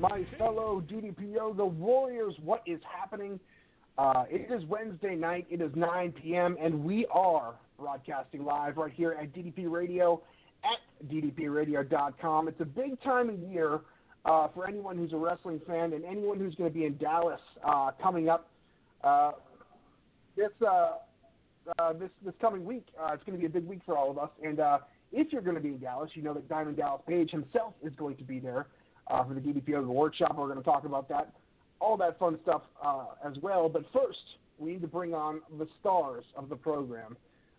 My 0.00 0.24
fellow 0.38 0.82
DDP 0.88 1.34
Yoga 1.34 1.64
warriors. 1.64 2.34
What 2.42 2.62
is 2.66 2.80
happening? 2.88 3.40
Uh, 3.96 4.24
it 4.30 4.50
is 4.52 4.64
Wednesday 4.68 5.16
night. 5.16 5.46
It 5.50 5.60
is 5.60 5.72
9 5.74 6.12
p.m. 6.22 6.56
and 6.60 6.84
we 6.84 7.06
are 7.06 7.54
broadcasting 7.78 8.44
live 8.44 8.76
right 8.76 8.92
here 8.92 9.16
at 9.20 9.32
DDP 9.32 9.68
Radio 9.70 10.22
at 10.62 11.08
ddpradio.com. 11.10 12.48
It's 12.48 12.60
a 12.60 12.64
big 12.64 13.00
time 13.02 13.28
of 13.28 13.38
year 13.40 13.80
uh, 14.24 14.48
for 14.54 14.68
anyone 14.68 14.96
who's 14.96 15.12
a 15.12 15.16
wrestling 15.16 15.60
fan 15.66 15.92
and 15.92 16.04
anyone 16.04 16.38
who's 16.38 16.54
going 16.54 16.70
to 16.70 16.74
be 16.74 16.84
in 16.84 16.96
Dallas 16.98 17.40
uh, 17.64 17.90
coming 18.00 18.28
up 18.28 18.48
uh, 19.02 19.32
this 20.36 20.50
uh, 20.66 20.92
uh, 21.78 21.92
this 21.94 22.10
this 22.24 22.34
coming 22.40 22.64
week. 22.64 22.86
It's 23.12 23.22
going 23.24 23.36
to 23.36 23.40
be 23.40 23.46
a 23.46 23.60
big 23.60 23.66
week 23.66 23.80
for 23.84 23.96
all 23.96 24.10
of 24.10 24.18
us. 24.18 24.30
And 24.44 24.60
if 25.10 25.32
you're 25.32 25.42
going 25.42 25.56
to 25.56 25.62
be 25.62 25.70
in 25.70 25.78
Dallas, 25.78 26.10
you 26.14 26.22
know 26.22 26.34
that 26.34 26.48
Diamond 26.48 26.76
Dallas 26.76 27.02
Page 27.06 27.30
himself 27.30 27.74
is 27.82 27.92
going 27.96 28.16
to 28.16 28.24
be 28.24 28.38
there 28.38 28.66
uh, 29.10 29.24
for 29.24 29.34
the 29.34 29.40
DDP 29.40 29.68
Yoga 29.68 29.90
Workshop. 29.90 30.36
We're 30.36 30.46
going 30.46 30.58
to 30.58 30.64
talk 30.64 30.84
about 30.84 31.08
that, 31.08 31.32
all 31.80 31.96
that 31.98 32.18
fun 32.18 32.38
stuff 32.42 32.62
uh, 32.82 33.06
as 33.24 33.34
well. 33.42 33.68
But 33.68 33.84
first, 33.92 34.18
we 34.58 34.72
need 34.72 34.82
to 34.82 34.88
bring 34.88 35.14
on 35.14 35.40
the 35.58 35.66
stars 35.80 36.24
of 36.36 36.48
the 36.48 36.56
program. 36.56 37.16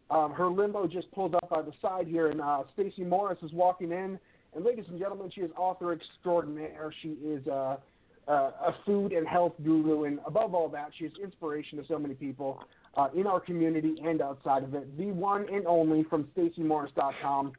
Um, 0.10 0.32
her 0.34 0.48
limbo 0.50 0.88
just 0.88 1.12
pulled 1.12 1.36
up 1.36 1.50
by 1.50 1.62
the 1.62 1.74
side 1.82 2.08
here, 2.08 2.30
and 2.30 2.42
uh, 2.42 2.64
Stacy 2.74 3.04
Morris 3.04 3.38
is 3.44 3.52
walking 3.54 3.92
in. 3.92 4.20
And 4.56 4.66
ladies 4.66 4.86
and 4.90 5.00
gentlemen, 5.00 5.32
she 5.34 5.42
is 5.42 5.52
author 5.56 5.94
extraordinaire. 5.94 6.92
She 7.04 7.10
is 7.10 7.46
uh, 7.48 7.78
uh, 8.28 8.32
a 8.32 8.76
food 8.86 9.12
and 9.12 9.28
health 9.28 9.54
guru, 9.64 10.06
and 10.06 10.20
above 10.26 10.56
all 10.56 10.70
that, 10.70 10.90
she 10.98 11.06
is 11.06 11.14
inspiration 11.22 11.78
to 11.78 11.86
so 11.88 12.00
many 12.00 12.16
people 12.16 12.64
uh, 12.98 13.10
in 13.16 13.28
our 13.28 13.40
community 13.40 13.96
and 14.04 14.22
outside 14.22 14.64
of 14.64 14.74
it. 14.74 14.98
The 14.98 15.12
one 15.12 15.46
and 15.54 15.68
only 15.68 16.04
from 16.10 16.28
StacyMorris.com, 16.36 17.54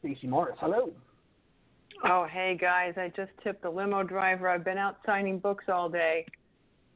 Stacy 0.00 0.26
Morris. 0.28 0.56
Hello. 0.60 0.92
Oh, 2.04 2.26
hey 2.30 2.56
guys! 2.60 2.94
I 2.96 3.08
just 3.16 3.32
tipped 3.42 3.62
the 3.62 3.70
limo 3.70 4.02
driver. 4.02 4.48
I've 4.48 4.64
been 4.64 4.78
out 4.78 4.98
signing 5.06 5.38
books 5.38 5.64
all 5.68 5.88
day. 5.88 6.26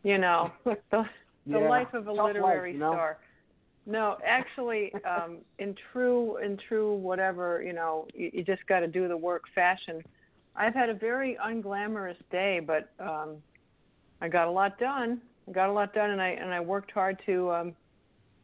You 0.02 0.18
know, 0.18 0.52
the 0.64 1.04
the 1.50 1.58
Yeah, 1.58 1.68
life 1.68 1.94
of 1.94 2.06
a 2.06 2.12
literary 2.12 2.72
life, 2.72 2.74
you 2.74 2.78
know? 2.78 2.92
star. 2.92 3.18
No, 3.86 4.18
actually, 4.24 4.92
um, 5.04 5.38
in 5.58 5.74
true 5.92 6.38
in 6.38 6.58
true 6.68 6.94
whatever 6.96 7.62
you 7.62 7.72
know, 7.72 8.06
you, 8.14 8.30
you 8.34 8.44
just 8.44 8.66
got 8.68 8.80
to 8.80 8.88
do 8.88 9.08
the 9.08 9.16
work 9.16 9.44
fashion. 9.54 10.02
I've 10.56 10.74
had 10.74 10.90
a 10.90 10.94
very 10.94 11.38
unglamorous 11.44 12.16
day, 12.30 12.60
but 12.60 12.90
um, 13.00 13.42
I 14.20 14.28
got 14.28 14.48
a 14.48 14.50
lot 14.50 14.78
done. 14.78 15.22
I 15.48 15.52
got 15.52 15.70
a 15.70 15.72
lot 15.72 15.94
done, 15.94 16.10
and 16.10 16.22
I 16.22 16.30
and 16.30 16.52
I 16.54 16.60
worked 16.60 16.92
hard 16.92 17.20
to, 17.26 17.52
um, 17.52 17.76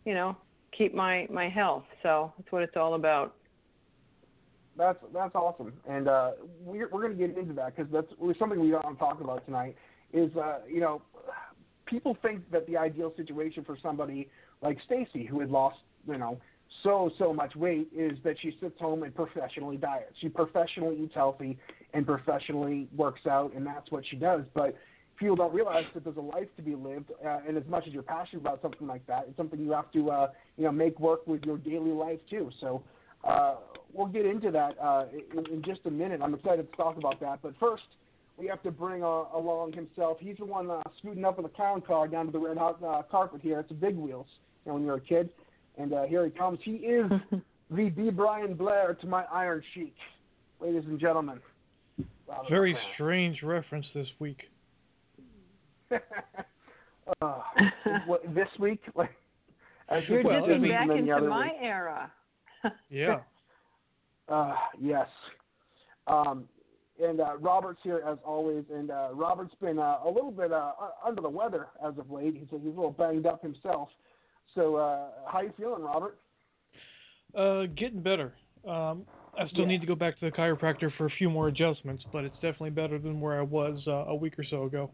you 0.05 0.15
know, 0.15 0.37
keep 0.77 0.95
my 0.95 1.27
my 1.31 1.49
health. 1.49 1.85
So 2.03 2.33
that's 2.39 2.53
what 2.53 2.63
it's 2.63 2.77
all 2.77 2.95
about. 2.95 3.36
That's 4.77 4.99
that's 5.15 5.35
awesome, 5.35 5.73
and 5.89 6.09
uh, 6.09 6.33
we're 6.63 6.89
we're 6.91 7.01
going 7.01 7.17
to 7.17 7.27
get 7.27 7.37
into 7.37 7.55
that 7.55 7.75
because 7.75 7.91
that's 7.91 8.39
something 8.39 8.61
we 8.61 8.71
to 8.71 8.81
talk 8.99 9.21
about 9.21 9.45
tonight. 9.47 9.75
Is 10.13 10.31
uh, 10.37 10.59
you 10.71 10.81
know, 10.81 11.03
people 11.87 12.17
think 12.21 12.51
that 12.51 12.67
the 12.67 12.77
ideal 12.77 13.13
situation 13.17 13.65
for 13.65 13.79
somebody 13.83 14.29
like 14.63 14.79
Stacy, 14.85 15.25
who 15.25 15.41
had 15.41 15.51
lost 15.51 15.79
you 16.07 16.19
know 16.19 16.39
so 16.83 17.11
so 17.19 17.33
much 17.33 17.57
weight, 17.57 17.89
is 17.97 18.19
that 18.23 18.37
she 18.41 18.57
sits 18.61 18.79
home 18.79 19.03
and 19.03 19.15
professionally 19.15 19.79
diets. 19.79 20.13
She 20.21 20.29
professionally 20.29 20.99
eats 21.03 21.15
healthy 21.15 21.59
and 21.95 22.05
professionally 22.05 22.89
works 22.95 23.27
out, 23.27 23.55
and 23.55 23.67
that's 23.67 23.91
what 23.91 24.05
she 24.11 24.17
does. 24.17 24.43
But 24.55 24.77
people 25.17 25.37
don't 25.37 25.55
realize 25.55 25.85
that 25.95 26.05
there's 26.05 26.19
a 26.19 26.21
life 26.21 26.49
to 26.57 26.63
be 26.63 26.75
lived, 26.75 27.11
uh, 27.25 27.39
and 27.49 27.57
as 27.57 27.65
much 27.67 27.87
as 27.87 27.95
you're 27.95 28.03
passionate 28.03 28.41
about 28.41 28.61
something 28.61 28.87
like 28.87 29.07
that, 29.07 29.25
it's 29.29 29.37
something 29.39 29.59
you 29.59 29.73
have 29.73 29.91
to 29.93 30.11
uh, 30.11 30.29
you 30.59 30.65
know 30.65 30.73
make 30.73 31.01
work 31.01 31.27
with 31.27 31.45
your 31.45 31.57
daily 31.57 31.93
life 31.93 32.21
too. 32.29 32.51
So 32.61 32.83
uh, 33.27 33.55
we'll 33.93 34.07
get 34.07 34.27
into 34.27 34.51
that 34.51 34.77
uh, 34.83 35.07
in, 35.37 35.47
in 35.53 35.63
just 35.63 35.81
a 35.87 35.91
minute. 35.91 36.21
I'm 36.23 36.35
excited 36.35 36.71
to 36.71 36.77
talk 36.77 36.97
about 36.97 37.21
that, 37.21 37.41
but 37.43 37.55
first 37.59 37.85
we 38.37 38.47
have 38.47 38.63
to 38.63 38.71
bring 38.71 39.03
uh, 39.03 39.25
along 39.35 39.73
himself. 39.73 40.19
He's 40.21 40.37
the 40.39 40.45
one 40.45 40.71
uh, 40.71 40.83
scooting 40.99 41.25
up 41.25 41.39
in 41.39 41.43
the 41.43 41.49
clown 41.49 41.81
car 41.81 42.07
down 42.07 42.27
to 42.27 42.33
the 42.33 42.39
red 42.39 42.59
hot 42.59 42.83
uh, 42.83 43.03
carpet 43.11 43.41
here. 43.43 43.61
It's 43.61 43.71
a 43.71 43.75
big 43.75 43.97
wheels, 43.97 44.27
you 44.65 44.71
know, 44.71 44.75
when 44.75 44.85
you're 44.85 44.97
a 44.97 45.01
kid, 45.01 45.31
and 45.79 45.93
uh, 45.93 46.05
here 46.05 46.25
he 46.25 46.31
comes. 46.31 46.59
He 46.63 46.73
is 46.73 47.11
the 47.71 47.89
B. 47.91 48.11
Brian 48.11 48.55
Blair 48.55 48.95
to 49.01 49.07
my 49.07 49.25
Iron 49.33 49.63
Sheik, 49.75 49.95
ladies 50.61 50.85
and 50.87 51.01
gentlemen. 51.01 51.41
Robert 52.29 52.51
Very 52.51 52.75
McCall. 52.75 52.95
strange 52.95 53.43
reference 53.43 53.87
this 53.95 54.09
week. 54.19 54.41
uh, 57.23 57.41
what, 58.07 58.23
this 58.35 58.49
week, 58.59 58.81
like, 58.95 59.11
as 59.89 60.03
You're 60.09 60.23
dipping 60.23 60.69
back 60.69 60.83
and 60.83 60.91
then 60.91 61.07
the 61.07 61.17
into 61.17 61.29
my 61.29 61.47
week. 61.47 61.55
era. 61.63 62.11
Yeah. 62.91 63.21
Uh, 64.29 64.57
yes. 64.81 65.07
Um, 66.09 66.49
and 67.01 67.21
uh, 67.21 67.37
Robert's 67.39 67.79
here 67.85 68.03
as 68.05 68.19
always, 68.25 68.65
and 68.75 68.91
uh, 68.91 69.11
Robert's 69.13 69.55
been 69.61 69.79
uh, 69.79 69.99
a 70.05 70.11
little 70.11 70.33
bit 70.33 70.51
uh, 70.53 70.73
under 71.07 71.23
the 71.23 71.29
weather 71.29 71.69
as 71.87 71.97
of 71.97 72.11
late. 72.11 72.35
He's, 72.35 72.49
he's 72.51 72.61
a 72.61 72.67
little 72.67 72.91
banged 72.91 73.25
up 73.25 73.41
himself. 73.41 73.89
So, 74.57 74.75
uh, 74.75 75.11
how 75.31 75.43
you 75.43 75.53
feeling, 75.57 75.85
Robert? 75.85 76.19
Uh, 77.37 77.67
getting 77.77 78.03
better. 78.03 78.33
Um, 78.69 79.07
I 79.39 79.47
still 79.47 79.61
Yeah. 79.61 79.67
need 79.69 79.81
to 79.83 79.87
go 79.87 79.95
back 79.95 80.19
to 80.19 80.25
the 80.25 80.33
chiropractor 80.37 80.91
for 80.97 81.07
a 81.07 81.11
few 81.11 81.31
more 81.31 81.47
adjustments, 81.47 82.03
but 82.13 82.25
it's 82.25 82.35
definitely 82.37 82.71
better 82.71 82.99
than 82.99 83.21
where 83.21 83.39
I 83.39 83.43
was 83.43 83.81
uh, 83.87 84.07
a 84.09 84.15
week 84.17 84.37
or 84.41 84.45
so 84.45 84.65
ago. 84.65 84.91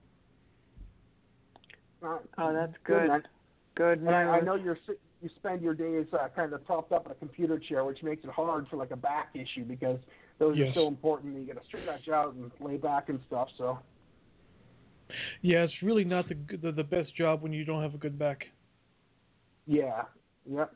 Uh, 2.03 2.19
Oh, 2.37 2.53
that's 2.53 2.75
good. 2.85 3.09
man. 3.09 3.23
Good 3.77 4.01
And 4.01 4.11
I, 4.11 4.25
I 4.25 4.41
know 4.41 4.57
you're 4.57 4.77
si- 4.87 4.93
you 5.23 5.31
spend 5.37 5.63
your 5.63 5.75
days 5.75 6.07
uh, 6.13 6.29
kind 6.35 6.53
of 6.53 6.65
propped 6.67 6.93
up 6.93 7.07
in 7.07 7.13
a 7.13 7.15
computer 7.15 7.59
chair, 7.59 7.85
which 7.85 8.03
makes 8.03 8.25
it 8.25 8.31
hard 8.31 8.67
for 8.69 8.77
like 8.77 8.91
a 8.91 8.97
back 8.97 9.29
issue 9.35 9.65
because 9.65 9.99
those 10.39 10.59
are 10.59 10.75
so 10.75 10.89
important. 10.89 11.39
You 11.39 11.47
got 11.47 11.63
to 11.63 11.67
stretch 11.67 12.09
out 12.09 12.35
and 12.35 12.51
lay 12.61 12.77
back 12.77 13.09
and 13.09 13.21
stuff. 13.29 13.49
So, 13.57 13.79
Yeah, 15.41 15.63
it's 15.63 15.83
really 15.83 16.05
not 16.05 16.29
the 16.29 16.37
the, 16.57 16.73
the 16.73 16.85
best 16.85 17.15
job 17.15 17.43
when 17.43 17.53
you 17.53 17.65
don't 17.65 17.83
have 17.83 17.95
a 17.95 17.99
good 17.99 18.19
back. 18.19 18.45
Yeah, 19.67 20.03
yep. 20.45 20.75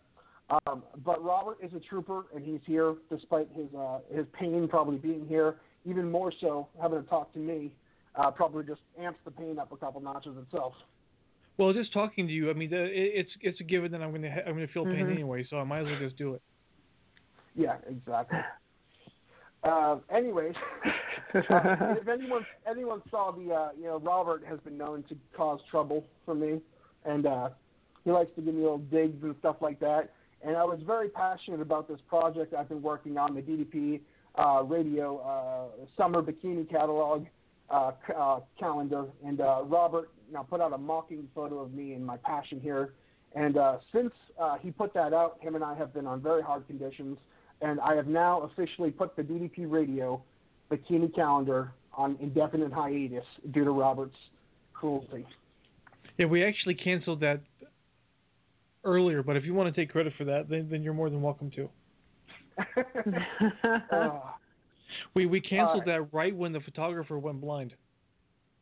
Um, 0.49 0.85
but 1.05 1.25
Robert 1.25 1.59
is 1.61 1.73
a 1.75 1.81
trooper, 1.81 2.27
and 2.35 2.45
he's 2.45 2.61
here 2.65 2.95
despite 3.11 3.49
his 3.53 3.67
uh, 3.77 3.99
his 4.15 4.27
pain 4.39 4.69
probably 4.69 4.99
being 4.99 5.27
here. 5.27 5.57
Even 5.85 6.11
more 6.11 6.33
so, 6.41 6.69
having 6.81 7.03
to 7.03 7.09
talk 7.09 7.33
to 7.33 7.39
me 7.39 7.73
uh, 8.17 8.31
probably 8.31 8.65
just 8.65 8.81
amps 9.01 9.19
the 9.25 9.31
pain 9.31 9.59
up 9.59 9.73
a 9.73 9.77
couple 9.77 10.01
notches 10.01 10.37
itself. 10.37 10.75
Well, 11.59 11.73
just 11.73 11.93
talking 11.93 12.27
to 12.27 12.33
you, 12.33 12.51
I 12.51 12.53
mean, 12.53 12.69
it's 12.73 13.31
it's 13.41 13.61
a 13.61 13.65
given 13.65 13.91
that 13.93 14.03
I'm 14.03 14.13
gonna 14.13 14.31
ha- 14.31 14.43
I'm 14.47 14.55
gonna 14.55 14.67
feel 14.69 14.85
pain 14.85 15.07
Mhm. 15.07 15.13
anyway, 15.13 15.45
so 15.49 15.59
I 15.59 15.65
might 15.65 15.81
as 15.81 15.87
well 15.87 15.99
just 15.99 16.17
do 16.17 16.35
it. 16.35 16.43
Yeah, 17.55 17.77
exactly. 17.89 18.39
Uh, 19.63 19.99
anyways, 20.11 20.55
uh, 21.35 21.97
if 22.01 22.09
anyone 22.09 22.45
anyone 22.67 23.03
saw 23.11 23.33
the 23.33 23.53
uh, 23.53 23.71
you 23.77 23.85
know 23.85 23.99
Robert 23.99 24.45
has 24.45 24.61
been 24.61 24.77
known 24.77 25.03
to 25.05 25.17
cause 25.35 25.61
trouble 25.71 26.05
for 26.27 26.35
me, 26.35 26.61
and 27.07 27.27
uh, 27.27 27.49
he 28.05 28.11
likes 28.11 28.35
to 28.37 28.43
give 28.43 28.55
me 28.55 28.61
little 28.61 28.79
digs 28.79 29.23
and 29.23 29.35
stuff 29.39 29.57
like 29.61 29.81
that. 29.81 30.13
And 30.43 30.57
I 30.57 30.65
was 30.65 30.81
very 30.87 31.09
passionate 31.09 31.61
about 31.61 31.89
this 31.89 31.99
project 32.07 32.53
I've 32.53 32.69
been 32.69 32.83
working 32.83 33.17
on, 33.17 33.35
the 33.35 33.41
DDP 33.41 34.01
uh, 34.37 34.63
Radio 34.63 35.19
uh, 35.19 35.87
Summer 35.97 36.23
Bikini 36.23 36.69
Catalog. 36.71 37.27
Uh, 37.71 37.93
uh, 38.17 38.41
calendar, 38.59 39.07
and 39.25 39.41
uh, 39.41 39.63
Robert 39.65 40.11
now 40.33 40.43
put 40.43 40.61
out 40.61 40.73
a 40.73 40.79
mocking 40.79 41.29
photo 41.35 41.61
of 41.61 41.73
me 41.73 41.93
and 41.95 42.05
my 42.05 42.17
passion 42.19 42.61
here. 42.61 42.93
And 43.35 43.57
uh, 43.57 43.79
since 43.93 44.13
uh, 44.41 44.57
he 44.59 44.71
put 44.71 44.95
that 44.95 45.13
out, 45.13 45.39
him 45.41 45.55
and 45.55 45.65
I 45.65 45.75
have 45.75 45.93
been 45.93 46.07
on 46.07 46.21
very 46.21 46.43
hard 46.43 46.67
conditions, 46.67 47.19
and 47.61 47.81
I 47.81 47.95
have 47.95 48.07
now 48.07 48.43
officially 48.43 48.91
put 48.91 49.17
the 49.17 49.23
DDP 49.23 49.71
Radio 49.71 50.23
bikini 50.71 51.15
calendar 51.15 51.73
on 51.93 52.17
indefinite 52.21 52.73
hiatus 52.73 53.25
due 53.53 53.65
to 53.65 53.71
Robert's 53.71 54.17
cruelty. 54.73 55.27
Yeah, 56.19 56.27
we 56.27 56.45
actually 56.45 56.75
canceled 56.75 57.21
that 57.21 57.41
earlier, 58.85 59.23
but 59.23 59.37
if 59.37 59.45
you 59.45 59.55
want 59.55 59.75
to 59.75 59.81
take 59.81 59.91
credit 59.91 60.13
for 60.17 60.25
that, 60.25 60.49
then, 60.49 60.69
then 60.71 60.83
you're 60.83 60.95
more 60.95 61.11
than 61.11 61.23
welcome 61.23 61.51
to. 61.53 61.69
Uh, 63.93 64.21
We 65.15 65.27
we 65.27 65.41
canceled 65.41 65.83
Uh, 65.83 65.87
that 65.87 66.13
right 66.13 66.35
when 66.35 66.53
the 66.53 66.61
photographer 66.61 67.19
went 67.19 67.41
blind. 67.41 67.75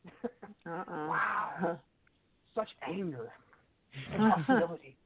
Uh-uh. 0.66 0.84
wow, 0.88 1.78
such 2.54 2.68
anger, 2.86 3.30
hostility. 4.16 4.96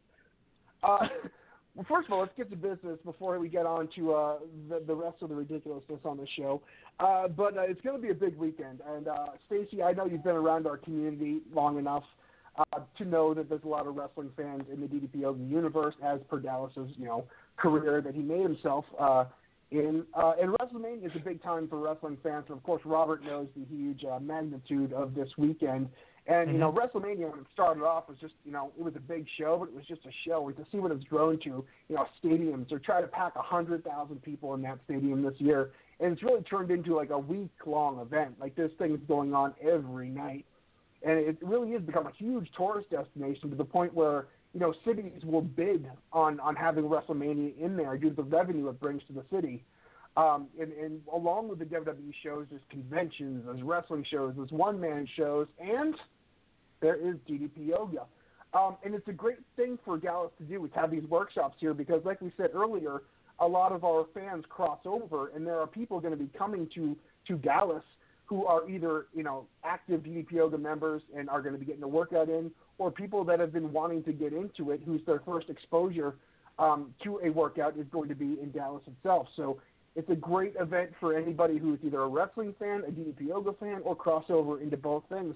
uh, 0.82 1.06
well, 1.74 1.86
first 1.88 2.06
of 2.06 2.12
all, 2.12 2.20
let's 2.20 2.32
get 2.36 2.50
to 2.50 2.56
business 2.56 2.98
before 3.04 3.38
we 3.38 3.48
get 3.48 3.66
on 3.66 3.88
to 3.94 4.12
uh, 4.12 4.38
the, 4.68 4.82
the 4.86 4.94
rest 4.94 5.22
of 5.22 5.28
the 5.28 5.34
ridiculousness 5.34 6.00
on 6.04 6.16
the 6.16 6.26
show. 6.36 6.60
Uh, 6.98 7.28
but 7.28 7.56
uh, 7.56 7.62
it's 7.62 7.80
going 7.82 7.94
to 7.94 8.02
be 8.02 8.10
a 8.10 8.14
big 8.14 8.36
weekend, 8.36 8.80
and 8.96 9.06
uh, 9.06 9.26
Stacy, 9.46 9.82
I 9.82 9.92
know 9.92 10.06
you've 10.06 10.24
been 10.24 10.34
around 10.36 10.66
our 10.66 10.76
community 10.76 11.40
long 11.54 11.78
enough 11.78 12.02
uh, 12.58 12.80
to 12.96 13.04
know 13.04 13.34
that 13.34 13.48
there's 13.48 13.62
a 13.64 13.68
lot 13.68 13.86
of 13.86 13.94
wrestling 13.94 14.30
fans 14.36 14.64
in 14.72 14.80
the 14.80 14.88
DDPO 14.88 15.48
universe, 15.48 15.94
as 16.04 16.18
per 16.28 16.40
Dallas's 16.40 16.90
you 16.96 17.06
know 17.06 17.24
career 17.56 18.00
that 18.00 18.14
he 18.14 18.22
made 18.22 18.42
himself. 18.42 18.84
Uh, 18.98 19.24
in 19.70 20.04
uh, 20.14 20.32
and 20.40 20.54
WrestleMania 20.54 21.06
is 21.06 21.12
a 21.14 21.18
big 21.18 21.42
time 21.42 21.68
for 21.68 21.78
wrestling 21.78 22.16
fans. 22.22 22.46
And 22.48 22.56
of 22.56 22.62
course, 22.62 22.82
Robert 22.84 23.22
knows 23.22 23.48
the 23.56 23.64
huge 23.64 24.02
uh, 24.04 24.18
magnitude 24.18 24.92
of 24.92 25.14
this 25.14 25.28
weekend. 25.36 25.88
And 26.26 26.52
you 26.52 26.58
know, 26.58 26.72
WrestleMania 26.72 27.30
when 27.30 27.40
it 27.40 27.46
started 27.52 27.82
off 27.82 28.08
was 28.08 28.18
just 28.20 28.34
you 28.44 28.52
know 28.52 28.72
it 28.78 28.82
was 28.82 28.94
a 28.96 29.00
big 29.00 29.26
show, 29.38 29.58
but 29.58 29.68
it 29.68 29.74
was 29.74 29.84
just 29.86 30.04
a 30.06 30.10
show. 30.26 30.46
And 30.48 30.56
to 30.56 30.64
see 30.72 30.78
what 30.78 30.92
it's 30.92 31.04
grown 31.04 31.38
to, 31.40 31.64
you 31.88 31.96
know, 31.96 32.06
stadiums. 32.22 32.68
They're 32.68 32.78
trying 32.78 33.02
to 33.02 33.08
pack 33.08 33.34
a 33.36 33.42
hundred 33.42 33.84
thousand 33.84 34.22
people 34.22 34.54
in 34.54 34.62
that 34.62 34.78
stadium 34.84 35.22
this 35.22 35.34
year, 35.38 35.70
and 36.00 36.12
it's 36.12 36.22
really 36.22 36.42
turned 36.42 36.70
into 36.70 36.94
like 36.94 37.10
a 37.10 37.18
week 37.18 37.50
long 37.66 38.00
event. 38.00 38.36
Like 38.40 38.54
this 38.56 38.70
thing 38.78 38.94
is 38.94 39.00
going 39.06 39.34
on 39.34 39.54
every 39.60 40.08
night, 40.08 40.46
and 41.02 41.18
it 41.18 41.38
really 41.42 41.72
has 41.72 41.82
become 41.82 42.06
a 42.06 42.12
huge 42.16 42.48
tourist 42.56 42.90
destination 42.90 43.50
to 43.50 43.56
the 43.56 43.64
point 43.64 43.94
where 43.94 44.26
you 44.54 44.60
know 44.60 44.74
cities 44.86 45.22
will 45.24 45.42
bid 45.42 45.86
on 46.12 46.40
on 46.40 46.56
having 46.56 46.84
WrestleMania 46.84 47.58
in 47.58 47.76
there 47.76 47.96
due 47.96 48.10
to 48.10 48.16
the 48.16 48.22
revenue 48.22 48.68
it 48.68 48.80
brings 48.80 49.02
to 49.08 49.12
the 49.12 49.24
city. 49.32 49.64
Um, 50.16 50.48
and, 50.60 50.72
and 50.72 51.00
along 51.12 51.48
with 51.48 51.60
the 51.60 51.64
WWE 51.64 52.12
shows, 52.24 52.46
there's 52.50 52.62
conventions, 52.70 53.44
there's 53.46 53.62
wrestling 53.62 54.04
shows, 54.10 54.34
there's 54.36 54.50
one 54.50 54.80
man 54.80 55.06
shows, 55.16 55.46
and 55.60 55.94
there 56.80 56.96
is 56.96 57.14
DDP 57.28 57.68
Yoga. 57.68 58.06
Um, 58.52 58.76
and 58.84 58.94
it's 58.94 59.06
a 59.06 59.12
great 59.12 59.38
thing 59.54 59.78
for 59.84 59.96
Dallas 59.96 60.32
to 60.38 60.44
do 60.44 60.64
is 60.64 60.70
have 60.74 60.90
these 60.90 61.04
workshops 61.04 61.56
here 61.60 61.74
because, 61.74 62.00
like 62.04 62.20
we 62.20 62.32
said 62.36 62.50
earlier, 62.54 63.02
a 63.38 63.46
lot 63.46 63.70
of 63.70 63.84
our 63.84 64.06
fans 64.14 64.44
cross 64.48 64.80
over, 64.84 65.28
and 65.28 65.46
there 65.46 65.60
are 65.60 65.66
people 65.66 66.00
going 66.00 66.16
to 66.16 66.18
be 66.18 66.30
coming 66.36 66.68
to 66.74 66.96
to 67.28 67.36
Dallas 67.36 67.84
who 68.28 68.44
are 68.44 68.68
either 68.68 69.06
you 69.14 69.22
know 69.22 69.46
active 69.64 70.02
DDP 70.02 70.32
Yoga 70.32 70.58
members 70.58 71.02
and 71.16 71.28
are 71.28 71.40
going 71.40 71.54
to 71.54 71.58
be 71.58 71.64
getting 71.64 71.82
a 71.82 71.88
workout 71.88 72.28
in, 72.28 72.50
or 72.78 72.90
people 72.90 73.24
that 73.24 73.40
have 73.40 73.52
been 73.52 73.72
wanting 73.72 74.04
to 74.04 74.12
get 74.12 74.32
into 74.32 74.70
it, 74.70 74.80
whose 74.84 75.00
their 75.06 75.20
first 75.20 75.48
exposure 75.48 76.14
um, 76.58 76.94
to 77.02 77.20
a 77.24 77.30
workout 77.30 77.76
is 77.78 77.86
going 77.90 78.08
to 78.08 78.14
be 78.14 78.38
in 78.40 78.50
Dallas 78.52 78.82
itself. 78.86 79.28
So 79.36 79.60
it's 79.96 80.10
a 80.10 80.16
great 80.16 80.54
event 80.60 80.90
for 81.00 81.16
anybody 81.16 81.58
who's 81.58 81.78
either 81.82 82.02
a 82.02 82.08
wrestling 82.08 82.54
fan, 82.58 82.82
a 82.86 82.90
DDP 82.90 83.28
Yoga 83.28 83.52
fan, 83.54 83.80
or 83.84 83.96
crossover 83.96 84.62
into 84.62 84.76
both 84.76 85.04
things. 85.08 85.34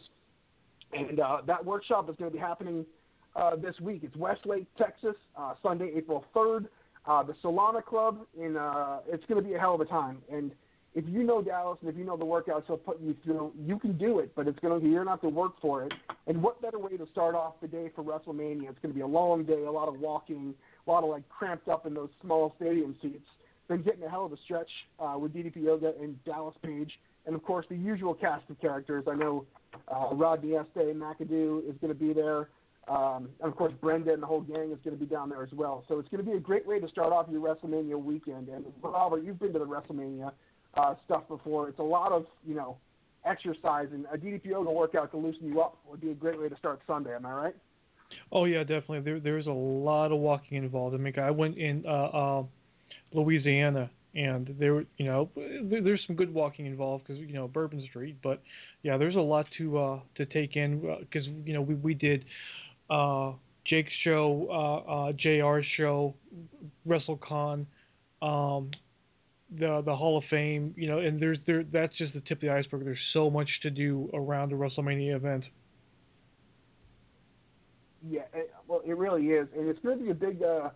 And 0.92 1.20
uh, 1.20 1.38
that 1.46 1.64
workshop 1.64 2.10
is 2.10 2.16
going 2.16 2.30
to 2.30 2.36
be 2.36 2.40
happening 2.40 2.84
uh, 3.34 3.56
this 3.56 3.74
week. 3.80 4.02
It's 4.04 4.14
Westlake, 4.16 4.66
Texas, 4.76 5.16
uh, 5.36 5.54
Sunday, 5.62 5.92
April 5.96 6.24
3rd. 6.34 6.66
Uh, 7.04 7.22
the 7.24 7.32
Solana 7.42 7.84
Club, 7.84 8.18
in 8.40 8.56
uh, 8.56 8.98
it's 9.08 9.24
going 9.26 9.42
to 9.42 9.48
be 9.48 9.54
a 9.54 9.58
hell 9.58 9.74
of 9.74 9.80
a 9.80 9.84
time. 9.86 10.18
And 10.30 10.52
if 10.94 11.04
you 11.08 11.22
know 11.22 11.40
Dallas 11.40 11.78
and 11.80 11.90
if 11.90 11.96
you 11.96 12.04
know 12.04 12.16
the 12.16 12.24
workouts 12.24 12.66
he'll 12.66 12.76
put 12.76 13.00
you 13.00 13.16
through, 13.24 13.52
you 13.58 13.78
can 13.78 13.96
do 13.96 14.18
it. 14.18 14.32
But 14.36 14.46
it's 14.46 14.58
going 14.58 14.80
to 14.80 14.86
you're 14.86 15.04
not 15.04 15.22
going 15.22 15.32
to 15.32 15.40
have 15.40 15.40
to 15.40 15.40
work 15.40 15.52
for 15.60 15.84
it. 15.84 15.92
And 16.26 16.42
what 16.42 16.60
better 16.60 16.78
way 16.78 16.96
to 16.96 17.06
start 17.10 17.34
off 17.34 17.54
the 17.62 17.68
day 17.68 17.90
for 17.94 18.04
WrestleMania? 18.04 18.68
It's 18.68 18.78
going 18.80 18.92
to 18.92 18.94
be 18.94 19.00
a 19.00 19.06
long 19.06 19.44
day, 19.44 19.64
a 19.64 19.70
lot 19.70 19.88
of 19.88 19.98
walking, 19.98 20.54
a 20.86 20.90
lot 20.90 21.02
of 21.02 21.10
like 21.10 21.28
cramped 21.28 21.68
up 21.68 21.86
in 21.86 21.94
those 21.94 22.10
small 22.20 22.54
stadium 22.56 22.94
seats. 23.00 23.26
Then 23.68 23.82
getting 23.82 24.02
a 24.02 24.10
hell 24.10 24.26
of 24.26 24.32
a 24.32 24.36
stretch 24.44 24.70
uh, 25.00 25.16
with 25.18 25.32
DDP 25.32 25.62
Yoga 25.62 25.92
and 26.00 26.22
Dallas 26.24 26.54
Page, 26.62 26.90
and 27.26 27.34
of 27.34 27.42
course 27.42 27.64
the 27.70 27.76
usual 27.76 28.12
cast 28.12 28.48
of 28.50 28.60
characters. 28.60 29.04
I 29.08 29.14
know 29.14 29.46
uh, 29.88 30.14
Rodney 30.14 30.56
Este, 30.56 30.94
McAdoo 30.94 31.68
is 31.68 31.76
going 31.80 31.92
to 31.92 31.98
be 31.98 32.12
there. 32.12 32.48
Um, 32.88 33.28
and 33.40 33.50
of 33.50 33.56
course, 33.56 33.72
Brenda 33.80 34.12
and 34.12 34.20
the 34.20 34.26
whole 34.26 34.40
gang 34.40 34.72
is 34.72 34.78
going 34.84 34.98
to 34.98 35.02
be 35.02 35.06
down 35.06 35.28
there 35.28 35.44
as 35.44 35.52
well. 35.52 35.84
So 35.86 36.00
it's 36.00 36.08
going 36.08 36.24
to 36.24 36.28
be 36.28 36.36
a 36.36 36.40
great 36.40 36.66
way 36.66 36.80
to 36.80 36.88
start 36.88 37.12
off 37.12 37.26
your 37.30 37.40
WrestleMania 37.40 38.02
weekend. 38.02 38.48
And 38.48 38.64
Robert, 38.82 39.22
you've 39.22 39.38
been 39.38 39.52
to 39.52 39.60
the 39.60 39.66
WrestleMania 39.66 40.32
uh, 40.74 40.94
stuff 41.04 41.28
before. 41.28 41.68
It's 41.68 41.78
a 41.78 41.84
lot 41.84 42.12
of 42.12 42.26
you 42.46 42.54
know 42.54 42.76
exercise, 43.24 43.88
and 43.92 44.06
a 44.12 44.18
DDP 44.18 44.46
yoga 44.46 44.70
workout 44.70 45.10
to 45.12 45.16
loosen 45.16 45.46
you 45.46 45.60
up 45.60 45.78
would 45.88 46.00
be 46.00 46.10
a 46.10 46.14
great 46.14 46.40
way 46.40 46.48
to 46.48 46.56
start 46.56 46.80
Sunday. 46.86 47.14
Am 47.14 47.26
I 47.26 47.32
right? 47.32 47.56
Oh 48.30 48.44
yeah, 48.44 48.60
definitely. 48.60 49.00
There 49.00 49.20
there's 49.20 49.46
a 49.46 49.52
lot 49.52 50.12
of 50.12 50.18
walking 50.18 50.58
involved. 50.58 50.94
I 50.94 50.98
mean, 50.98 51.18
I 51.18 51.30
went 51.30 51.56
in 51.56 51.84
uh, 51.86 51.90
uh, 51.90 52.42
Louisiana, 53.12 53.90
and 54.14 54.54
there 54.58 54.84
you 54.96 55.06
know 55.06 55.30
there, 55.36 55.82
there's 55.82 56.02
some 56.06 56.16
good 56.16 56.32
walking 56.32 56.66
involved 56.66 57.06
because 57.06 57.20
you 57.20 57.34
know 57.34 57.48
Bourbon 57.48 57.84
Street, 57.88 58.16
but 58.22 58.42
yeah, 58.82 58.96
there's 58.96 59.16
a 59.16 59.20
lot 59.20 59.46
to 59.58 59.78
uh, 59.78 60.00
to 60.16 60.26
take 60.26 60.56
in 60.56 60.80
because 61.00 61.26
you 61.44 61.54
know 61.54 61.62
we 61.62 61.74
we 61.74 61.94
did 61.94 62.24
uh, 62.90 63.32
Jake's 63.64 63.92
show, 64.02 64.46
uh, 64.50 64.90
uh, 64.90 65.12
JR's 65.12 65.66
show, 65.76 66.14
WrestleCon, 66.86 67.66
um, 68.20 68.70
the 69.58 69.82
the 69.84 69.94
Hall 69.94 70.18
of 70.18 70.24
Fame, 70.30 70.74
you 70.76 70.88
know, 70.88 70.98
and 70.98 71.20
there's 71.20 71.38
there 71.46 71.64
that's 71.64 71.96
just 71.96 72.14
the 72.14 72.20
tip 72.20 72.38
of 72.38 72.40
the 72.40 72.50
iceberg. 72.50 72.84
There's 72.84 72.98
so 73.12 73.30
much 73.30 73.48
to 73.62 73.70
do 73.70 74.10
around 74.14 74.50
the 74.50 74.56
WrestleMania 74.56 75.14
event. 75.14 75.44
Yeah, 78.08 78.22
it, 78.34 78.52
well, 78.66 78.82
it 78.84 78.96
really 78.96 79.26
is, 79.26 79.48
and 79.56 79.68
it's 79.68 79.78
going 79.80 79.98
to 79.98 80.04
be 80.04 80.10
a 80.10 80.14
big 80.14 80.42
uh, 80.42 80.70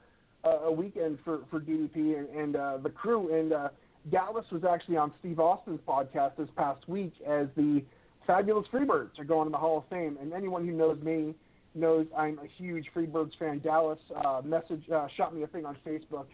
a 0.45 0.73
weekend 0.73 1.19
for 1.25 1.41
for 1.51 1.61
DDP 1.61 2.19
and, 2.19 2.29
and 2.29 2.57
uh, 2.57 2.79
the 2.83 2.91
crew. 2.91 3.39
And 3.39 3.53
uh, 3.53 3.69
Dallas 4.11 4.47
was 4.51 4.65
actually 4.65 4.97
on 4.97 5.13
Steve 5.21 5.41
Austin's 5.41 5.81
podcast 5.87 6.37
this 6.37 6.49
past 6.57 6.89
week 6.89 7.13
as 7.27 7.49
the 7.57 7.83
Fabulous 8.27 8.67
Freebirds 8.73 9.19
are 9.19 9.25
going 9.25 9.47
to 9.47 9.51
the 9.53 9.59
Hall 9.59 9.79
of 9.79 9.85
Fame. 9.89 10.19
And 10.21 10.33
anyone 10.33 10.67
who 10.67 10.73
knows 10.73 11.01
me 11.03 11.35
knows 11.75 12.07
I'm 12.17 12.39
a 12.39 12.47
huge 12.57 12.87
Freebirds 12.95 13.33
fan. 13.39 13.61
Dallas 13.61 13.99
uh, 14.25 14.43
message 14.45 14.83
uh, 14.95 15.07
shot 15.17 15.35
me 15.35 15.43
a 15.43 15.47
thing 15.47 15.65
on 15.65 15.77
Facebook 15.87 16.27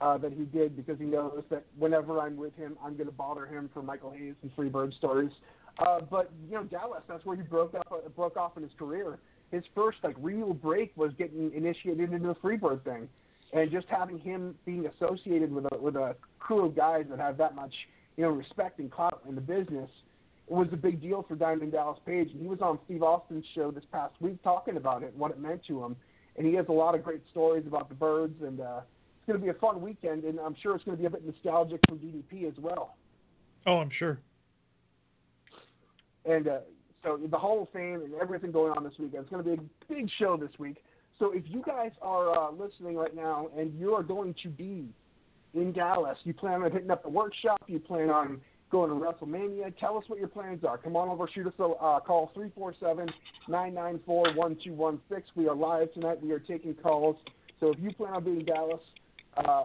uh, 0.00 0.18
that 0.18 0.32
he 0.32 0.44
did 0.44 0.76
because 0.76 0.98
he 0.98 1.04
knows 1.04 1.42
that 1.50 1.64
whenever 1.78 2.20
I'm 2.20 2.36
with 2.36 2.54
him, 2.56 2.76
I'm 2.84 2.94
going 2.94 3.06
to 3.06 3.12
bother 3.12 3.46
him 3.46 3.70
for 3.72 3.82
Michael 3.82 4.10
Hayes 4.10 4.34
and 4.42 4.54
Freebird 4.56 4.94
stories. 4.94 5.30
Uh, 5.78 6.00
but 6.08 6.30
you 6.48 6.54
know, 6.54 6.64
Dallas, 6.64 7.02
that's 7.08 7.24
where 7.24 7.36
he 7.36 7.42
broke 7.42 7.74
up, 7.74 7.86
uh, 7.90 8.08
broke 8.10 8.36
off 8.36 8.56
in 8.56 8.62
his 8.62 8.72
career. 8.78 9.18
His 9.50 9.62
first 9.74 9.98
like 10.02 10.16
real 10.20 10.52
break 10.52 10.92
was 10.96 11.12
getting 11.18 11.52
initiated 11.54 12.12
into 12.12 12.28
the 12.28 12.34
Freebird 12.36 12.82
thing, 12.84 13.08
and 13.52 13.70
just 13.70 13.86
having 13.88 14.18
him 14.18 14.54
being 14.64 14.86
associated 14.86 15.52
with 15.52 15.66
a 15.72 15.78
with 15.78 15.96
a 15.96 16.16
crew 16.38 16.66
of 16.66 16.76
guys 16.76 17.06
that 17.10 17.18
have 17.18 17.36
that 17.38 17.54
much 17.54 17.72
you 18.16 18.22
know 18.22 18.30
respect 18.30 18.78
and 18.78 18.90
clout 18.90 19.22
in 19.28 19.34
the 19.34 19.40
business 19.40 19.90
was 20.46 20.68
a 20.72 20.76
big 20.76 21.00
deal 21.00 21.24
for 21.26 21.34
Diamond 21.36 21.72
Dallas 21.72 21.98
Page. 22.04 22.30
And 22.32 22.40
he 22.40 22.46
was 22.46 22.60
on 22.60 22.78
Steve 22.84 23.02
Austin's 23.02 23.44
show 23.54 23.70
this 23.70 23.84
past 23.90 24.14
week 24.20 24.42
talking 24.42 24.76
about 24.76 25.02
it 25.02 25.12
and 25.12 25.18
what 25.18 25.30
it 25.30 25.38
meant 25.38 25.62
to 25.68 25.82
him. 25.82 25.96
And 26.36 26.46
he 26.46 26.54
has 26.54 26.66
a 26.68 26.72
lot 26.72 26.94
of 26.94 27.02
great 27.02 27.22
stories 27.30 27.64
about 27.66 27.88
the 27.88 27.94
birds, 27.94 28.34
and 28.42 28.60
uh, 28.60 28.80
it's 29.24 29.28
going 29.28 29.40
to 29.40 29.44
be 29.44 29.56
a 29.56 29.60
fun 29.60 29.80
weekend. 29.80 30.24
And 30.24 30.38
I'm 30.38 30.54
sure 30.62 30.74
it's 30.74 30.84
going 30.84 30.98
to 30.98 31.00
be 31.00 31.06
a 31.06 31.10
bit 31.10 31.24
nostalgic 31.24 31.80
for 31.88 31.94
DDP 31.94 32.46
as 32.46 32.54
well. 32.58 32.96
Oh, 33.66 33.78
I'm 33.78 33.90
sure. 33.98 34.18
And 36.26 36.46
uh, 36.46 36.58
so 37.02 37.18
the 37.30 37.38
Hall 37.38 37.62
of 37.62 37.70
Fame 37.70 38.02
and 38.02 38.12
everything 38.20 38.52
going 38.52 38.72
on 38.72 38.84
this 38.84 38.92
weekend. 38.98 39.22
It's 39.22 39.30
going 39.30 39.42
to 39.42 39.56
be 39.56 39.62
a 39.62 39.92
big 39.92 40.10
show 40.18 40.36
this 40.36 40.50
week. 40.58 40.76
So 41.18 41.32
if 41.32 41.44
you 41.46 41.62
guys 41.64 41.92
are 42.02 42.38
uh, 42.38 42.50
listening 42.50 42.96
right 42.96 43.16
now 43.16 43.48
and 43.56 43.72
you 43.78 43.94
are 43.94 44.02
going 44.02 44.34
to 44.42 44.48
be 44.50 44.90
in 45.54 45.72
Dallas, 45.72 46.18
you 46.24 46.34
plan 46.34 46.62
on 46.62 46.70
hitting 46.70 46.90
up 46.90 47.02
the 47.02 47.08
workshop, 47.08 47.62
you 47.66 47.78
plan 47.78 48.10
on 48.10 48.42
going 48.70 48.90
to 48.90 48.96
WrestleMania, 48.96 49.74
tell 49.78 49.96
us 49.96 50.04
what 50.08 50.18
your 50.18 50.28
plans 50.28 50.64
are. 50.64 50.76
Come 50.76 50.96
on 50.96 51.08
over, 51.08 51.26
shoot 51.32 51.46
us 51.46 51.54
a 51.60 51.64
uh, 51.64 52.00
call 52.00 52.30
347-994-1216. 53.48 55.00
We 55.36 55.48
are 55.48 55.54
live 55.54 55.94
tonight. 55.94 56.22
We 56.22 56.32
are 56.32 56.40
taking 56.40 56.74
calls. 56.74 57.16
So 57.60 57.70
if 57.72 57.78
you 57.78 57.92
plan 57.92 58.14
on 58.14 58.24
being 58.24 58.40
in 58.40 58.46
Dallas, 58.46 58.80
uh, 59.36 59.64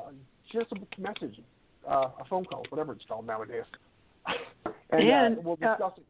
shoot 0.52 0.62
us 0.62 0.68
a 0.72 1.02
message, 1.02 1.40
uh, 1.88 2.10
a 2.20 2.26
phone 2.30 2.46
call, 2.46 2.66
whatever 2.70 2.94
it's 2.94 3.06
called 3.06 3.26
nowadays. 3.28 3.64
and, 4.92 5.10
And, 5.10 5.38
uh, 5.38 5.42
we'll 5.44 5.54
uh, 5.62 5.72
discuss 5.72 5.94
it. 5.98 6.06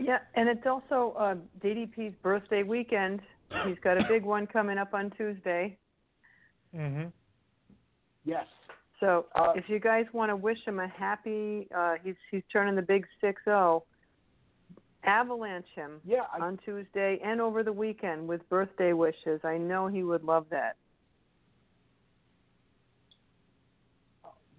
Yeah, 0.00 0.18
and 0.34 0.48
it's 0.48 0.66
also 0.66 1.16
uh, 1.18 1.34
DDP's 1.64 2.14
birthday 2.22 2.62
weekend. 2.62 3.20
He's 3.66 3.78
got 3.82 3.96
a 3.96 4.04
big 4.08 4.24
one 4.34 4.46
coming 4.46 4.78
up 4.78 4.92
on 4.92 5.10
Tuesday. 5.16 5.76
Mhm. 6.74 7.12
Yes. 8.24 8.46
So 9.00 9.26
Uh, 9.34 9.52
if 9.54 9.68
you 9.68 9.78
guys 9.78 10.06
want 10.12 10.30
to 10.30 10.36
wish 10.36 10.58
him 10.66 10.80
a 10.80 10.88
happy, 10.88 11.68
uh, 11.76 11.94
he's 12.02 12.16
he's 12.30 12.42
turning 12.52 12.74
the 12.74 12.82
big 12.82 13.06
six 13.20 13.42
zero. 13.44 13.84
Avalanche 15.04 15.68
him 15.74 16.00
Yeah, 16.04 16.22
I, 16.32 16.40
on 16.40 16.58
Tuesday 16.64 17.20
and 17.22 17.40
over 17.40 17.62
the 17.62 17.72
weekend 17.72 18.26
with 18.26 18.48
birthday 18.48 18.94
wishes. 18.94 19.40
I 19.44 19.58
know 19.58 19.86
he 19.86 20.02
would 20.02 20.24
love 20.24 20.46
that. 20.50 20.76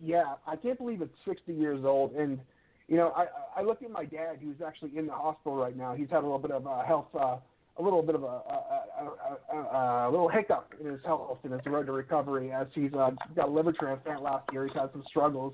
Yeah, 0.05 0.35
I 0.47 0.55
can't 0.55 0.77
believe 0.77 1.01
it's 1.01 1.15
60 1.25 1.53
years 1.53 1.83
old. 1.83 2.13
And 2.13 2.39
you 2.87 2.97
know, 2.97 3.11
I 3.15 3.25
I 3.59 3.63
look 3.63 3.81
at 3.81 3.89
my 3.89 4.05
dad, 4.05 4.37
who's 4.41 4.61
actually 4.65 4.97
in 4.97 5.07
the 5.07 5.13
hospital 5.13 5.55
right 5.55 5.75
now. 5.75 5.95
He's 5.95 6.09
had 6.09 6.19
a 6.19 6.27
little 6.27 6.39
bit 6.39 6.51
of 6.51 6.65
a 6.65 6.85
health, 6.85 7.07
uh, 7.19 7.37
a 7.77 7.81
little 7.81 8.03
bit 8.03 8.15
of 8.15 8.23
a, 8.23 8.27
a, 8.27 9.11
a, 9.51 9.57
a, 9.57 10.09
a 10.09 10.11
little 10.11 10.29
hiccup 10.29 10.73
in 10.79 10.91
his 10.91 10.99
health 11.03 11.39
and 11.43 11.51
his 11.51 11.61
road 11.65 11.87
to 11.87 11.91
recovery 11.91 12.51
as 12.51 12.67
he's 12.73 12.93
uh, 12.93 13.09
got 13.35 13.49
a 13.49 13.51
liver 13.51 13.73
transplant 13.73 14.21
last 14.21 14.47
year. 14.53 14.67
He's 14.67 14.75
had 14.75 14.91
some 14.91 15.03
struggles, 15.07 15.53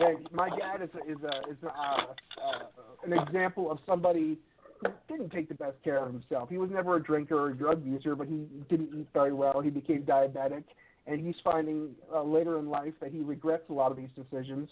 and 0.00 0.28
my 0.32 0.50
dad 0.50 0.82
is 0.82 0.90
a, 0.94 1.10
is 1.10 1.18
a, 1.22 1.50
is 1.50 1.56
a, 1.62 1.68
uh, 1.68 2.06
uh, 2.42 2.64
an 3.04 3.12
example 3.12 3.70
of 3.70 3.78
somebody 3.86 4.36
who 4.80 4.88
didn't 5.08 5.30
take 5.30 5.48
the 5.48 5.54
best 5.54 5.76
care 5.84 5.98
of 5.98 6.12
himself. 6.12 6.50
He 6.50 6.58
was 6.58 6.70
never 6.70 6.96
a 6.96 7.02
drinker 7.02 7.38
or 7.38 7.50
a 7.50 7.56
drug 7.56 7.84
user, 7.84 8.16
but 8.16 8.26
he 8.26 8.46
didn't 8.68 8.90
eat 8.98 9.06
very 9.14 9.32
well. 9.32 9.60
He 9.60 9.70
became 9.70 10.02
diabetic, 10.02 10.64
and 11.06 11.24
he's 11.24 11.36
finding 11.42 11.90
uh, 12.12 12.22
later 12.22 12.58
in 12.58 12.68
life 12.68 12.94
that 13.00 13.12
he 13.12 13.20
regrets 13.20 13.64
a 13.70 13.72
lot 13.72 13.90
of 13.90 13.96
these 13.96 14.08
decisions 14.16 14.68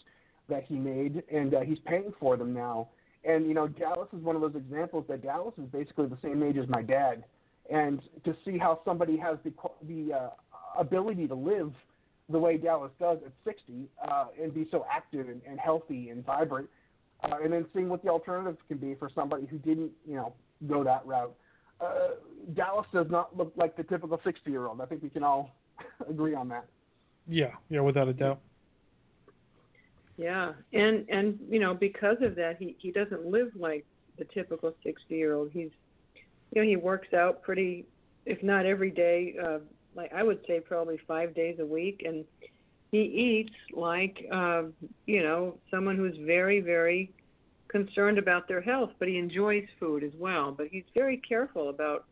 that 0.49 0.65
he 0.65 0.75
made, 0.75 1.23
and 1.33 1.55
uh, 1.55 1.61
he's 1.61 1.79
paying 1.87 2.12
for 2.19 2.37
them 2.37 2.53
now. 2.53 2.89
And 3.25 3.47
you 3.47 3.55
know, 3.55 3.69
Dallas 3.69 4.09
is 4.12 4.23
one 4.23 4.35
of 4.35 4.43
those 4.43 4.57
examples 4.57 5.05
that 5.09 5.23
Dallas 5.23 5.55
is 5.59 5.69
basically 5.73 6.07
the 6.07 6.19
same 6.23 6.43
age 6.43 6.57
as 6.57 6.69
my 6.69 6.83
dad, 6.83 7.25
and 7.71 8.01
to 8.25 8.37
see 8.45 8.59
how 8.59 8.81
somebody 8.85 9.17
has 9.17 9.39
the 9.45 9.53
the 9.87 10.12
uh, 10.15 10.31
ability 10.79 11.29
to 11.29 11.35
live 11.35 11.73
the 12.31 12.39
way 12.39 12.57
Dallas 12.57 12.91
does 12.99 13.19
at 13.25 13.33
60 13.45 13.89
uh, 14.09 14.27
and 14.41 14.55
be 14.55 14.67
so 14.71 14.87
active 14.91 15.29
and, 15.29 15.41
and 15.47 15.61
healthy 15.61 16.09
and 16.09 16.25
vibrant, 16.25 16.69
uh, 17.23 17.37
and 17.43 17.53
then 17.53 17.67
seeing 17.75 17.89
what 17.89 18.03
the 18.03 18.09
alternatives 18.09 18.59
can 18.69 18.79
be 18.79 18.95
for 18.95 19.11
somebody 19.15 19.47
who 19.47 19.59
didn't, 19.59 19.91
you 20.09 20.17
know, 20.17 20.33
go 20.67 20.83
that 20.83 21.05
route. 21.05 21.35
Uh, 21.81 22.15
Dallas 22.55 22.87
does 22.93 23.07
not 23.11 23.37
look 23.37 23.53
like 23.57 23.77
the 23.77 23.83
typical 23.83 24.21
60 24.25 24.51
year 24.51 24.67
old. 24.67 24.81
I 24.81 24.87
think 24.87 25.03
we 25.03 25.11
can 25.11 25.23
all 25.23 25.51
agree 26.09 26.35
on 26.35 26.49
that. 26.49 26.67
Yeah, 27.29 27.52
yeah, 27.69 27.81
without 27.81 28.09
a 28.09 28.12
doubt. 28.12 28.41
Yeah, 30.19 30.52
and 30.73 31.07
and 31.09 31.38
you 31.49 31.59
know 31.59 31.75
because 31.75 32.19
of 32.21 32.35
that, 32.37 32.57
he 32.59 32.76
he 32.79 32.91
doesn't 32.91 33.26
live 33.26 33.50
like 33.57 33.85
the 34.19 34.25
typical 34.26 34.75
sixty 34.85 35.17
year 35.17 35.35
old. 35.35 35.50
He's 35.52 35.71
you 36.52 36.62
know 36.62 36.69
he 36.69 36.76
works 36.76 37.14
out 37.14 37.43
pretty, 37.43 37.87
if 38.26 38.43
not 38.43 38.67
every 38.67 38.91
day, 38.91 39.37
uh, 39.43 39.59
like 39.95 40.12
I 40.12 40.23
would 40.23 40.41
say 40.47 40.61
probably 40.61 40.99
five 41.09 41.35
days 41.35 41.59
a 41.61 41.67
week, 41.67 42.02
and 42.05 42.25
he 42.91 43.02
eats 43.02 43.55
like 43.73 44.26
uh, 44.33 44.64
you 45.07 45.23
know 45.23 45.59
someone 45.71 45.97
who's 45.97 46.17
very 46.19 46.61
very 46.61 47.11
concerned 47.69 48.19
about 48.19 48.47
their 48.47 48.61
health, 48.61 48.91
but 48.99 49.09
he 49.09 49.17
enjoys 49.17 49.64
food 49.81 50.05
as 50.05 50.12
well. 50.19 50.52
But 50.52 50.69
he's 50.69 50.85
very 50.95 51.17
careful 51.17 51.71
about 51.71 52.05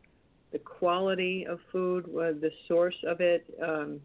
the 0.51 0.59
quality 0.59 1.45
of 1.47 1.59
food, 1.71 2.05
uh, 2.05 2.33
the 2.39 2.51
source 2.67 2.97
of 3.05 3.21
it. 3.21 3.45
Um, 3.61 4.01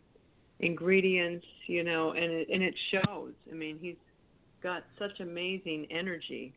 ingredients, 0.61 1.47
you 1.67 1.85
know, 1.85 2.13
and 2.13 2.25
it 2.25 2.49
and 2.53 2.63
it 2.63 2.75
shows. 2.91 3.33
I 3.51 3.55
mean, 3.55 3.79
he's 3.81 3.97
got 4.63 4.85
such 4.99 5.21
amazing 5.21 5.87
energy 5.91 6.55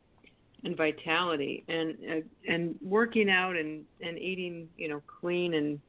and 0.64 0.76
vitality, 0.76 1.64
and 1.68 1.98
uh, 2.10 2.52
and 2.52 2.76
working 2.82 3.30
out 3.30 3.56
and 3.56 3.84
and 4.02 4.18
eating, 4.18 4.68
you 4.78 4.88
know, 4.88 5.02
clean 5.20 5.54
and 5.56 5.80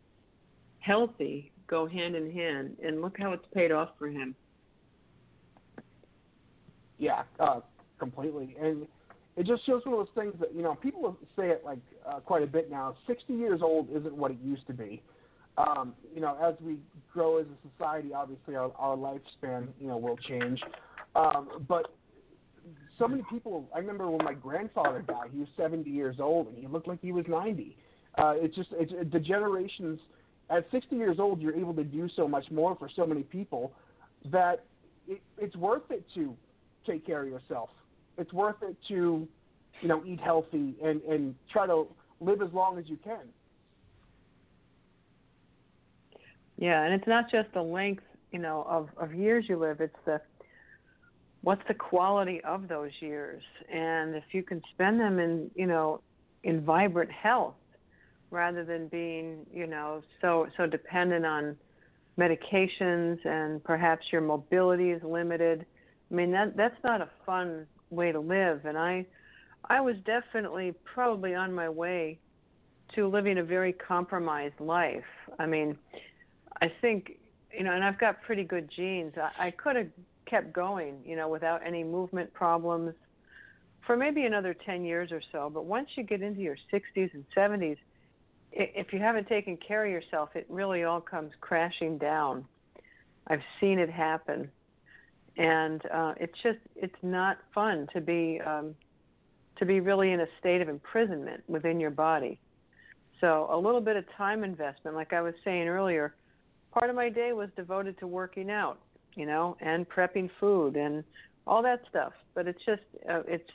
healthy 0.80 1.52
go 1.66 1.86
hand 1.86 2.16
in 2.16 2.32
hand. 2.32 2.76
And 2.84 3.00
look 3.00 3.16
how 3.18 3.32
it's 3.32 3.46
paid 3.54 3.72
off 3.72 3.90
for 3.98 4.08
him. 4.08 4.34
Yeah, 6.98 7.22
uh, 7.38 7.60
completely. 7.98 8.56
And 8.60 8.86
it 9.36 9.46
just 9.46 9.64
shows 9.64 9.82
one 9.84 9.94
of 9.94 10.06
those 10.06 10.14
things 10.14 10.34
that 10.40 10.54
you 10.54 10.62
know 10.62 10.74
people 10.74 11.16
say 11.36 11.48
it 11.48 11.62
like 11.64 11.78
uh, 12.10 12.20
quite 12.20 12.42
a 12.42 12.46
bit 12.46 12.70
now. 12.70 12.96
Sixty 13.06 13.34
years 13.34 13.60
old 13.62 13.88
isn't 13.90 14.14
what 14.14 14.30
it 14.30 14.38
used 14.42 14.66
to 14.66 14.72
be 14.72 15.02
um, 15.58 15.94
you 16.14 16.20
know, 16.20 16.36
as 16.42 16.54
we 16.60 16.78
grow 17.12 17.38
as 17.38 17.46
a 17.46 17.68
society, 17.70 18.14
obviously 18.14 18.56
our, 18.56 18.72
our 18.78 18.96
lifespan, 18.96 19.68
you 19.80 19.88
know, 19.88 19.96
will 19.96 20.16
change. 20.16 20.60
Um, 21.14 21.64
but 21.68 21.94
so 22.98 23.08
many 23.08 23.22
people, 23.30 23.68
I 23.74 23.78
remember 23.78 24.08
when 24.10 24.24
my 24.24 24.34
grandfather 24.34 25.02
died, 25.02 25.30
he 25.32 25.40
was 25.40 25.48
70 25.56 25.88
years 25.90 26.16
old 26.20 26.48
and 26.48 26.56
he 26.56 26.66
looked 26.66 26.88
like 26.88 27.00
he 27.00 27.12
was 27.12 27.24
90. 27.28 27.76
Uh, 28.18 28.34
it's 28.36 28.54
just, 28.54 28.70
it's, 28.72 28.92
the 29.12 29.20
generations, 29.20 29.98
at 30.50 30.66
60 30.70 30.96
years 30.96 31.18
old, 31.18 31.40
you're 31.40 31.54
able 31.54 31.74
to 31.74 31.84
do 31.84 32.08
so 32.16 32.26
much 32.28 32.44
more 32.50 32.76
for 32.76 32.88
so 32.94 33.06
many 33.06 33.22
people 33.22 33.72
that 34.30 34.64
it, 35.08 35.20
it's 35.38 35.56
worth 35.56 35.90
it 35.90 36.04
to 36.14 36.36
take 36.86 37.06
care 37.06 37.22
of 37.22 37.28
yourself. 37.28 37.70
It's 38.18 38.32
worth 38.32 38.56
it 38.62 38.76
to, 38.88 39.26
you 39.80 39.88
know, 39.88 40.02
eat 40.04 40.20
healthy 40.20 40.74
and, 40.82 41.00
and 41.02 41.34
try 41.52 41.66
to 41.66 41.86
live 42.20 42.42
as 42.42 42.52
long 42.52 42.78
as 42.78 42.88
you 42.88 42.96
can. 42.96 43.28
Yeah, 46.58 46.82
and 46.82 46.92
it's 46.94 47.06
not 47.06 47.30
just 47.30 47.52
the 47.54 47.62
length, 47.62 48.04
you 48.32 48.38
know, 48.38 48.66
of 48.68 48.90
of 48.98 49.14
years 49.14 49.46
you 49.48 49.56
live. 49.56 49.80
It's 49.80 49.96
the 50.04 50.20
what's 51.42 51.62
the 51.68 51.74
quality 51.74 52.42
of 52.44 52.68
those 52.68 52.90
years, 53.00 53.42
and 53.72 54.14
if 54.14 54.24
you 54.32 54.42
can 54.42 54.60
spend 54.74 55.00
them 55.00 55.18
in, 55.18 55.50
you 55.54 55.66
know, 55.66 56.02
in 56.44 56.60
vibrant 56.62 57.10
health, 57.10 57.54
rather 58.30 58.62
than 58.62 58.88
being, 58.88 59.46
you 59.52 59.66
know, 59.66 60.02
so 60.20 60.48
so 60.56 60.66
dependent 60.66 61.24
on 61.24 61.56
medications 62.18 63.24
and 63.24 63.64
perhaps 63.64 64.04
your 64.12 64.20
mobility 64.20 64.90
is 64.90 65.02
limited. 65.02 65.64
I 66.10 66.14
mean, 66.14 66.30
that 66.32 66.56
that's 66.56 66.82
not 66.84 67.00
a 67.00 67.08
fun 67.24 67.66
way 67.88 68.12
to 68.12 68.20
live, 68.20 68.66
and 68.66 68.76
I 68.76 69.06
I 69.68 69.80
was 69.80 69.96
definitely 70.04 70.74
probably 70.84 71.34
on 71.34 71.52
my 71.52 71.68
way 71.68 72.18
to 72.94 73.06
living 73.06 73.38
a 73.38 73.44
very 73.44 73.72
compromised 73.72 74.58
life. 74.60 75.04
I 75.38 75.46
mean, 75.46 75.78
I 76.60 76.72
think, 76.80 77.12
you 77.56 77.64
know, 77.64 77.72
and 77.72 77.84
I've 77.84 77.98
got 77.98 78.20
pretty 78.22 78.44
good 78.44 78.68
genes. 78.74 79.12
I, 79.16 79.46
I 79.46 79.50
could 79.52 79.76
have 79.76 79.88
kept 80.26 80.52
going, 80.52 80.96
you 81.04 81.16
know, 81.16 81.28
without 81.28 81.60
any 81.64 81.84
movement 81.84 82.32
problems 82.34 82.94
for 83.86 83.96
maybe 83.96 84.24
another 84.24 84.54
10 84.54 84.84
years 84.84 85.10
or 85.12 85.22
so. 85.32 85.50
But 85.52 85.64
once 85.64 85.88
you 85.96 86.02
get 86.02 86.22
into 86.22 86.40
your 86.40 86.56
60s 86.72 87.14
and 87.14 87.24
70s, 87.36 87.76
if 88.52 88.92
you 88.92 88.98
haven't 88.98 89.28
taken 89.28 89.56
care 89.56 89.84
of 89.84 89.90
yourself, 89.90 90.30
it 90.34 90.46
really 90.48 90.84
all 90.84 91.00
comes 91.00 91.32
crashing 91.40 91.98
down. 91.98 92.44
I've 93.28 93.42
seen 93.60 93.78
it 93.78 93.90
happen, 93.90 94.50
and 95.36 95.82
uh, 95.92 96.14
it's 96.18 96.36
just 96.42 96.58
it's 96.74 96.92
not 97.02 97.38
fun 97.54 97.86
to 97.92 98.00
be 98.00 98.40
um, 98.44 98.74
to 99.60 99.66
be 99.66 99.78
really 99.78 100.10
in 100.10 100.20
a 100.20 100.26
state 100.40 100.60
of 100.60 100.68
imprisonment 100.68 101.42
within 101.46 101.78
your 101.78 101.90
body. 101.90 102.40
So 103.20 103.48
a 103.52 103.56
little 103.56 103.82
bit 103.82 103.96
of 103.96 104.04
time 104.16 104.42
investment, 104.42 104.96
like 104.96 105.12
I 105.12 105.20
was 105.20 105.34
saying 105.44 105.68
earlier, 105.68 106.14
part 106.72 106.90
of 106.90 106.96
my 106.96 107.10
day 107.10 107.32
was 107.32 107.50
devoted 107.54 107.98
to 107.98 108.06
working 108.06 108.50
out, 108.50 108.80
you 109.14 109.26
know, 109.26 109.56
and 109.60 109.88
prepping 109.88 110.30
food 110.40 110.76
and 110.76 111.04
all 111.46 111.62
that 111.62 111.82
stuff. 111.88 112.12
But 112.34 112.48
it's 112.48 112.58
just 112.64 112.82
uh, 113.08 113.22
it's 113.28 113.50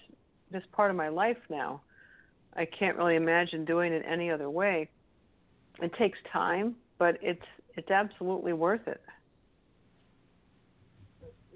just 0.53 0.71
part 0.71 0.91
of 0.91 0.97
my 0.97 1.09
life 1.09 1.37
now. 1.49 1.81
I 2.55 2.65
can't 2.65 2.95
really 2.95 3.15
imagine 3.15 3.65
doing 3.65 3.91
it 3.91 4.05
any 4.07 4.29
other 4.29 4.49
way. 4.49 4.87
It 5.81 5.91
takes 5.97 6.19
time, 6.31 6.75
but 6.99 7.17
it's 7.21 7.41
it's 7.75 7.89
absolutely 7.89 8.53
worth 8.53 8.87
it. 8.87 9.01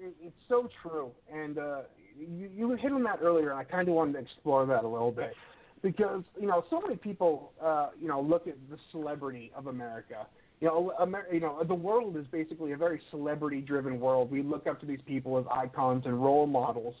It's 0.02 0.34
so 0.48 0.68
true, 0.82 1.10
and 1.32 1.58
uh, 1.58 1.82
you 2.18 2.50
you 2.54 2.72
hit 2.74 2.92
on 2.92 3.02
that 3.04 3.20
earlier, 3.22 3.50
and 3.50 3.58
I 3.58 3.64
kind 3.64 3.88
of 3.88 3.94
wanted 3.94 4.14
to 4.14 4.18
explore 4.20 4.66
that 4.66 4.84
a 4.84 4.88
little 4.88 5.12
bit 5.12 5.34
because 5.82 6.22
you 6.40 6.46
know 6.46 6.64
so 6.70 6.80
many 6.80 6.96
people 6.96 7.52
uh, 7.62 7.90
you 8.00 8.08
know 8.08 8.20
look 8.20 8.46
at 8.46 8.56
the 8.70 8.78
celebrity 8.92 9.50
of 9.54 9.66
America 9.66 10.26
you 10.60 10.68
know, 10.68 10.92
Amer- 11.00 11.26
you 11.32 11.40
know, 11.40 11.62
the 11.64 11.74
world 11.74 12.16
is 12.16 12.26
basically 12.30 12.72
a 12.72 12.76
very 12.76 13.00
celebrity-driven 13.10 13.98
world. 13.98 14.30
We 14.30 14.42
look 14.42 14.66
up 14.66 14.78
to 14.80 14.86
these 14.86 15.00
people 15.06 15.38
as 15.38 15.46
icons 15.50 16.04
and 16.04 16.22
role 16.22 16.46
models. 16.46 16.94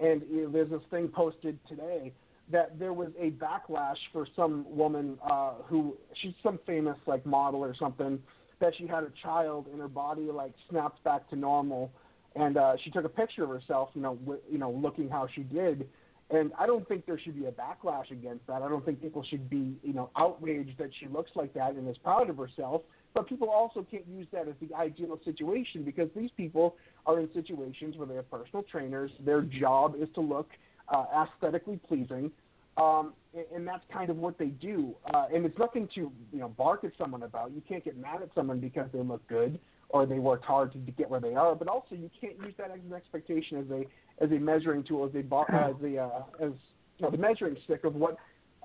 And 0.00 0.22
you 0.30 0.44
know, 0.44 0.50
there's 0.50 0.70
this 0.70 0.80
thing 0.90 1.08
posted 1.08 1.58
today 1.68 2.12
that 2.50 2.78
there 2.78 2.92
was 2.92 3.10
a 3.20 3.30
backlash 3.32 3.96
for 4.12 4.26
some 4.34 4.64
woman 4.68 5.18
uh, 5.30 5.52
who 5.66 5.94
she's 6.20 6.32
some 6.42 6.58
famous 6.66 6.96
like 7.06 7.24
model 7.24 7.60
or 7.60 7.74
something 7.78 8.18
that 8.60 8.72
she 8.78 8.86
had 8.86 9.04
a 9.04 9.12
child 9.22 9.66
and 9.70 9.80
her 9.80 9.88
body 9.88 10.22
like 10.32 10.52
snapped 10.70 11.02
back 11.04 11.28
to 11.30 11.36
normal, 11.36 11.90
and 12.36 12.56
uh, 12.56 12.74
she 12.82 12.90
took 12.90 13.04
a 13.04 13.08
picture 13.08 13.44
of 13.44 13.50
herself, 13.50 13.90
you 13.94 14.02
know, 14.02 14.16
w- 14.16 14.40
you 14.50 14.58
know, 14.58 14.70
looking 14.70 15.08
how 15.08 15.26
she 15.34 15.42
did. 15.42 15.88
And 16.30 16.50
I 16.58 16.66
don't 16.66 16.86
think 16.88 17.04
there 17.04 17.18
should 17.18 17.38
be 17.38 17.46
a 17.46 17.52
backlash 17.52 18.10
against 18.10 18.46
that. 18.46 18.62
I 18.62 18.68
don't 18.68 18.84
think 18.84 19.02
people 19.02 19.22
should 19.28 19.50
be, 19.50 19.76
you 19.82 19.92
know, 19.92 20.10
outraged 20.16 20.78
that 20.78 20.90
she 20.98 21.06
looks 21.06 21.30
like 21.34 21.52
that 21.54 21.74
and 21.74 21.86
is 21.88 21.98
proud 21.98 22.30
of 22.30 22.38
herself. 22.38 22.82
But 23.14 23.28
people 23.28 23.50
also 23.50 23.86
can't 23.90 24.06
use 24.08 24.26
that 24.32 24.48
as 24.48 24.54
the 24.60 24.74
ideal 24.74 25.20
situation 25.24 25.82
because 25.82 26.08
these 26.16 26.30
people 26.36 26.76
are 27.04 27.20
in 27.20 27.28
situations 27.34 27.96
where 27.98 28.06
they 28.06 28.14
have 28.14 28.30
personal 28.30 28.62
trainers. 28.62 29.10
Their 29.24 29.42
job 29.42 29.94
is 30.00 30.08
to 30.14 30.22
look 30.22 30.48
uh, 30.88 31.04
aesthetically 31.14 31.78
pleasing, 31.86 32.30
um, 32.78 33.12
and, 33.34 33.44
and 33.54 33.68
that's 33.68 33.84
kind 33.92 34.08
of 34.08 34.16
what 34.16 34.38
they 34.38 34.46
do. 34.46 34.94
Uh, 35.12 35.26
and 35.34 35.44
it's 35.44 35.58
nothing 35.58 35.88
to 35.94 36.10
you 36.32 36.38
know 36.38 36.48
bark 36.48 36.84
at 36.84 36.92
someone 36.96 37.22
about. 37.24 37.52
You 37.52 37.62
can't 37.68 37.84
get 37.84 37.98
mad 37.98 38.22
at 38.22 38.30
someone 38.34 38.58
because 38.58 38.88
they 38.94 39.00
look 39.00 39.26
good 39.28 39.58
or 39.92 40.06
they 40.06 40.18
worked 40.18 40.44
hard 40.44 40.72
to, 40.72 40.78
get 40.78 41.08
where 41.08 41.20
they 41.20 41.34
are. 41.34 41.54
But 41.54 41.68
also, 41.68 41.94
you 41.94 42.10
can't 42.20 42.36
use 42.38 42.54
that 42.58 42.70
as 42.70 42.80
an 42.88 42.94
expectation 42.94 43.58
as 43.58 43.70
a 43.70 44.24
as 44.24 44.30
a 44.30 44.40
measuring 44.40 44.82
tool, 44.84 45.06
as 45.06 45.14
a 45.14 45.22
bar, 45.22 45.46
as 45.52 45.82
a 45.84 45.98
uh, 45.98 46.22
as 46.40 46.52
you 46.98 47.02
know, 47.02 47.10
the 47.10 47.18
measuring 47.18 47.56
stick 47.64 47.84
of 47.84 47.94
what 47.94 48.16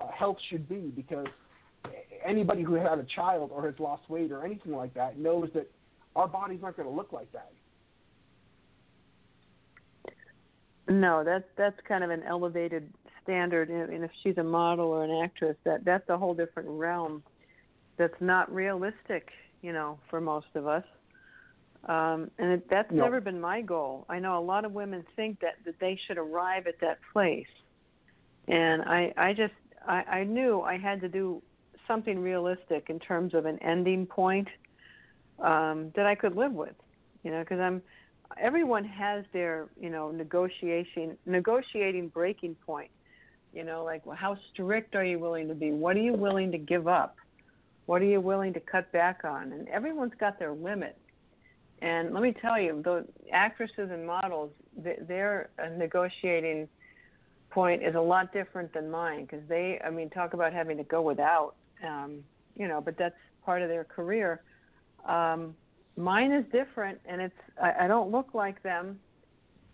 uh, 0.01 0.07
health 0.11 0.37
should 0.49 0.67
be. 0.67 0.91
Because 0.95 1.27
anybody 2.25 2.63
who 2.63 2.73
had 2.73 2.97
a 2.97 3.05
child 3.15 3.51
or 3.53 3.65
has 3.65 3.75
lost 3.79 4.09
weight 4.09 4.31
or 4.31 4.45
anything 4.45 4.73
like 4.73 4.93
that 4.93 5.17
knows 5.19 5.49
that 5.53 5.69
our 6.15 6.27
bodies 6.27 6.59
aren't 6.63 6.77
going 6.77 6.89
to 6.89 6.95
look 6.95 7.11
like 7.11 7.31
that. 7.33 7.51
No, 10.89 11.23
that's 11.23 11.45
that's 11.57 11.75
kind 11.87 12.03
of 12.03 12.09
an 12.09 12.23
elevated 12.23 12.91
standard, 13.23 13.69
and 13.69 13.91
and 13.91 14.03
if 14.05 14.11
she's 14.23 14.37
a 14.37 14.43
model 14.43 14.87
or 14.87 15.03
an 15.03 15.21
actress, 15.23 15.57
that 15.65 15.83
that's 15.83 16.07
a 16.09 16.17
whole 16.17 16.33
different 16.33 16.69
realm. 16.69 17.21
That's 17.97 18.13
not 18.21 18.53
realistic, 18.53 19.29
you 19.61 19.73
know, 19.73 19.99
for 20.09 20.21
most 20.21 20.47
of 20.55 20.67
us. 20.67 20.83
Um, 21.85 22.31
and 22.37 22.51
it, 22.53 22.69
that's 22.69 22.91
No. 22.91 23.03
never 23.03 23.21
been 23.21 23.39
my 23.39 23.61
goal. 23.61 24.05
I 24.09 24.19
know 24.19 24.37
a 24.37 24.41
lot 24.41 24.65
of 24.65 24.73
women 24.73 25.05
think 25.15 25.39
that 25.41 25.55
that 25.65 25.79
they 25.79 25.95
should 26.07 26.17
arrive 26.17 26.67
at 26.67 26.79
that 26.81 26.99
place, 27.13 27.47
and 28.47 28.81
I 28.81 29.13
I 29.15 29.33
just 29.33 29.53
I, 29.87 30.03
I 30.03 30.23
knew 30.23 30.61
I 30.61 30.77
had 30.77 31.01
to 31.01 31.09
do 31.09 31.41
something 31.87 32.19
realistic 32.19 32.89
in 32.89 32.99
terms 32.99 33.33
of 33.33 33.45
an 33.45 33.57
ending 33.59 34.05
point 34.05 34.47
um, 35.39 35.91
that 35.95 36.05
I 36.05 36.15
could 36.15 36.35
live 36.35 36.51
with, 36.51 36.75
you 37.23 37.31
know, 37.31 37.39
because 37.39 37.59
I'm 37.59 37.81
everyone 38.37 38.83
has 38.83 39.23
their 39.31 39.69
you 39.79 39.89
know 39.89 40.11
negotiation 40.11 41.17
negotiating 41.25 42.09
breaking 42.09 42.55
point. 42.65 42.91
You 43.53 43.63
know 43.63 43.83
like 43.83 44.05
well, 44.05 44.17
how 44.17 44.37
strict 44.51 44.95
are 44.95 45.05
you 45.05 45.19
willing 45.19 45.47
to 45.47 45.55
be? 45.55 45.71
What 45.71 45.95
are 45.95 46.01
you 46.01 46.13
willing 46.13 46.51
to 46.51 46.57
give 46.57 46.87
up? 46.87 47.15
What 47.85 48.01
are 48.01 48.05
you 48.05 48.19
willing 48.19 48.53
to 48.53 48.59
cut 48.59 48.91
back 48.91 49.21
on? 49.23 49.53
And 49.53 49.69
everyone's 49.69 50.13
got 50.19 50.37
their 50.37 50.51
limit 50.53 50.97
and 51.81 52.13
let 52.13 52.23
me 52.23 52.33
tell 52.41 52.59
you 52.59 52.81
the 52.83 53.05
actresses 53.31 53.89
and 53.91 54.05
models 54.05 54.51
their 55.07 55.49
uh, 55.63 55.69
negotiating 55.77 56.67
point 57.49 57.83
is 57.83 57.95
a 57.95 57.99
lot 57.99 58.33
different 58.33 58.73
than 58.73 58.89
mine 58.89 59.25
because 59.25 59.47
they 59.47 59.79
i 59.85 59.89
mean 59.89 60.09
talk 60.09 60.33
about 60.33 60.53
having 60.53 60.77
to 60.77 60.83
go 60.83 61.01
without 61.01 61.53
um 61.87 62.23
you 62.55 62.67
know 62.67 62.81
but 62.81 62.97
that's 62.97 63.15
part 63.47 63.61
of 63.61 63.69
their 63.69 63.85
career. 63.85 64.41
Um 65.07 65.55
mine 65.95 66.31
is 66.31 66.45
different 66.51 66.99
and 67.05 67.21
it's 67.21 67.41
I, 67.61 67.85
I 67.85 67.87
don't 67.87 68.11
look 68.11 68.33
like 68.33 68.61
them 68.61 68.99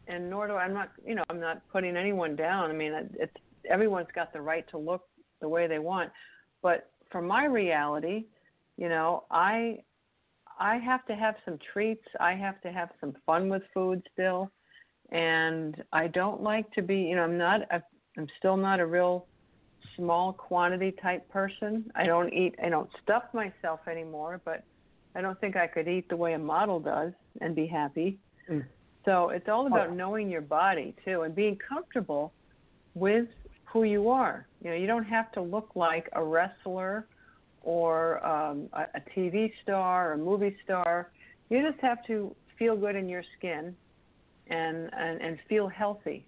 and 0.07 0.29
nor 0.29 0.47
do 0.47 0.53
I, 0.53 0.63
I'm 0.63 0.73
not 0.73 0.91
you 1.05 1.15
know 1.15 1.23
I'm 1.29 1.39
not 1.39 1.61
putting 1.71 1.97
anyone 1.97 2.35
down. 2.35 2.69
I 2.69 2.73
mean 2.73 2.93
it's 3.15 3.35
everyone's 3.69 4.07
got 4.13 4.31
the 4.31 4.41
right 4.41 4.65
to 4.69 4.77
look 4.77 5.03
the 5.41 5.49
way 5.49 5.67
they 5.67 5.79
want. 5.79 6.11
But 6.61 6.91
for 7.11 7.21
my 7.21 7.45
reality 7.45 8.25
you 8.77 8.89
know 8.89 9.23
I 9.31 9.79
I 10.59 10.77
have 10.77 11.05
to 11.07 11.15
have 11.15 11.35
some 11.45 11.57
treats 11.73 12.05
I 12.19 12.33
have 12.33 12.61
to 12.61 12.71
have 12.71 12.89
some 12.99 13.13
fun 13.25 13.49
with 13.49 13.63
food 13.73 14.01
still 14.13 14.51
and 15.11 15.81
I 15.91 16.07
don't 16.07 16.41
like 16.41 16.71
to 16.73 16.81
be 16.81 16.97
you 16.97 17.15
know 17.15 17.23
I'm 17.23 17.37
not 17.37 17.61
a, 17.71 17.81
I'm 18.17 18.27
still 18.37 18.57
not 18.57 18.79
a 18.79 18.85
real 18.85 19.27
small 19.95 20.33
quantity 20.33 20.93
type 21.01 21.27
person 21.29 21.85
I 21.95 22.05
don't 22.05 22.33
eat 22.33 22.55
I 22.63 22.69
don't 22.69 22.89
stuff 23.01 23.23
myself 23.33 23.81
anymore 23.87 24.41
but 24.45 24.63
I 25.15 25.21
don't 25.21 25.39
think 25.39 25.55
I 25.55 25.67
could 25.67 25.87
eat 25.87 26.09
the 26.09 26.17
way 26.17 26.33
a 26.33 26.39
model 26.39 26.79
does 26.79 27.13
and 27.41 27.55
be 27.55 27.67
happy. 27.67 28.17
Mm. 28.49 28.65
So 29.05 29.29
it's 29.29 29.47
all 29.47 29.67
about 29.67 29.89
Oh. 29.89 29.93
knowing 29.93 30.29
your 30.29 30.41
body 30.41 30.95
too 31.05 31.21
and 31.21 31.35
being 31.35 31.57
comfortable 31.57 32.33
with 32.95 33.27
who 33.65 33.83
you 33.83 34.09
are. 34.09 34.47
You 34.61 34.71
know, 34.71 34.75
you 34.75 34.87
don't 34.87 35.03
have 35.05 35.31
to 35.33 35.41
look 35.41 35.75
like 35.75 36.09
a 36.13 36.23
wrestler 36.23 37.07
or 37.63 38.25
um, 38.25 38.69
a, 38.73 38.81
a 38.95 39.01
TV 39.17 39.51
star 39.63 40.11
or 40.11 40.13
a 40.13 40.17
movie 40.17 40.55
star. 40.63 41.09
You 41.49 41.67
just 41.67 41.81
have 41.81 42.05
to 42.07 42.35
feel 42.59 42.75
good 42.75 42.95
in 42.95 43.09
your 43.09 43.23
skin 43.37 43.75
and 44.47 44.89
and, 44.93 45.21
and 45.21 45.37
feel 45.49 45.67
healthy. 45.67 46.25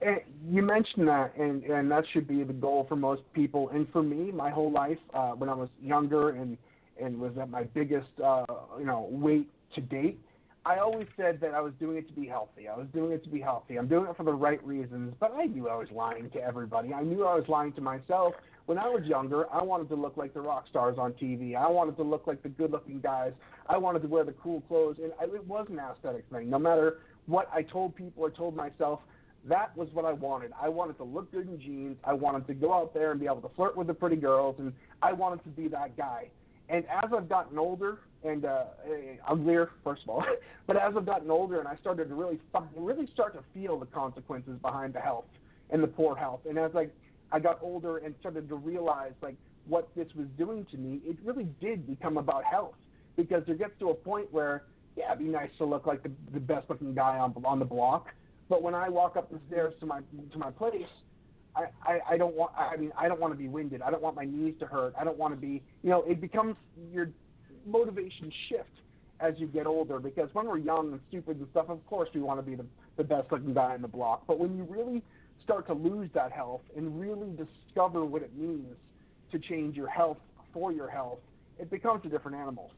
And 0.00 0.20
you 0.48 0.62
mentioned 0.62 1.08
that, 1.08 1.34
and 1.36 1.64
and 1.64 1.90
that 1.90 2.04
should 2.12 2.28
be 2.28 2.42
the 2.44 2.52
goal 2.52 2.86
for 2.88 2.96
most 2.96 3.22
people. 3.32 3.70
And 3.70 3.88
for 3.90 4.02
me, 4.02 4.30
my 4.30 4.50
whole 4.50 4.70
life, 4.70 4.98
uh, 5.14 5.30
when 5.30 5.48
I 5.48 5.54
was 5.54 5.68
younger 5.82 6.30
and 6.30 6.58
and 7.00 7.18
was 7.18 7.32
at 7.40 7.50
my 7.50 7.64
biggest, 7.64 8.08
uh, 8.22 8.44
you 8.78 8.84
know, 8.84 9.08
weight 9.10 9.48
to 9.74 9.80
date, 9.80 10.20
I 10.66 10.78
always 10.78 11.06
said 11.16 11.40
that 11.42 11.52
I 11.52 11.60
was 11.60 11.74
doing 11.78 11.98
it 11.98 12.08
to 12.08 12.14
be 12.14 12.26
healthy. 12.26 12.68
I 12.68 12.76
was 12.76 12.86
doing 12.94 13.12
it 13.12 13.22
to 13.24 13.30
be 13.30 13.40
healthy. 13.40 13.76
I'm 13.76 13.86
doing 13.86 14.08
it 14.08 14.16
for 14.16 14.24
the 14.24 14.32
right 14.32 14.64
reasons. 14.66 15.14
But 15.20 15.34
I 15.34 15.44
knew 15.44 15.68
I 15.68 15.76
was 15.76 15.88
lying 15.92 16.30
to 16.30 16.40
everybody. 16.40 16.94
I 16.94 17.02
knew 17.02 17.26
I 17.26 17.34
was 17.34 17.44
lying 17.48 17.74
to 17.74 17.82
myself. 17.82 18.34
When 18.64 18.78
I 18.78 18.88
was 18.88 19.04
younger, 19.04 19.44
I 19.52 19.62
wanted 19.62 19.90
to 19.90 19.94
look 19.94 20.16
like 20.16 20.32
the 20.32 20.40
rock 20.40 20.64
stars 20.70 20.96
on 20.98 21.12
TV. 21.12 21.54
I 21.54 21.68
wanted 21.68 21.96
to 21.96 22.02
look 22.02 22.26
like 22.26 22.42
the 22.42 22.48
good-looking 22.48 23.00
guys. 23.00 23.32
I 23.68 23.76
wanted 23.76 24.00
to 24.02 24.08
wear 24.08 24.24
the 24.24 24.32
cool 24.32 24.62
clothes, 24.62 24.96
and 25.02 25.12
I, 25.20 25.24
it 25.24 25.46
was 25.46 25.66
an 25.68 25.78
aesthetic 25.78 26.24
thing. 26.32 26.48
No 26.48 26.58
matter 26.58 27.00
what 27.26 27.50
I 27.52 27.60
told 27.60 27.94
people 27.94 28.22
or 28.22 28.30
told 28.30 28.56
myself, 28.56 29.00
that 29.46 29.76
was 29.76 29.88
what 29.92 30.06
I 30.06 30.12
wanted. 30.12 30.52
I 30.58 30.70
wanted 30.70 30.96
to 30.96 31.04
look 31.04 31.30
good 31.30 31.46
in 31.46 31.60
jeans. 31.60 31.98
I 32.04 32.14
wanted 32.14 32.46
to 32.46 32.54
go 32.54 32.72
out 32.72 32.94
there 32.94 33.10
and 33.10 33.20
be 33.20 33.26
able 33.26 33.42
to 33.42 33.50
flirt 33.54 33.76
with 33.76 33.86
the 33.86 33.94
pretty 33.94 34.16
girls, 34.16 34.56
and 34.58 34.72
I 35.02 35.12
wanted 35.12 35.44
to 35.44 35.50
be 35.50 35.68
that 35.68 35.94
guy. 35.94 36.28
And 36.74 36.84
as 36.86 37.10
I've 37.16 37.28
gotten 37.28 37.56
older 37.56 37.98
and 38.24 38.44
uh, 38.44 38.64
eh, 38.84 39.16
uglier, 39.28 39.70
first 39.84 40.02
of 40.02 40.08
all, 40.08 40.24
but 40.66 40.76
as 40.76 40.94
I've 40.96 41.06
gotten 41.06 41.30
older 41.30 41.60
and 41.60 41.68
I 41.68 41.76
started 41.76 42.08
to 42.08 42.14
really, 42.16 42.40
really 42.76 43.08
start 43.12 43.34
to 43.34 43.44
feel 43.54 43.78
the 43.78 43.86
consequences 43.86 44.58
behind 44.60 44.92
the 44.92 44.98
health 44.98 45.26
and 45.70 45.80
the 45.80 45.86
poor 45.86 46.16
health, 46.16 46.40
and 46.48 46.58
as 46.58 46.72
I, 46.74 46.88
I 47.30 47.38
got 47.38 47.60
older 47.62 47.98
and 47.98 48.12
started 48.18 48.48
to 48.48 48.56
realize 48.56 49.12
like 49.22 49.36
what 49.68 49.88
this 49.94 50.08
was 50.16 50.26
doing 50.36 50.66
to 50.72 50.76
me, 50.76 51.00
it 51.04 51.16
really 51.24 51.46
did 51.60 51.86
become 51.86 52.16
about 52.16 52.42
health 52.42 52.74
because 53.16 53.44
there 53.46 53.54
gets 53.54 53.78
to 53.78 53.90
a 53.90 53.94
point 53.94 54.26
where 54.32 54.64
yeah, 54.96 55.12
it'd 55.12 55.24
be 55.24 55.30
nice 55.30 55.50
to 55.58 55.64
look 55.64 55.86
like 55.86 56.02
the, 56.02 56.10
the 56.32 56.40
best 56.40 56.68
looking 56.68 56.92
guy 56.92 57.18
on 57.18 57.34
on 57.44 57.60
the 57.60 57.64
block, 57.64 58.08
but 58.48 58.62
when 58.62 58.74
I 58.74 58.88
walk 58.88 59.16
up 59.16 59.30
the 59.30 59.38
stairs 59.46 59.74
to 59.78 59.86
my 59.86 60.00
to 60.32 60.38
my 60.38 60.50
place, 60.50 60.82
I, 61.56 61.64
I, 61.84 62.00
I 62.10 62.16
don't 62.16 62.34
want 62.34 62.52
I 62.56 62.76
mean 62.76 62.92
I 62.98 63.08
don't 63.08 63.20
want 63.20 63.32
to 63.32 63.38
be 63.38 63.48
winded. 63.48 63.82
I 63.82 63.90
don't 63.90 64.02
want 64.02 64.16
my 64.16 64.24
knees 64.24 64.54
to 64.60 64.66
hurt. 64.66 64.94
I 64.98 65.04
don't 65.04 65.18
want 65.18 65.34
to 65.34 65.40
be 65.40 65.62
you 65.82 65.90
know, 65.90 66.02
it 66.02 66.20
becomes 66.20 66.56
your 66.92 67.08
motivation 67.66 68.32
shift 68.48 68.68
as 69.20 69.34
you 69.38 69.46
get 69.46 69.66
older 69.66 69.98
because 69.98 70.28
when 70.32 70.46
we're 70.46 70.58
young 70.58 70.92
and 70.92 71.00
stupid 71.08 71.38
and 71.38 71.46
stuff, 71.50 71.66
of 71.68 71.84
course 71.86 72.08
we 72.14 72.20
want 72.20 72.38
to 72.38 72.42
be 72.42 72.54
the, 72.54 72.66
the 72.96 73.04
best 73.04 73.30
looking 73.30 73.54
guy 73.54 73.74
in 73.74 73.82
the 73.82 73.88
block. 73.88 74.24
But 74.26 74.38
when 74.38 74.56
you 74.56 74.64
really 74.64 75.02
start 75.42 75.66
to 75.68 75.74
lose 75.74 76.10
that 76.14 76.32
health 76.32 76.62
and 76.76 77.00
really 77.00 77.30
discover 77.36 78.04
what 78.04 78.22
it 78.22 78.36
means 78.36 78.76
to 79.32 79.38
change 79.38 79.76
your 79.76 79.88
health 79.88 80.18
for 80.52 80.72
your 80.72 80.88
health, 80.88 81.18
it 81.58 81.70
becomes 81.70 82.04
a 82.04 82.08
different 82.08 82.36
animal. 82.36 82.70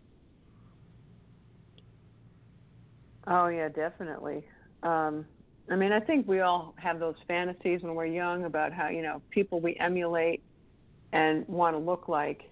Oh 3.26 3.48
yeah, 3.48 3.68
definitely. 3.68 4.44
Um, 4.82 5.26
I 5.70 5.76
mean, 5.76 5.92
I 5.92 6.00
think 6.00 6.28
we 6.28 6.40
all 6.40 6.74
have 6.76 7.00
those 7.00 7.16
fantasies 7.26 7.82
when 7.82 7.94
we're 7.94 8.06
young 8.06 8.44
about 8.44 8.72
how 8.72 8.88
you 8.88 9.02
know 9.02 9.20
people 9.30 9.60
we 9.60 9.74
emulate 9.76 10.42
and 11.12 11.46
want 11.48 11.74
to 11.74 11.78
look 11.78 12.08
like. 12.08 12.50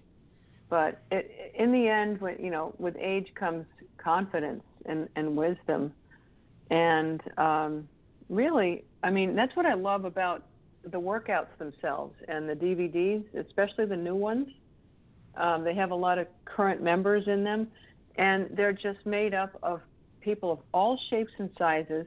But 0.69 1.01
it, 1.11 1.53
in 1.57 1.71
the 1.71 1.87
end, 1.87 2.19
when 2.19 2.37
you 2.39 2.49
know, 2.49 2.73
with 2.77 2.95
age 2.99 3.27
comes 3.35 3.65
confidence 3.97 4.63
and, 4.85 5.07
and 5.15 5.35
wisdom, 5.35 5.93
and 6.69 7.21
um, 7.37 7.87
really, 8.29 8.83
I 9.03 9.11
mean, 9.11 9.35
that's 9.35 9.55
what 9.55 9.65
I 9.65 9.75
love 9.75 10.05
about 10.05 10.43
the 10.83 10.99
workouts 10.99 11.57
themselves 11.57 12.15
and 12.27 12.49
the 12.49 12.55
DVDs, 12.55 13.23
especially 13.35 13.85
the 13.85 13.97
new 13.97 14.15
ones. 14.15 14.47
Um, 15.35 15.63
they 15.63 15.75
have 15.75 15.91
a 15.91 15.95
lot 15.95 16.17
of 16.17 16.27
current 16.45 16.81
members 16.81 17.27
in 17.27 17.43
them, 17.43 17.67
and 18.15 18.47
they're 18.51 18.73
just 18.73 19.05
made 19.05 19.33
up 19.33 19.57
of 19.63 19.81
people 20.21 20.51
of 20.51 20.59
all 20.73 20.99
shapes 21.09 21.31
and 21.37 21.49
sizes. 21.57 22.05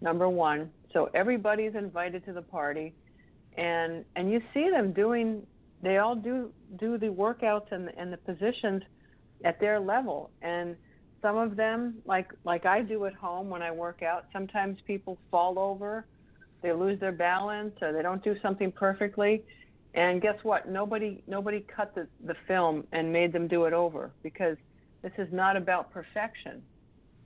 Number 0.00 0.28
one, 0.28 0.70
so 0.92 1.10
everybody's 1.14 1.74
invited 1.74 2.24
to 2.24 2.32
the 2.32 2.42
party, 2.42 2.94
and 3.56 4.04
and 4.16 4.30
you 4.30 4.40
see 4.54 4.70
them 4.70 4.92
doing. 4.92 5.46
They 5.82 5.98
all 5.98 6.14
do 6.14 6.50
do 6.78 6.98
the 6.98 7.08
workouts 7.08 7.70
and 7.72 7.90
and 7.96 8.12
the 8.12 8.16
positions 8.18 8.82
at 9.44 9.60
their 9.60 9.78
level, 9.80 10.30
and 10.42 10.76
some 11.22 11.36
of 11.36 11.56
them, 11.56 11.96
like 12.06 12.30
like 12.44 12.66
I 12.66 12.82
do 12.82 13.04
at 13.06 13.14
home 13.14 13.50
when 13.50 13.62
I 13.62 13.70
work 13.70 14.02
out, 14.02 14.26
sometimes 14.32 14.78
people 14.86 15.18
fall 15.30 15.58
over, 15.58 16.06
they 16.62 16.72
lose 16.72 16.98
their 17.00 17.12
balance, 17.12 17.74
or 17.82 17.92
they 17.92 18.02
don't 18.02 18.22
do 18.24 18.36
something 18.40 18.72
perfectly. 18.72 19.42
And 19.94 20.22
guess 20.22 20.36
what? 20.42 20.68
Nobody 20.68 21.22
nobody 21.26 21.60
cut 21.74 21.94
the, 21.94 22.06
the 22.24 22.34
film 22.46 22.86
and 22.92 23.12
made 23.12 23.32
them 23.32 23.48
do 23.48 23.64
it 23.64 23.72
over 23.72 24.12
because 24.22 24.56
this 25.02 25.12
is 25.18 25.28
not 25.32 25.56
about 25.56 25.92
perfection. 25.92 26.62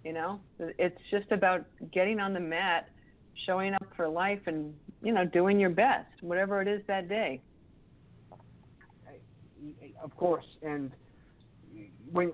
You 0.04 0.12
know, 0.12 0.40
it's 0.58 1.00
just 1.10 1.32
about 1.32 1.64
getting 1.92 2.20
on 2.20 2.34
the 2.34 2.40
mat, 2.40 2.90
showing 3.46 3.72
up 3.72 3.86
for 3.96 4.06
life, 4.06 4.40
and 4.46 4.74
you 5.02 5.12
know, 5.12 5.24
doing 5.24 5.58
your 5.58 5.70
best, 5.70 6.10
whatever 6.20 6.60
it 6.60 6.68
is 6.68 6.82
that 6.86 7.08
day. 7.08 7.40
Of 10.02 10.14
course, 10.18 10.44
and 10.62 10.90
when 12.12 12.32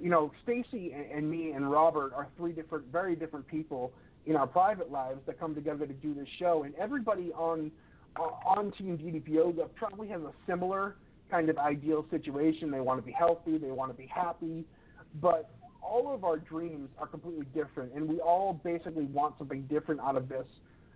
you 0.00 0.10
know 0.10 0.30
Stacy 0.44 0.94
and, 1.12 1.28
me 1.28 1.50
and 1.50 1.68
Robert 1.68 2.12
are 2.14 2.28
three 2.36 2.52
different, 2.52 2.86
very 2.92 3.16
different 3.16 3.48
people 3.48 3.92
in 4.26 4.36
our 4.36 4.46
private 4.46 4.92
lives 4.92 5.20
that 5.26 5.40
come 5.40 5.56
together 5.56 5.86
to 5.86 5.92
do 5.92 6.14
this 6.14 6.28
show, 6.38 6.62
and 6.62 6.72
everybody 6.76 7.32
on 7.32 7.72
on 8.16 8.70
Team 8.78 8.96
DDP 8.96 9.30
Yoga 9.30 9.64
probably 9.74 10.06
has 10.06 10.20
a 10.20 10.32
similar 10.46 10.96
kind 11.32 11.48
of 11.48 11.58
ideal 11.58 12.06
situation. 12.10 12.70
They 12.70 12.80
want 12.80 13.00
to 13.00 13.04
be 13.04 13.12
healthy, 13.12 13.58
they 13.58 13.72
want 13.72 13.90
to 13.90 13.96
be 13.96 14.06
happy, 14.06 14.64
but 15.20 15.50
all 15.82 16.14
of 16.14 16.24
our 16.24 16.38
dreams 16.38 16.88
are 16.98 17.06
completely 17.06 17.46
different, 17.54 17.92
and 17.94 18.08
we 18.08 18.20
all 18.20 18.60
basically 18.64 19.04
want 19.06 19.34
something 19.38 19.62
different 19.62 20.00
out 20.00 20.16
of 20.16 20.28
this. 20.28 20.46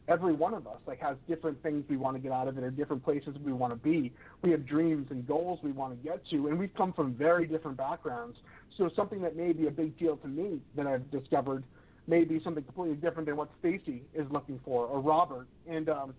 Every 0.08 0.32
one 0.32 0.54
of 0.54 0.68
us 0.68 0.78
like 0.86 1.00
has 1.00 1.16
different 1.26 1.60
things 1.62 1.84
we 1.88 1.96
want 1.96 2.16
to 2.16 2.22
get 2.22 2.30
out 2.30 2.46
of 2.46 2.56
it, 2.56 2.64
or 2.64 2.70
different 2.70 3.04
places 3.04 3.36
we 3.44 3.52
want 3.52 3.72
to 3.72 3.76
be. 3.76 4.12
We 4.42 4.52
have 4.52 4.64
dreams 4.64 5.08
and 5.10 5.26
goals 5.26 5.58
we 5.62 5.72
want 5.72 6.00
to 6.00 6.08
get 6.08 6.24
to, 6.30 6.46
and 6.48 6.58
we've 6.58 6.74
come 6.76 6.92
from 6.92 7.14
very 7.14 7.46
different 7.46 7.76
backgrounds. 7.76 8.36
So 8.78 8.88
something 8.94 9.20
that 9.22 9.36
may 9.36 9.52
be 9.52 9.66
a 9.66 9.70
big 9.70 9.98
deal 9.98 10.16
to 10.18 10.28
me 10.28 10.60
that 10.76 10.86
I've 10.86 11.10
discovered 11.10 11.64
may 12.06 12.22
be 12.22 12.40
something 12.44 12.62
completely 12.62 12.96
different 12.96 13.26
than 13.26 13.36
what 13.36 13.48
Stacy 13.58 14.02
is 14.14 14.26
looking 14.30 14.60
for, 14.64 14.86
or 14.86 15.00
Robert. 15.00 15.48
And 15.68 15.88
um, 15.88 16.14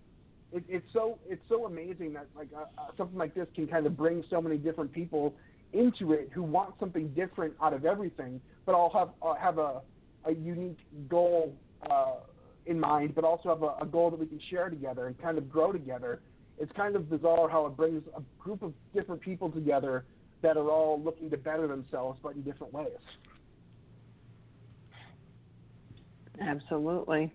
it, 0.52 0.64
it's 0.68 0.86
so 0.92 1.18
it's 1.28 1.42
so 1.48 1.66
amazing 1.66 2.12
that 2.14 2.26
like 2.36 2.48
uh, 2.54 2.64
uh, 2.78 2.88
something 2.96 3.18
like 3.18 3.34
this 3.34 3.46
can 3.54 3.66
kind 3.66 3.86
of 3.86 3.96
bring 3.96 4.24
so 4.28 4.40
many 4.40 4.58
different 4.58 4.92
people 4.92 5.34
into 5.72 6.12
it 6.12 6.30
who 6.32 6.42
want 6.42 6.74
something 6.80 7.08
different 7.08 7.54
out 7.62 7.72
of 7.72 7.84
everything, 7.84 8.40
but 8.66 8.74
all 8.74 8.90
have 8.90 9.10
uh, 9.22 9.34
have 9.34 9.58
a 9.58 9.80
a 10.24 10.32
unique 10.32 10.78
goal 11.08 11.54
uh, 11.90 12.14
in 12.66 12.78
mind, 12.78 13.14
but 13.14 13.24
also 13.24 13.48
have 13.48 13.62
a, 13.62 13.74
a 13.80 13.86
goal 13.86 14.10
that 14.10 14.18
we 14.18 14.26
can 14.26 14.40
share 14.50 14.68
together 14.68 15.06
and 15.06 15.20
kind 15.20 15.38
of 15.38 15.50
grow 15.50 15.72
together. 15.72 16.20
It's 16.58 16.72
kind 16.72 16.96
of 16.96 17.08
bizarre 17.08 17.48
how 17.48 17.66
it 17.66 17.76
brings 17.76 18.02
a 18.16 18.22
group 18.42 18.62
of 18.62 18.72
different 18.94 19.20
people 19.20 19.50
together 19.50 20.04
that 20.42 20.56
are 20.56 20.70
all 20.70 21.00
looking 21.02 21.30
to 21.30 21.36
better 21.36 21.66
themselves, 21.66 22.18
but 22.22 22.34
in 22.34 22.42
different 22.42 22.72
ways. 22.72 22.88
Absolutely. 26.40 27.32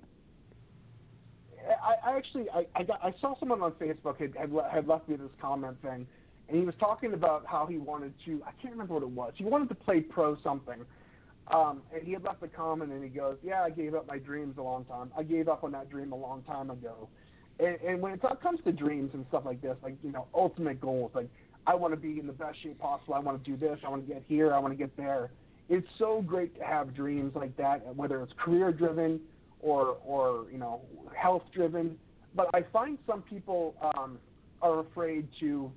I, 1.84 2.12
I 2.12 2.18
actually 2.18 2.50
I, 2.50 2.66
I 2.76 2.84
got 2.84 3.00
I 3.04 3.14
saw 3.22 3.38
someone 3.40 3.62
on 3.62 3.72
Facebook 3.74 4.20
had, 4.20 4.34
had 4.38 4.52
had 4.72 4.88
left 4.88 5.08
me 5.08 5.16
this 5.16 5.32
comment 5.42 5.78
thing, 5.82 6.08
and 6.54 6.62
he 6.62 6.68
was 6.68 6.76
talking 6.80 7.16
about 7.16 7.48
how 7.48 7.66
he 7.66 7.80
wanted 7.80 8.14
to 8.26 8.44
I 8.46 8.52
can't 8.62 8.74
remember 8.74 8.94
what 8.94 9.02
it 9.02 9.10
was. 9.10 9.34
He 9.36 9.44
wanted 9.44 9.70
to 9.70 9.76
play 9.76 10.02
pro 10.02 10.38
something, 10.44 10.86
um, 11.48 11.82
and 11.92 12.04
he 12.04 12.14
had 12.14 12.24
left 12.24 12.44
a 12.44 12.48
comment 12.48 12.92
and 12.92 13.04
he 13.04 13.10
goes, 13.10 13.38
"Yeah, 13.44 13.64
I 13.64 13.72
gave 13.72 13.96
up 13.96 14.08
my 14.08 14.20
dreams 14.20 14.60
a 14.60 14.62
long 14.62 14.86
time. 14.86 15.12
I 15.18 15.24
gave 15.24 15.48
up 15.48 15.64
on 15.64 15.72
that 15.72 15.90
dream 15.90 16.12
a 16.12 16.16
long 16.16 16.44
time 16.44 16.70
ago." 16.70 17.10
And, 17.60 17.78
and 17.82 18.00
when 18.00 18.14
it 18.14 18.22
comes 18.44 18.60
to 18.66 18.72
dreams 18.72 19.10
and 19.16 19.26
stuff 19.30 19.46
like 19.46 19.64
this, 19.64 19.76
like 19.82 19.96
you 20.04 20.12
know, 20.12 20.28
ultimate 20.36 20.80
goals, 20.80 21.10
like 21.16 21.28
I 21.66 21.74
want 21.74 21.92
to 21.92 22.00
be 22.00 22.20
in 22.20 22.28
the 22.28 22.34
best 22.34 22.62
shape 22.62 22.78
possible. 22.78 23.16
I 23.16 23.20
want 23.20 23.44
to 23.44 23.50
do 23.50 23.58
this. 23.58 23.80
I 23.84 23.90
want 23.90 24.08
to 24.08 24.14
get 24.14 24.24
here. 24.28 24.54
I 24.54 24.60
want 24.60 24.74
to 24.74 24.78
get 24.78 24.96
there. 24.96 25.32
It's 25.70 25.88
so 25.98 26.22
great 26.22 26.56
to 26.60 26.64
have 26.64 26.94
dreams 26.94 27.32
like 27.36 27.58
that, 27.58 27.96
whether 27.96 28.22
it's 28.22 28.34
career 28.38 28.72
driven 28.72 29.20
or 29.60 29.98
or 30.06 30.46
you 30.52 30.60
know 30.60 30.82
health 31.16 31.46
driven. 31.52 31.98
But 32.36 32.52
I 32.54 32.64
find 32.72 33.00
some 33.08 33.24
people 33.24 33.74
um, 33.82 34.20
are 34.62 34.82
afraid 34.82 35.28
to 35.40 35.72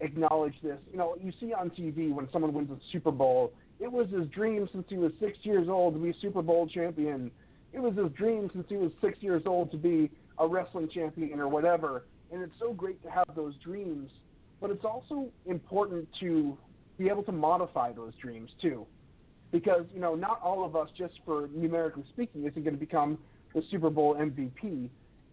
acknowledge 0.00 0.54
this. 0.62 0.78
You 0.90 0.98
know, 0.98 1.16
you 1.20 1.32
see 1.40 1.52
on 1.52 1.70
TV 1.70 2.12
when 2.12 2.28
someone 2.32 2.52
wins 2.52 2.70
a 2.70 2.78
Super 2.92 3.10
Bowl, 3.10 3.52
it 3.80 3.90
was 3.90 4.08
his 4.10 4.26
dream 4.28 4.68
since 4.72 4.84
he 4.88 4.96
was 4.96 5.12
six 5.20 5.38
years 5.42 5.68
old 5.68 5.94
to 5.94 6.00
be 6.00 6.14
Super 6.20 6.42
Bowl 6.42 6.66
champion. 6.66 7.30
It 7.72 7.80
was 7.80 7.96
his 7.96 8.10
dream 8.12 8.50
since 8.52 8.66
he 8.68 8.76
was 8.76 8.90
six 9.00 9.18
years 9.20 9.42
old 9.46 9.70
to 9.72 9.76
be 9.76 10.10
a 10.38 10.46
wrestling 10.46 10.88
champion 10.92 11.40
or 11.40 11.48
whatever. 11.48 12.04
And 12.32 12.42
it's 12.42 12.54
so 12.58 12.72
great 12.72 13.02
to 13.04 13.10
have 13.10 13.26
those 13.34 13.54
dreams, 13.64 14.10
but 14.60 14.70
it's 14.70 14.84
also 14.84 15.28
important 15.46 16.08
to 16.20 16.56
be 16.98 17.08
able 17.08 17.22
to 17.24 17.32
modify 17.32 17.92
those 17.92 18.12
dreams 18.20 18.50
too 18.60 18.86
because 19.52 19.84
you 19.94 20.00
know 20.00 20.14
not 20.14 20.40
all 20.42 20.64
of 20.64 20.76
us, 20.76 20.88
just 20.96 21.14
for 21.24 21.48
numerically 21.54 22.04
speaking, 22.12 22.44
isn't 22.44 22.62
going 22.62 22.74
to 22.74 22.80
become 22.80 23.18
the 23.54 23.62
Super 23.70 23.90
Bowl 23.90 24.14
MVP, 24.14 24.88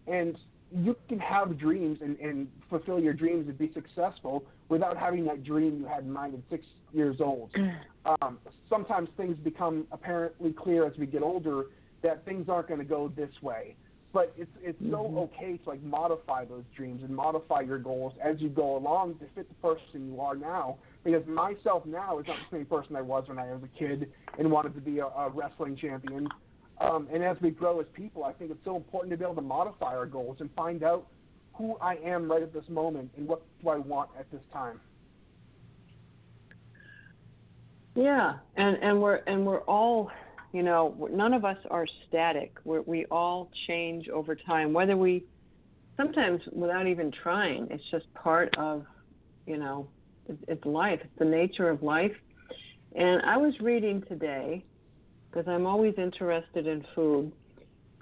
and 0.06 0.36
you 0.74 0.96
can 1.08 1.18
have 1.18 1.58
dreams 1.58 1.98
and, 2.02 2.18
and 2.18 2.48
fulfill 2.68 2.98
your 3.00 3.12
dreams 3.12 3.46
and 3.48 3.58
be 3.58 3.70
successful 3.72 4.44
without 4.68 4.96
having 4.96 5.24
that 5.26 5.44
dream 5.44 5.78
you 5.80 5.86
had 5.86 6.04
in 6.04 6.12
mind 6.12 6.34
at 6.34 6.40
six 6.50 6.64
years 6.92 7.16
old. 7.20 7.50
Um, 8.22 8.38
sometimes 8.70 9.08
things 9.16 9.36
become 9.42 9.84
apparently 9.90 10.52
clear 10.52 10.86
as 10.86 10.96
we 10.96 11.06
get 11.06 11.24
older 11.24 11.64
that 12.04 12.24
things 12.24 12.48
aren't 12.48 12.68
going 12.68 12.78
to 12.78 12.86
go 12.86 13.12
this 13.16 13.30
way. 13.42 13.74
But 14.12 14.32
it's 14.36 14.48
it's 14.62 14.80
mm-hmm. 14.80 14.92
so 14.92 15.30
okay 15.34 15.56
to 15.56 15.68
like 15.68 15.82
modify 15.82 16.44
those 16.44 16.62
dreams 16.76 17.02
and 17.02 17.14
modify 17.14 17.62
your 17.62 17.80
goals 17.80 18.12
as 18.24 18.36
you 18.38 18.48
go 18.48 18.76
along 18.76 19.14
to 19.18 19.26
fit 19.34 19.48
the 19.48 19.54
person 19.56 20.06
you 20.06 20.20
are 20.20 20.36
now 20.36 20.76
because 21.02 21.26
myself 21.26 21.84
now 21.84 22.20
is 22.20 22.26
not 22.28 22.36
the 22.48 22.58
same 22.58 22.66
person 22.66 22.94
I 22.94 23.02
was 23.02 23.24
when 23.26 23.40
I 23.40 23.52
was 23.52 23.62
a 23.64 23.78
kid 23.78 24.10
and 24.38 24.50
wanted 24.50 24.74
to 24.76 24.80
be 24.80 25.00
a, 25.00 25.06
a 25.06 25.30
wrestling 25.34 25.76
champion. 25.76 26.28
Um, 26.78 27.08
and 27.12 27.24
as 27.24 27.36
we 27.40 27.50
grow 27.50 27.80
as 27.80 27.86
people, 27.94 28.24
I 28.24 28.32
think 28.32 28.50
it's 28.50 28.64
so 28.64 28.76
important 28.76 29.10
to 29.12 29.16
be 29.16 29.24
able 29.24 29.34
to 29.36 29.40
modify 29.40 29.96
our 29.96 30.06
goals 30.06 30.36
and 30.40 30.50
find 30.54 30.82
out 30.82 31.06
who 31.54 31.76
I 31.80 31.94
am 32.04 32.30
right 32.30 32.42
at 32.42 32.52
this 32.52 32.68
moment 32.68 33.10
and 33.16 33.26
what 33.26 33.42
do 33.62 33.70
I 33.70 33.76
want 33.76 34.10
at 34.18 34.30
this 34.30 34.42
time. 34.52 34.78
Yeah, 37.94 38.34
and 38.56 38.76
and 38.82 39.00
we're 39.00 39.20
and 39.26 39.46
we're 39.46 39.62
all, 39.62 40.10
you 40.52 40.62
know, 40.62 41.08
none 41.10 41.32
of 41.32 41.46
us 41.46 41.56
are 41.70 41.86
static. 42.06 42.58
We're, 42.64 42.82
we 42.82 43.06
all 43.06 43.50
change 43.66 44.10
over 44.10 44.34
time, 44.34 44.74
whether 44.74 44.98
we 44.98 45.24
sometimes 45.96 46.42
without 46.52 46.86
even 46.86 47.10
trying. 47.10 47.68
It's 47.70 47.82
just 47.90 48.12
part 48.12 48.54
of, 48.58 48.84
you 49.46 49.56
know, 49.56 49.88
it's 50.46 50.64
life. 50.66 51.00
It's 51.02 51.18
the 51.18 51.24
nature 51.24 51.70
of 51.70 51.82
life. 51.82 52.12
And 52.94 53.22
I 53.22 53.38
was 53.38 53.54
reading 53.60 54.02
today 54.08 54.62
because 55.36 55.52
I'm 55.52 55.66
always 55.66 55.92
interested 55.98 56.66
in 56.66 56.82
food. 56.94 57.30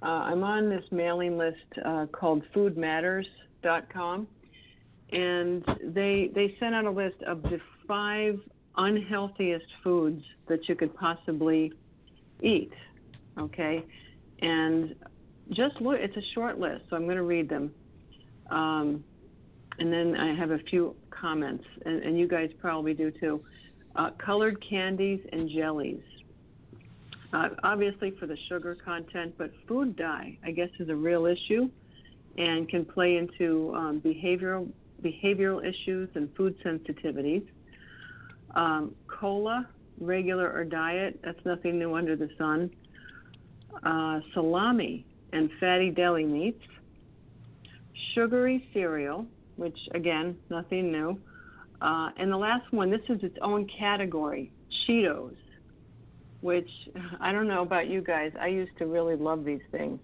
Uh, 0.03 0.07
I'm 0.07 0.45
on 0.45 0.71
this 0.71 0.85
mailing 0.93 1.37
list 1.37 1.57
uh, 1.85 2.07
called 2.13 2.45
FoodMatters.com, 2.55 4.29
and 5.11 5.65
they 5.83 6.31
they 6.33 6.55
sent 6.61 6.77
out 6.77 6.85
a 6.85 6.91
list 6.91 7.17
of 7.27 7.43
the 7.43 7.59
five 7.89 8.39
unhealthiest 8.77 9.67
foods 9.83 10.23
that 10.49 10.69
you 10.69 10.77
could 10.77 10.95
possibly 10.95 11.73
eat. 12.41 12.73
Okay, 13.41 13.85
and 14.41 14.95
just 15.51 15.81
look. 15.81 15.97
It's 15.99 16.17
a 16.17 16.35
short 16.35 16.61
list, 16.61 16.83
so 16.89 16.95
I'm 16.95 17.05
going 17.05 17.17
to 17.17 17.25
read 17.25 17.49
them. 17.49 17.73
Um, 18.51 19.03
and 19.81 19.93
then 19.93 20.15
I 20.15 20.37
have 20.37 20.53
a 20.53 20.59
few 20.71 20.95
comments, 21.11 21.65
and, 21.85 22.01
and 22.01 22.17
you 22.17 22.29
guys 22.29 22.51
probably 22.61 22.95
do 22.95 23.11
too. 23.11 23.43
Uh, 23.97 24.11
colored 24.25 24.63
candies 24.69 25.21
and 25.33 25.51
jellies. 25.51 26.01
Uh, 27.35 27.49
obviously 27.65 28.13
for 28.21 28.27
the 28.27 28.37
sugar 28.49 28.77
content, 28.77 29.35
but 29.37 29.51
food 29.67 29.97
dye, 29.97 30.39
I 30.45 30.53
guess, 30.53 30.69
is 30.79 30.89
a 30.89 30.95
real 30.95 31.27
issue 31.27 31.69
and 32.39 32.69
can 32.69 32.85
play 32.85 33.17
into 33.17 33.75
um, 33.75 34.01
behavioral 34.01 34.71
behavioral 35.03 35.61
issues 35.63 36.09
and 36.15 36.35
food 36.37 36.55
sensitivities. 36.65 37.45
Um, 38.55 38.95
cola, 39.09 39.69
regular 40.01 40.51
or 40.51 40.65
diet, 40.65 41.19
that's 41.25 41.45
nothing 41.45 41.77
new 41.77 41.95
under 41.95 42.15
the 42.15 42.31
sun. 42.39 42.71
Uh, 43.83 44.21
salami 44.33 45.05
and 45.33 45.51
fatty 45.59 45.91
deli 45.91 46.25
meats. 46.25 46.63
Sugary 48.15 48.69
cereal, 48.73 49.27
which 49.57 49.77
again, 49.93 50.37
nothing 50.51 50.93
new. 50.93 51.19
Uh, 51.83 52.11
and 52.17 52.31
the 52.31 52.37
last 52.37 52.73
one, 52.73 52.91
this 52.91 53.03
is 53.09 53.23
its 53.25 53.37
own 53.43 53.69
category, 53.77 54.53
Cheetos, 54.87 55.35
which 56.45 56.69
I 57.21 57.33
don't 57.33 57.49
know 57.49 57.63
about 57.63 57.89
you 57.89 58.03
guys. 58.03 58.31
I 58.39 58.49
used 58.49 58.77
to 58.77 58.85
really 58.85 59.17
love 59.17 59.47
these 59.47 59.63
things. 59.73 59.99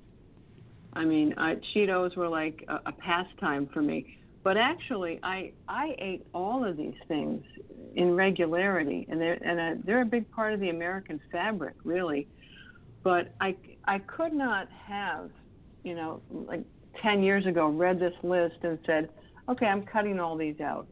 I 0.94 1.04
mean, 1.04 1.34
uh, 1.34 1.56
Cheetos 1.70 2.16
were 2.16 2.28
like 2.28 2.64
a, 2.66 2.76
a 2.86 2.92
pastime 2.92 3.68
for 3.74 3.82
me. 3.82 4.16
But 4.42 4.56
actually, 4.56 5.20
I 5.22 5.52
I 5.68 5.94
ate 5.98 6.26
all 6.32 6.64
of 6.64 6.78
these 6.78 6.94
things 7.08 7.44
in 7.94 8.16
regularity, 8.16 9.06
and 9.10 9.20
they're 9.20 9.38
and 9.44 9.60
uh, 9.60 9.82
they're 9.84 10.00
a 10.00 10.06
big 10.06 10.30
part 10.30 10.54
of 10.54 10.60
the 10.60 10.70
American 10.70 11.20
fabric, 11.30 11.74
really. 11.84 12.26
But 13.02 13.34
I 13.38 13.54
I 13.84 13.98
could 13.98 14.32
not 14.32 14.66
have, 14.86 15.28
you 15.84 15.94
know, 15.94 16.22
like 16.30 16.64
ten 17.02 17.22
years 17.22 17.44
ago, 17.44 17.68
read 17.68 18.00
this 18.00 18.14
list 18.22 18.56
and 18.62 18.78
said, 18.86 19.10
okay, 19.50 19.66
I'm 19.66 19.84
cutting 19.84 20.18
all 20.18 20.38
these 20.38 20.58
out. 20.60 20.86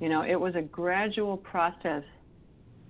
You 0.00 0.08
know, 0.08 0.22
it 0.22 0.34
was 0.34 0.56
a 0.56 0.62
gradual 0.62 1.36
process 1.36 2.02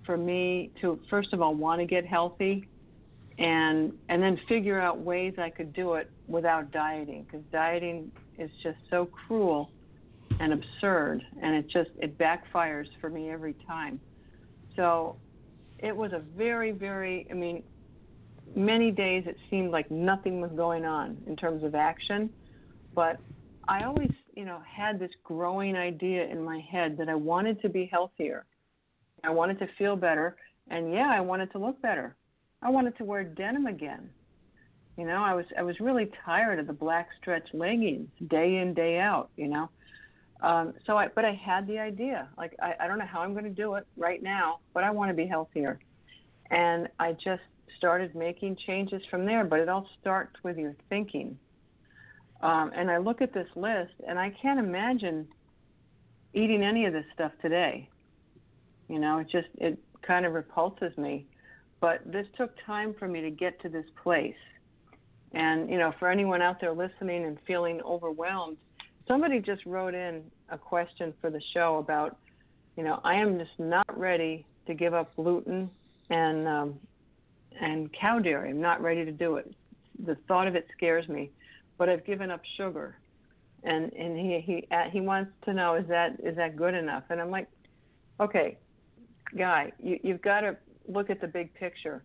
for 0.05 0.17
me 0.17 0.71
to 0.81 1.01
first 1.11 1.33
of 1.33 1.41
all 1.41 1.55
want 1.55 1.81
to 1.81 1.87
get 1.87 2.07
healthy 2.07 2.69
and 3.39 3.93
and 4.09 4.23
then 4.23 4.39
figure 4.49 4.81
out 4.81 4.99
ways 4.99 5.35
I 5.39 5.51
could 5.51 5.73
do 5.73 5.95
it 5.95 6.11
without 6.27 6.71
dieting 6.71 7.25
because 7.25 7.45
dieting 7.53 8.11
is 8.39 8.51
just 8.63 8.79
so 8.91 9.07
cruel 9.07 9.71
and 10.41 10.53
absurd 10.53 11.23
and 11.43 11.55
it 11.55 11.69
just 11.69 11.91
it 11.99 12.19
backfires 12.19 12.87
for 13.01 13.11
me 13.11 13.31
every 13.31 13.55
time. 13.67 14.01
So 14.77 15.17
it 15.79 15.95
was 15.95 16.13
a 16.13 16.23
very 16.37 16.71
very 16.71 17.27
I 17.31 17.35
mean 17.35 17.63
many 18.55 18.91
days 18.91 19.25
it 19.27 19.37
seemed 19.51 19.71
like 19.71 19.91
nothing 19.91 20.41
was 20.41 20.53
going 20.53 20.85
on 20.85 21.17
in 21.27 21.35
terms 21.35 21.65
of 21.65 21.75
action 21.75 22.31
but 22.95 23.19
I 23.67 23.85
always 23.85 24.11
you 24.35 24.45
know, 24.45 24.61
had 24.67 24.99
this 24.99 25.11
growing 25.23 25.77
idea 25.77 26.27
in 26.27 26.43
my 26.43 26.61
head 26.61 26.97
that 26.99 27.09
I 27.09 27.15
wanted 27.15 27.61
to 27.63 27.69
be 27.69 27.87
healthier. 27.87 28.45
I 29.25 29.31
wanted 29.31 29.59
to 29.61 29.69
feel 29.79 29.97
better, 29.97 30.37
and 30.69 30.93
yeah, 30.93 31.11
I 31.11 31.21
wanted 31.21 31.51
to 31.53 31.59
look 31.59 31.81
better. 31.83 32.17
I 32.63 32.71
wanted 32.71 32.97
to 32.99 33.05
wear 33.05 33.25
denim 33.25 33.67
again. 33.67 34.11
You 34.97 35.07
know, 35.07 35.23
I 35.23 35.35
was 35.35 35.45
I 35.59 35.63
was 35.63 35.81
really 35.81 36.11
tired 36.25 36.59
of 36.59 36.67
the 36.67 36.73
black 36.73 37.09
stretch 37.21 37.49
leggings 37.53 38.09
day 38.29 38.59
in 38.59 38.75
day 38.75 38.99
out. 38.99 39.31
You 39.37 39.49
know, 39.49 39.71
um, 40.41 40.75
so 40.87 40.97
I 40.97 41.09
but 41.09 41.25
I 41.25 41.33
had 41.33 41.67
the 41.67 41.79
idea. 41.79 42.29
Like 42.39 42.55
I, 42.63 42.75
I 42.81 42.87
don't 42.87 42.99
know 42.99 43.07
how 43.07 43.21
I'm 43.21 43.33
going 43.33 43.45
to 43.45 43.51
do 43.51 43.75
it 43.75 43.87
right 43.97 44.23
now, 44.23 44.61
but 44.73 44.85
I 44.85 44.91
want 44.91 45.11
to 45.11 45.15
be 45.15 45.27
healthier. 45.27 45.79
And 46.51 46.89
I 46.99 47.13
just 47.13 47.43
started 47.79 48.15
making 48.15 48.57
changes 48.67 49.03
from 49.11 49.25
there, 49.25 49.45
but 49.45 49.59
it 49.59 49.69
all 49.69 49.89
starts 50.01 50.37
with 50.43 50.57
your 50.57 50.77
thinking. 50.89 51.39
Um, 52.43 52.73
and 52.77 52.91
I 52.91 52.99
look 52.99 53.23
at 53.23 53.33
this 53.33 53.49
list, 53.57 53.95
and 54.07 54.19
I 54.19 54.31
can't 54.43 54.59
imagine 54.59 55.27
eating 56.35 56.63
any 56.63 56.85
of 56.85 56.93
this 56.93 57.07
stuff 57.15 57.33
today. 57.41 57.89
You 58.89 58.99
know, 58.99 59.19
it 59.19 59.29
just 59.31 59.49
it 59.57 59.79
kind 60.03 60.27
of 60.27 60.33
repulses 60.33 60.97
me. 60.97 61.27
But 61.81 62.01
this 62.11 62.27
took 62.37 62.51
time 62.65 62.95
for 62.99 63.09
me 63.09 63.21
to 63.21 63.31
get 63.31 63.61
to 63.63 63.69
this 63.69 63.87
place. 64.03 64.35
And 65.33 65.69
you 65.69 65.79
know, 65.79 65.93
for 65.99 66.09
anyone 66.11 66.43
out 66.43 66.61
there 66.61 66.73
listening 66.73 67.25
and 67.25 67.39
feeling 67.47 67.81
overwhelmed, 67.83 68.57
somebody 69.09 69.41
just 69.41 69.65
wrote 69.67 69.95
in 69.95 70.23
a 70.51 70.59
question 70.59 71.13
for 71.21 71.31
the 71.31 71.41
show 71.53 71.77
about, 71.79 72.17
you 72.77 72.85
know, 72.85 73.01
I 73.05 73.15
am 73.15 73.39
just 73.39 73.59
not 73.59 73.87
ready 73.99 74.47
to 74.67 74.75
give 74.75 74.95
up 74.95 75.15
gluten 75.17 75.71
and 76.11 76.49
um, 76.49 76.75
and 77.61 77.91
cow 77.93 78.19
dairy. 78.19 78.51
I'm 78.51 78.61
not 78.61 78.83
ready 78.83 79.05
to 79.05 79.13
do 79.13 79.37
it. 79.37 79.53
The 80.05 80.17
thought 80.27 80.47
of 80.47 80.57
it 80.57 80.67
scares 80.77 81.09
me, 81.09 81.31
but 81.79 81.89
I've 81.89 82.05
given 82.05 82.31
up 82.31 82.41
sugar. 82.57 82.97
And 83.63 83.93
and 83.93 84.19
he 84.19 84.41
he 84.41 84.67
uh, 84.71 84.91
he 84.91 85.01
wants 85.01 85.33
to 85.45 85.55
know 85.55 85.75
is 85.75 85.87
that 85.89 86.21
is 86.23 86.37
that 86.37 86.57
good 86.57 86.75
enough? 86.75 87.05
And 87.11 87.21
I'm 87.21 87.31
like, 87.31 87.49
okay, 88.21 88.59
guy, 89.37 89.73
you 89.83 89.99
you've 90.03 90.23
got 90.23 90.41
to 90.41 90.57
look 90.89 91.11
at 91.11 91.21
the 91.21 91.27
big 91.27 91.53
picture. 91.55 92.03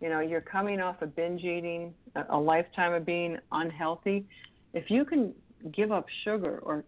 You 0.00 0.10
know, 0.10 0.20
you're 0.20 0.40
coming 0.42 0.80
off 0.80 1.00
of 1.00 1.16
binge 1.16 1.42
eating, 1.42 1.94
a, 2.14 2.24
a 2.30 2.38
lifetime 2.38 2.92
of 2.92 3.06
being 3.06 3.38
unhealthy. 3.52 4.26
If 4.74 4.90
you 4.90 5.04
can 5.04 5.32
give 5.72 5.90
up 5.90 6.06
sugar 6.24 6.58
or 6.62 6.84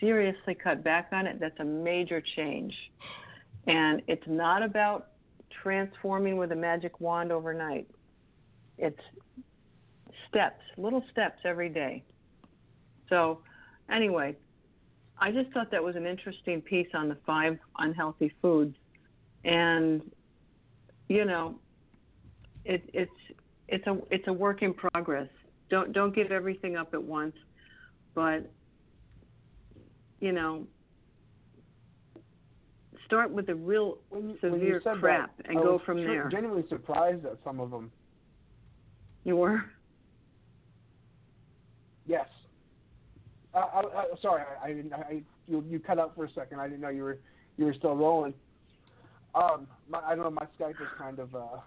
seriously 0.00 0.54
cut 0.54 0.84
back 0.84 1.08
on 1.12 1.26
it, 1.26 1.40
that's 1.40 1.58
a 1.58 1.64
major 1.64 2.22
change. 2.36 2.72
And 3.66 4.02
it's 4.06 4.26
not 4.26 4.62
about 4.62 5.08
transforming 5.62 6.36
with 6.36 6.52
a 6.52 6.56
magic 6.56 7.00
wand 7.00 7.32
overnight. 7.32 7.88
It's 8.78 9.00
steps, 10.28 10.62
little 10.76 11.02
steps 11.10 11.40
every 11.44 11.68
day. 11.68 12.04
So, 13.08 13.40
anyway, 13.90 14.36
I 15.18 15.32
just 15.32 15.50
thought 15.50 15.70
that 15.72 15.82
was 15.82 15.96
an 15.96 16.06
interesting 16.06 16.60
piece 16.60 16.88
on 16.94 17.08
the 17.08 17.16
five 17.26 17.58
unhealthy 17.78 18.32
foods. 18.40 18.76
And, 19.44 20.02
you 21.08 21.24
know, 21.24 21.56
it, 22.64 22.88
it's 22.92 23.10
it's 23.68 23.86
a 23.86 23.98
it's 24.10 24.26
a 24.28 24.32
work 24.32 24.62
in 24.62 24.74
progress. 24.74 25.28
Don't 25.70 25.92
don't 25.92 26.14
give 26.14 26.32
everything 26.32 26.76
up 26.76 26.94
at 26.94 27.02
once, 27.02 27.34
but 28.14 28.50
you 30.20 30.32
know, 30.32 30.66
start 33.06 33.30
with 33.30 33.46
the 33.46 33.54
real 33.54 33.98
When 34.10 34.36
severe 34.40 34.80
when 34.84 34.98
crap 34.98 35.36
that, 35.36 35.48
and 35.48 35.58
I 35.58 35.62
go 35.62 35.80
from 35.84 36.04
there. 36.04 36.28
Genuinely 36.30 36.68
surprised 36.68 37.24
at 37.24 37.38
some 37.44 37.60
of 37.60 37.70
them. 37.70 37.90
You 39.24 39.36
were? 39.36 39.64
Yes. 42.06 42.26
Uh, 43.54 43.58
I, 43.58 43.80
I, 43.80 44.04
sorry, 44.20 44.42
I, 44.42 44.66
I 44.66 44.72
didn't. 44.72 44.92
I, 44.92 45.22
you 45.46 45.64
you 45.68 45.78
cut 45.78 45.98
out 45.98 46.14
for 46.14 46.24
a 46.24 46.32
second. 46.32 46.60
I 46.60 46.68
didn't 46.68 46.80
know 46.80 46.88
you 46.88 47.02
were 47.02 47.18
you 47.56 47.66
were 47.66 47.74
still 47.74 47.96
rolling. 47.96 48.34
Um, 49.38 49.66
my, 49.88 50.00
I 50.00 50.14
don't 50.14 50.24
know. 50.24 50.30
My 50.30 50.46
Skype 50.58 50.80
is 50.80 50.88
kind 50.98 51.18
of 51.18 51.34
uh, 51.34 51.58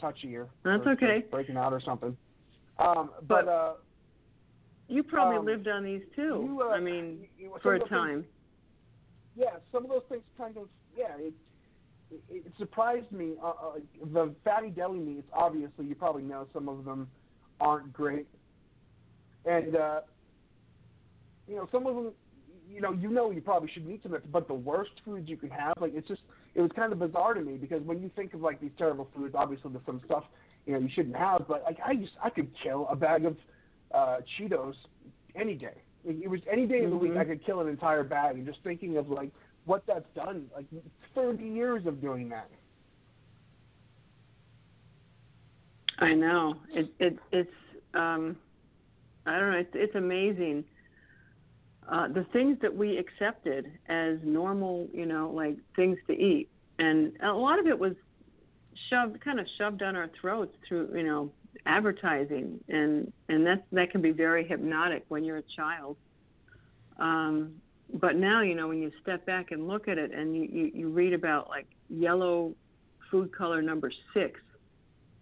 touchy 0.00 0.28
here. 0.28 0.48
That's 0.64 0.82
Or 0.86 0.92
okay. 0.92 1.24
breaking 1.30 1.56
out 1.56 1.72
or 1.72 1.80
something. 1.80 2.16
Um, 2.78 3.10
but, 3.26 3.46
But- 3.46 3.48
uh, 3.48 3.72
You 4.88 5.02
probably 5.02 5.38
Um, 5.38 5.46
lived 5.46 5.66
on 5.68 5.82
these 5.84 6.02
too. 6.14 6.44
you, 6.48 6.62
uh, 6.62 6.68
I 6.68 6.78
mean, 6.80 7.26
you- 7.36 7.52
for 7.60 7.74
a 7.74 7.78
the 7.78 7.84
things- 7.86 7.90
time. 7.90 8.26
yeah, 9.34 9.56
some 9.72 9.82
of 9.84 9.90
those 9.90 10.04
things 10.08 10.22
kind 10.38 10.56
of 10.56 10.68
yeah. 10.96 11.16
It 11.18 11.34
it, 12.12 12.22
it 12.46 12.52
surprised 12.56 13.10
me. 13.10 13.34
Uh, 13.42 13.48
uh, 13.48 13.78
the 14.12 14.32
fatty 14.44 14.70
deli 14.70 15.00
meats, 15.00 15.28
obviously, 15.32 15.86
you 15.86 15.96
probably 15.96 16.22
know 16.22 16.46
some 16.52 16.68
of 16.68 16.84
them 16.84 17.10
aren't 17.60 17.92
great, 17.92 18.28
and 19.44 19.74
uh, 19.74 20.02
you 21.48 21.56
know 21.56 21.66
some 21.72 21.84
of 21.88 21.96
them. 21.96 22.12
You 22.68 22.80
know, 22.80 22.92
you 22.92 23.10
know, 23.10 23.30
you 23.30 23.40
probably 23.40 23.70
shouldn't 23.72 23.92
eat 23.92 24.02
them, 24.02 24.16
but 24.32 24.48
the 24.48 24.54
worst 24.54 24.90
foods 25.04 25.28
you 25.28 25.36
can 25.36 25.50
have, 25.50 25.74
like 25.80 25.92
it's 25.94 26.08
just, 26.08 26.22
it 26.54 26.60
was 26.60 26.70
kind 26.74 26.92
of 26.92 26.98
bizarre 26.98 27.34
to 27.34 27.40
me 27.40 27.56
because 27.56 27.82
when 27.82 28.02
you 28.02 28.10
think 28.16 28.34
of 28.34 28.40
like 28.40 28.60
these 28.60 28.72
terrible 28.76 29.08
foods, 29.14 29.34
obviously 29.36 29.70
there's 29.72 29.84
some 29.86 30.00
stuff 30.04 30.24
you 30.66 30.72
know 30.72 30.80
you 30.80 30.88
shouldn't 30.92 31.16
have, 31.16 31.46
but 31.48 31.62
like 31.62 31.78
I 31.84 31.94
just, 31.94 32.12
I 32.22 32.28
could 32.30 32.50
kill 32.62 32.88
a 32.90 32.96
bag 32.96 33.24
of 33.24 33.36
uh, 33.94 34.16
Cheetos 34.36 34.74
any 35.36 35.54
day. 35.54 35.80
It 36.04 36.24
it 36.24 36.28
was 36.28 36.40
any 36.50 36.66
day 36.66 36.82
of 36.84 36.90
the 36.90 36.96
week 36.96 37.12
Mhm. 37.12 37.20
I 37.20 37.24
could 37.24 37.44
kill 37.44 37.60
an 37.60 37.68
entire 37.68 38.02
bag, 38.02 38.36
and 38.36 38.44
just 38.46 38.58
thinking 38.64 38.96
of 38.96 39.08
like 39.08 39.30
what 39.64 39.84
that's 39.86 40.08
done, 40.14 40.48
like 40.54 40.66
30 41.14 41.44
years 41.44 41.86
of 41.86 42.00
doing 42.00 42.28
that. 42.30 42.48
I 45.98 46.14
know. 46.14 46.56
It 46.72 46.90
it 46.98 47.18
it's 47.32 47.50
um 47.94 48.36
I 49.24 49.38
don't 49.38 49.52
know, 49.52 49.58
it's 49.58 49.70
it's 49.74 49.94
amazing. 49.94 50.64
Uh 51.88 52.08
the 52.08 52.24
things 52.32 52.58
that 52.62 52.74
we 52.74 52.98
accepted 52.98 53.70
as 53.88 54.18
normal, 54.22 54.88
you 54.92 55.06
know, 55.06 55.30
like 55.34 55.56
things 55.74 55.98
to 56.08 56.12
eat. 56.12 56.48
And 56.78 57.12
a 57.22 57.32
lot 57.32 57.58
of 57.58 57.66
it 57.66 57.78
was 57.78 57.94
shoved 58.90 59.20
kind 59.22 59.40
of 59.40 59.46
shoved 59.56 59.78
down 59.78 59.96
our 59.96 60.10
throats 60.20 60.54
through, 60.66 60.90
you 60.94 61.04
know, 61.04 61.30
advertising 61.64 62.60
and 62.68 63.12
and 63.28 63.46
that 63.46 63.64
that 63.72 63.90
can 63.90 64.02
be 64.02 64.10
very 64.10 64.46
hypnotic 64.46 65.04
when 65.08 65.24
you're 65.24 65.38
a 65.38 65.48
child. 65.56 65.96
Um 66.98 67.54
but 67.94 68.16
now, 68.16 68.42
you 68.42 68.56
know, 68.56 68.66
when 68.68 68.82
you 68.82 68.90
step 69.00 69.24
back 69.26 69.52
and 69.52 69.68
look 69.68 69.86
at 69.86 69.96
it 69.96 70.12
and 70.12 70.34
you, 70.36 70.42
you, 70.42 70.70
you 70.74 70.88
read 70.88 71.12
about 71.12 71.48
like 71.48 71.66
yellow 71.88 72.52
food 73.10 73.32
color 73.32 73.62
number 73.62 73.92
six, 74.12 74.40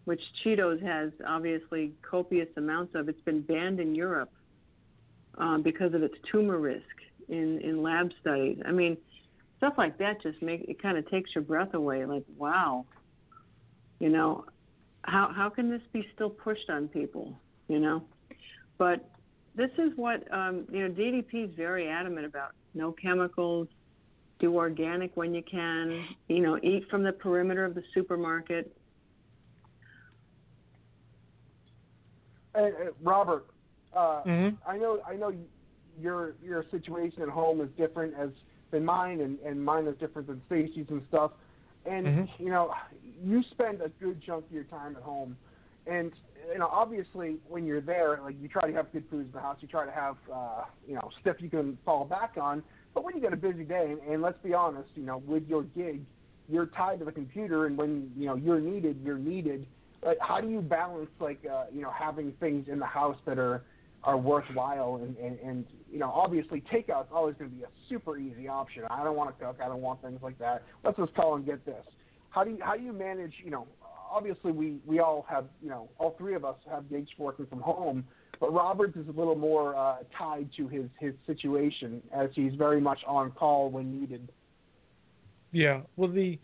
which 0.06 0.22
Cheetos 0.42 0.82
has 0.82 1.12
obviously 1.26 1.92
copious 2.00 2.48
amounts 2.56 2.94
of. 2.94 3.10
It's 3.10 3.20
been 3.20 3.42
banned 3.42 3.80
in 3.80 3.94
Europe 3.94 4.32
um, 5.38 5.62
because 5.62 5.94
of 5.94 6.02
its 6.02 6.14
tumor 6.30 6.58
risk 6.58 6.84
in, 7.28 7.60
in 7.60 7.82
lab 7.82 8.10
studies. 8.20 8.58
I 8.64 8.72
mean, 8.72 8.96
stuff 9.58 9.74
like 9.78 9.98
that 9.98 10.22
just 10.22 10.40
make 10.42 10.62
it 10.68 10.80
kind 10.82 10.98
of 10.98 11.08
takes 11.10 11.30
your 11.34 11.42
breath 11.42 11.74
away. 11.74 12.04
Like, 12.04 12.24
wow, 12.36 12.84
you 13.98 14.08
know, 14.08 14.44
how 15.02 15.32
how 15.34 15.48
can 15.48 15.70
this 15.70 15.82
be 15.92 16.06
still 16.14 16.30
pushed 16.30 16.70
on 16.70 16.88
people? 16.88 17.38
You 17.68 17.78
know, 17.78 18.04
but 18.78 19.08
this 19.54 19.70
is 19.78 19.92
what 19.96 20.30
um, 20.32 20.66
you 20.70 20.86
know. 20.86 20.94
DDP 20.94 21.48
is 21.48 21.54
very 21.56 21.88
adamant 21.88 22.26
about: 22.26 22.50
no 22.74 22.92
chemicals, 22.92 23.68
do 24.38 24.54
organic 24.54 25.16
when 25.16 25.34
you 25.34 25.42
can. 25.42 26.04
You 26.28 26.40
know, 26.40 26.58
eat 26.62 26.84
from 26.90 27.02
the 27.02 27.12
perimeter 27.12 27.64
of 27.64 27.74
the 27.74 27.82
supermarket. 27.94 28.76
Robert, 33.02 33.46
uh, 33.94 34.22
Mhm. 34.24 34.58
I 34.66 34.76
know 34.78 35.00
I 35.06 35.14
know 35.16 35.32
your 35.98 36.34
your 36.42 36.64
situation 36.70 37.22
at 37.22 37.28
home 37.28 37.60
is 37.60 37.70
different 37.76 38.14
as 38.14 38.30
than 38.70 38.84
mine, 38.84 39.20
and, 39.20 39.38
and 39.40 39.64
mine 39.64 39.86
is 39.86 39.96
different 39.98 40.26
than 40.26 40.42
Stacy's 40.46 40.86
and 40.90 41.02
stuff. 41.08 41.32
And 41.86 42.06
Mhm. 42.06 42.28
you 42.38 42.48
know, 42.50 42.74
you 43.02 43.42
spend 43.50 43.80
a 43.82 43.88
good 44.02 44.22
chunk 44.22 44.46
of 44.46 44.52
your 44.52 44.64
time 44.64 44.96
at 44.96 45.02
home, 45.02 45.36
and 45.86 46.12
you 46.52 46.58
know, 46.58 46.68
obviously 46.70 47.38
when 47.46 47.64
you're 47.66 47.80
there, 47.80 48.20
like 48.22 48.36
you 48.40 48.48
try 48.48 48.68
to 48.68 48.76
have 48.76 48.90
good 48.92 49.04
foods 49.10 49.26
in 49.26 49.32
the 49.32 49.40
house, 49.40 49.58
you 49.60 49.68
try 49.68 49.84
to 49.84 49.92
have 49.92 50.16
uh, 50.32 50.64
you 50.86 50.94
know 50.94 51.10
stuff 51.20 51.36
you 51.40 51.50
can 51.50 51.78
fall 51.84 52.04
back 52.04 52.32
on. 52.40 52.62
But 52.94 53.04
when 53.04 53.14
you 53.16 53.22
got 53.22 53.32
a 53.32 53.36
busy 53.36 53.64
day, 53.64 53.90
and, 53.90 54.00
and 54.12 54.22
let's 54.22 54.38
be 54.42 54.54
honest, 54.54 54.88
you 54.94 55.04
know, 55.04 55.18
with 55.26 55.46
your 55.48 55.64
gig, 55.64 56.02
you're 56.48 56.66
tied 56.66 57.00
to 57.00 57.04
the 57.04 57.12
computer, 57.12 57.66
and 57.66 57.76
when 57.76 58.10
you 58.16 58.26
know 58.26 58.34
you're 58.34 58.60
needed, 58.60 58.98
you're 59.04 59.18
needed. 59.18 59.66
Like, 60.04 60.18
how 60.20 60.40
do 60.40 60.48
you 60.48 60.60
balance 60.60 61.10
like 61.20 61.40
uh, 61.50 61.64
you 61.72 61.82
know 61.82 61.90
having 61.90 62.32
things 62.40 62.68
in 62.68 62.78
the 62.78 62.86
house 62.86 63.18
that 63.26 63.38
are 63.38 63.62
are 64.04 64.18
worthwhile 64.18 65.00
and, 65.02 65.16
and, 65.16 65.38
and 65.40 65.64
you 65.90 65.98
know 65.98 66.10
obviously 66.10 66.62
takeout's 66.70 67.08
always 67.12 67.34
going 67.38 67.50
to 67.50 67.56
be 67.56 67.62
a 67.62 67.68
super 67.88 68.18
easy 68.18 68.48
option. 68.48 68.82
I 68.90 69.02
don't 69.02 69.16
want 69.16 69.36
to 69.36 69.44
cook. 69.44 69.58
I 69.62 69.66
don't 69.66 69.80
want 69.80 70.02
things 70.02 70.20
like 70.22 70.38
that. 70.38 70.62
Let's 70.84 70.98
just 70.98 71.14
call 71.14 71.36
and 71.36 71.46
get 71.46 71.64
this. 71.64 71.84
How 72.30 72.44
do 72.44 72.50
you 72.50 72.58
how 72.60 72.76
do 72.76 72.82
you 72.82 72.92
manage? 72.92 73.32
You 73.42 73.50
know, 73.50 73.66
obviously 74.10 74.52
we 74.52 74.78
we 74.86 75.00
all 75.00 75.24
have 75.28 75.46
you 75.62 75.70
know 75.70 75.88
all 75.98 76.14
three 76.18 76.34
of 76.34 76.44
us 76.44 76.56
have 76.70 76.88
gigs 76.90 77.08
working 77.18 77.46
from 77.46 77.60
home, 77.60 78.04
but 78.40 78.52
Roberts 78.52 78.96
is 78.96 79.08
a 79.08 79.12
little 79.12 79.36
more 79.36 79.74
uh, 79.74 79.96
tied 80.16 80.50
to 80.56 80.68
his 80.68 80.84
his 81.00 81.14
situation 81.26 82.02
as 82.14 82.28
he's 82.34 82.54
very 82.54 82.80
much 82.80 82.98
on 83.06 83.30
call 83.30 83.70
when 83.70 84.00
needed. 84.00 84.30
Yeah. 85.52 85.80
Well, 85.96 86.10
the 86.10 86.38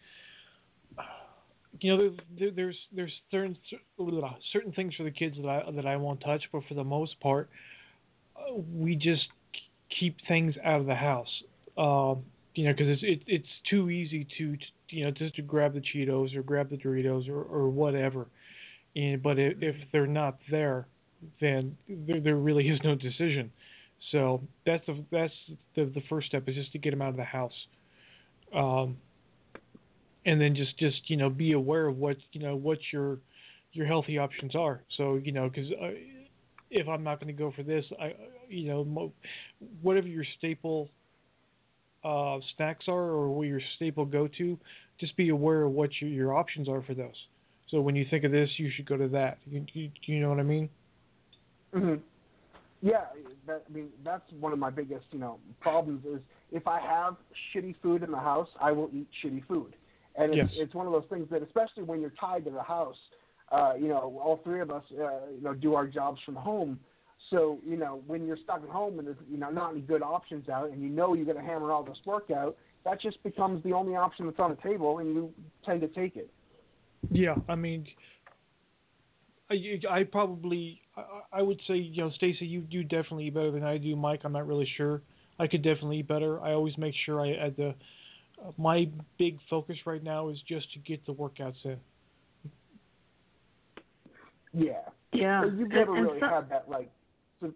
you 1.78 1.96
know 1.96 2.10
there, 2.38 2.50
there's 2.50 2.76
there's 2.94 3.12
certain 3.30 3.56
certain 4.52 4.72
things 4.72 4.94
for 4.94 5.04
the 5.04 5.10
kids 5.10 5.36
that 5.40 5.48
I 5.48 5.70
that 5.70 5.86
I 5.86 5.96
won't 5.96 6.20
touch, 6.20 6.42
but 6.52 6.62
for 6.68 6.74
the 6.74 6.84
most 6.84 7.18
part, 7.20 7.48
uh, 8.36 8.54
we 8.74 8.96
just 8.96 9.26
keep 9.98 10.16
things 10.26 10.54
out 10.64 10.80
of 10.80 10.86
the 10.86 10.94
house. 10.94 11.28
Um, 11.78 12.24
you 12.54 12.64
know, 12.64 12.72
because 12.72 12.88
it's 12.88 13.02
it, 13.02 13.22
it's 13.26 13.48
too 13.68 13.90
easy 13.90 14.26
to, 14.38 14.56
to 14.56 14.62
you 14.88 15.04
know 15.04 15.10
just 15.12 15.36
to 15.36 15.42
grab 15.42 15.74
the 15.74 15.80
Cheetos 15.80 16.34
or 16.34 16.42
grab 16.42 16.70
the 16.70 16.76
Doritos 16.76 17.28
or 17.28 17.42
or 17.42 17.68
whatever. 17.68 18.26
And 18.96 19.22
but 19.22 19.38
if, 19.38 19.56
if 19.60 19.76
they're 19.92 20.06
not 20.06 20.38
there, 20.50 20.86
then 21.40 21.76
there 21.88 22.20
there 22.20 22.36
really 22.36 22.68
is 22.68 22.80
no 22.82 22.94
decision. 22.94 23.50
So 24.10 24.42
that's 24.66 24.84
the 24.86 25.04
that's 25.12 25.32
the 25.76 25.84
the 25.84 26.02
first 26.08 26.26
step 26.28 26.48
is 26.48 26.56
just 26.56 26.72
to 26.72 26.78
get 26.78 26.90
them 26.90 27.02
out 27.02 27.10
of 27.10 27.16
the 27.16 27.24
house. 27.24 27.52
Um, 28.54 28.96
and 30.26 30.40
then 30.40 30.54
just 30.54 30.78
just 30.78 31.08
you 31.08 31.16
know 31.16 31.30
be 31.30 31.52
aware 31.52 31.86
of 31.86 31.96
what 31.96 32.16
you 32.32 32.40
know 32.40 32.56
what 32.56 32.78
your 32.92 33.18
your 33.72 33.86
healthy 33.86 34.18
options 34.18 34.54
are. 34.54 34.82
So 34.96 35.20
you 35.22 35.32
know 35.32 35.48
because 35.48 35.70
uh, 35.72 35.90
if 36.70 36.88
I'm 36.88 37.02
not 37.02 37.20
going 37.20 37.34
to 37.34 37.38
go 37.38 37.52
for 37.54 37.62
this, 37.62 37.84
I 38.00 38.14
you 38.48 38.68
know 38.68 38.84
mo- 38.84 39.12
whatever 39.82 40.06
your 40.06 40.24
staple 40.38 40.90
uh, 42.04 42.38
snacks 42.56 42.86
are 42.88 42.94
or 42.94 43.30
what 43.30 43.46
your 43.46 43.60
staple 43.76 44.04
go 44.04 44.28
to, 44.38 44.58
just 44.98 45.16
be 45.16 45.28
aware 45.28 45.62
of 45.64 45.72
what 45.72 45.90
your, 46.00 46.10
your 46.10 46.34
options 46.34 46.68
are 46.68 46.82
for 46.82 46.94
those. 46.94 47.14
So 47.70 47.80
when 47.80 47.94
you 47.94 48.06
think 48.10 48.24
of 48.24 48.32
this, 48.32 48.48
you 48.56 48.70
should 48.74 48.86
go 48.86 48.96
to 48.96 49.08
that. 49.08 49.38
You, 49.46 49.64
you, 49.74 49.90
you 50.06 50.20
know 50.20 50.30
what 50.30 50.40
I 50.40 50.44
mean? 50.44 50.68
hmm 51.72 51.94
Yeah, 52.82 53.04
that, 53.46 53.64
I 53.68 53.72
mean 53.72 53.88
that's 54.04 54.24
one 54.40 54.52
of 54.52 54.58
my 54.58 54.70
biggest 54.70 55.04
you 55.12 55.18
know 55.18 55.38
problems 55.60 56.04
is 56.04 56.20
if 56.52 56.66
I 56.66 56.80
have 56.80 57.16
shitty 57.54 57.76
food 57.82 58.02
in 58.02 58.10
the 58.10 58.18
house, 58.18 58.48
I 58.60 58.72
will 58.72 58.90
eat 58.92 59.06
shitty 59.24 59.46
food, 59.46 59.76
and 60.20 60.34
it's, 60.34 60.52
Yes. 60.52 60.62
it's 60.62 60.74
one 60.74 60.86
of 60.86 60.92
those 60.92 61.06
things 61.10 61.28
that 61.30 61.42
especially 61.42 61.82
when 61.82 62.00
you're 62.00 62.12
tied 62.20 62.44
to 62.44 62.50
the 62.50 62.62
house, 62.62 62.96
uh, 63.52 63.74
you 63.78 63.88
know, 63.88 64.20
all 64.22 64.40
three 64.44 64.60
of 64.60 64.70
us, 64.70 64.84
uh, 64.92 65.30
you 65.34 65.42
know, 65.42 65.54
do 65.54 65.74
our 65.74 65.86
jobs 65.86 66.20
from 66.24 66.36
home. 66.36 66.78
So 67.30 67.58
you 67.66 67.76
know, 67.76 68.02
when 68.06 68.26
you're 68.26 68.38
stuck 68.42 68.62
at 68.62 68.68
home 68.68 68.98
and 68.98 69.06
there's 69.06 69.18
you 69.30 69.38
know 69.38 69.50
not 69.50 69.72
any 69.72 69.80
good 69.80 70.02
options 70.02 70.48
out, 70.48 70.70
and 70.70 70.82
you 70.82 70.88
know 70.88 71.14
you're 71.14 71.26
going 71.26 71.36
to 71.36 71.42
hammer 71.42 71.70
all 71.70 71.84
this 71.84 71.98
work 72.04 72.30
out, 72.30 72.56
that 72.84 73.00
just 73.00 73.22
becomes 73.22 73.62
the 73.62 73.72
only 73.72 73.94
option 73.94 74.26
that's 74.26 74.38
on 74.40 74.50
the 74.50 74.68
table, 74.68 74.98
and 74.98 75.14
you 75.14 75.32
tend 75.64 75.80
to 75.82 75.88
take 75.88 76.16
it. 76.16 76.30
Yeah, 77.10 77.34
I 77.48 77.54
mean, 77.54 77.86
I, 79.50 79.80
I 79.90 80.04
probably, 80.04 80.80
I, 80.96 81.04
I 81.32 81.42
would 81.42 81.60
say, 81.66 81.74
you 81.74 82.02
know, 82.02 82.10
Stacy, 82.16 82.46
you 82.46 82.60
do 82.60 82.82
definitely 82.82 83.26
eat 83.26 83.34
better 83.34 83.50
than 83.50 83.64
I 83.64 83.78
do. 83.78 83.96
Mike, 83.96 84.20
I'm 84.24 84.32
not 84.32 84.46
really 84.46 84.68
sure. 84.76 85.02
I 85.38 85.46
could 85.46 85.62
definitely 85.62 85.98
eat 85.98 86.08
better. 86.08 86.40
I 86.40 86.52
always 86.52 86.76
make 86.78 86.94
sure 87.06 87.20
I 87.20 87.32
add 87.32 87.56
the. 87.56 87.74
My 88.58 88.88
big 89.18 89.38
focus 89.48 89.76
right 89.86 90.02
now 90.02 90.28
is 90.28 90.38
just 90.48 90.72
to 90.72 90.78
get 90.80 91.04
the 91.06 91.12
workouts 91.12 91.64
in. 91.64 91.76
Yeah. 94.52 94.72
Yeah. 95.12 95.42
So 95.42 95.48
you've 95.48 95.68
never 95.68 95.96
and 95.96 96.06
really 96.06 96.20
some- 96.20 96.28
had 96.30 96.48
that 96.50 96.68
like. 96.68 96.90
So, 97.40 97.52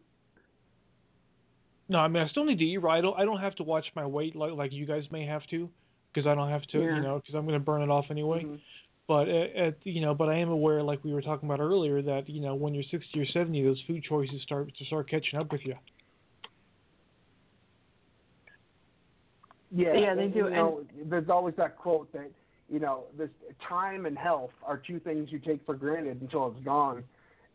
No, 1.88 1.98
I 1.98 2.08
mean, 2.08 2.22
I 2.22 2.28
still 2.28 2.44
need 2.44 2.58
to 2.58 2.64
eat 2.64 2.78
right. 2.78 2.98
I 2.98 3.00
don't, 3.00 3.18
I 3.18 3.24
don't 3.24 3.40
have 3.40 3.54
to 3.56 3.62
watch 3.62 3.86
my 3.94 4.06
weight 4.06 4.36
like 4.36 4.52
like 4.52 4.72
you 4.72 4.86
guys 4.86 5.04
may 5.10 5.26
have 5.26 5.46
to, 5.50 5.68
because 6.12 6.26
I 6.26 6.34
don't 6.34 6.50
have 6.50 6.66
to, 6.68 6.78
Yeah. 6.80 6.96
you 6.96 7.02
know, 7.02 7.16
because 7.18 7.34
I'm 7.34 7.46
going 7.46 7.58
to 7.58 7.64
burn 7.64 7.82
it 7.82 7.90
off 7.90 8.06
anyway. 8.10 8.44
mhm. 8.44 8.60
But 9.06 9.28
at, 9.28 9.54
at 9.56 9.76
you 9.84 10.00
know, 10.00 10.14
but 10.14 10.28
I 10.30 10.36
am 10.36 10.48
aware, 10.48 10.82
like 10.82 11.02
we 11.04 11.12
were 11.12 11.20
talking 11.20 11.46
about 11.48 11.60
earlier, 11.60 12.00
that 12.02 12.28
you 12.28 12.40
know 12.40 12.54
when 12.54 12.74
you're 12.74 12.84
60 12.90 13.20
or 13.20 13.26
70, 13.26 13.62
those 13.62 13.82
food 13.86 14.02
choices 14.02 14.40
start 14.42 14.74
to 14.76 14.84
start 14.86 15.10
catching 15.10 15.38
up 15.38 15.52
with 15.52 15.60
you. 15.64 15.74
Yeah, 19.74 19.94
Yeah, 19.94 20.14
they 20.14 20.24
and, 20.24 20.34
do, 20.34 20.38
You 20.40 20.50
know, 20.50 20.84
there's 21.06 21.28
always 21.28 21.54
that 21.56 21.76
quote 21.76 22.12
that 22.12 22.30
you 22.70 22.78
know, 22.78 23.04
this 23.18 23.28
time 23.68 24.06
and 24.06 24.16
health 24.16 24.52
are 24.62 24.78
two 24.78 24.98
things 24.98 25.30
you 25.30 25.38
take 25.38 25.64
for 25.66 25.74
granted 25.74 26.20
until 26.22 26.48
it's 26.48 26.64
gone, 26.64 27.04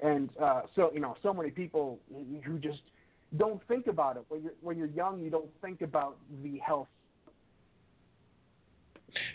and 0.02 0.30
uh, 0.40 0.62
so 0.76 0.92
you 0.94 1.00
know, 1.00 1.16
so 1.24 1.34
many 1.34 1.50
people 1.50 2.00
who 2.46 2.60
just 2.60 2.82
don't 3.38 3.62
think 3.68 3.88
about 3.88 4.18
it 4.18 4.24
when 4.30 4.44
you're 4.44 4.54
when 4.62 4.78
you're 4.78 4.88
young. 4.88 5.20
You 5.20 5.32
don't 5.32 5.50
think 5.62 5.82
about 5.82 6.18
the 6.44 6.60
health. 6.60 6.88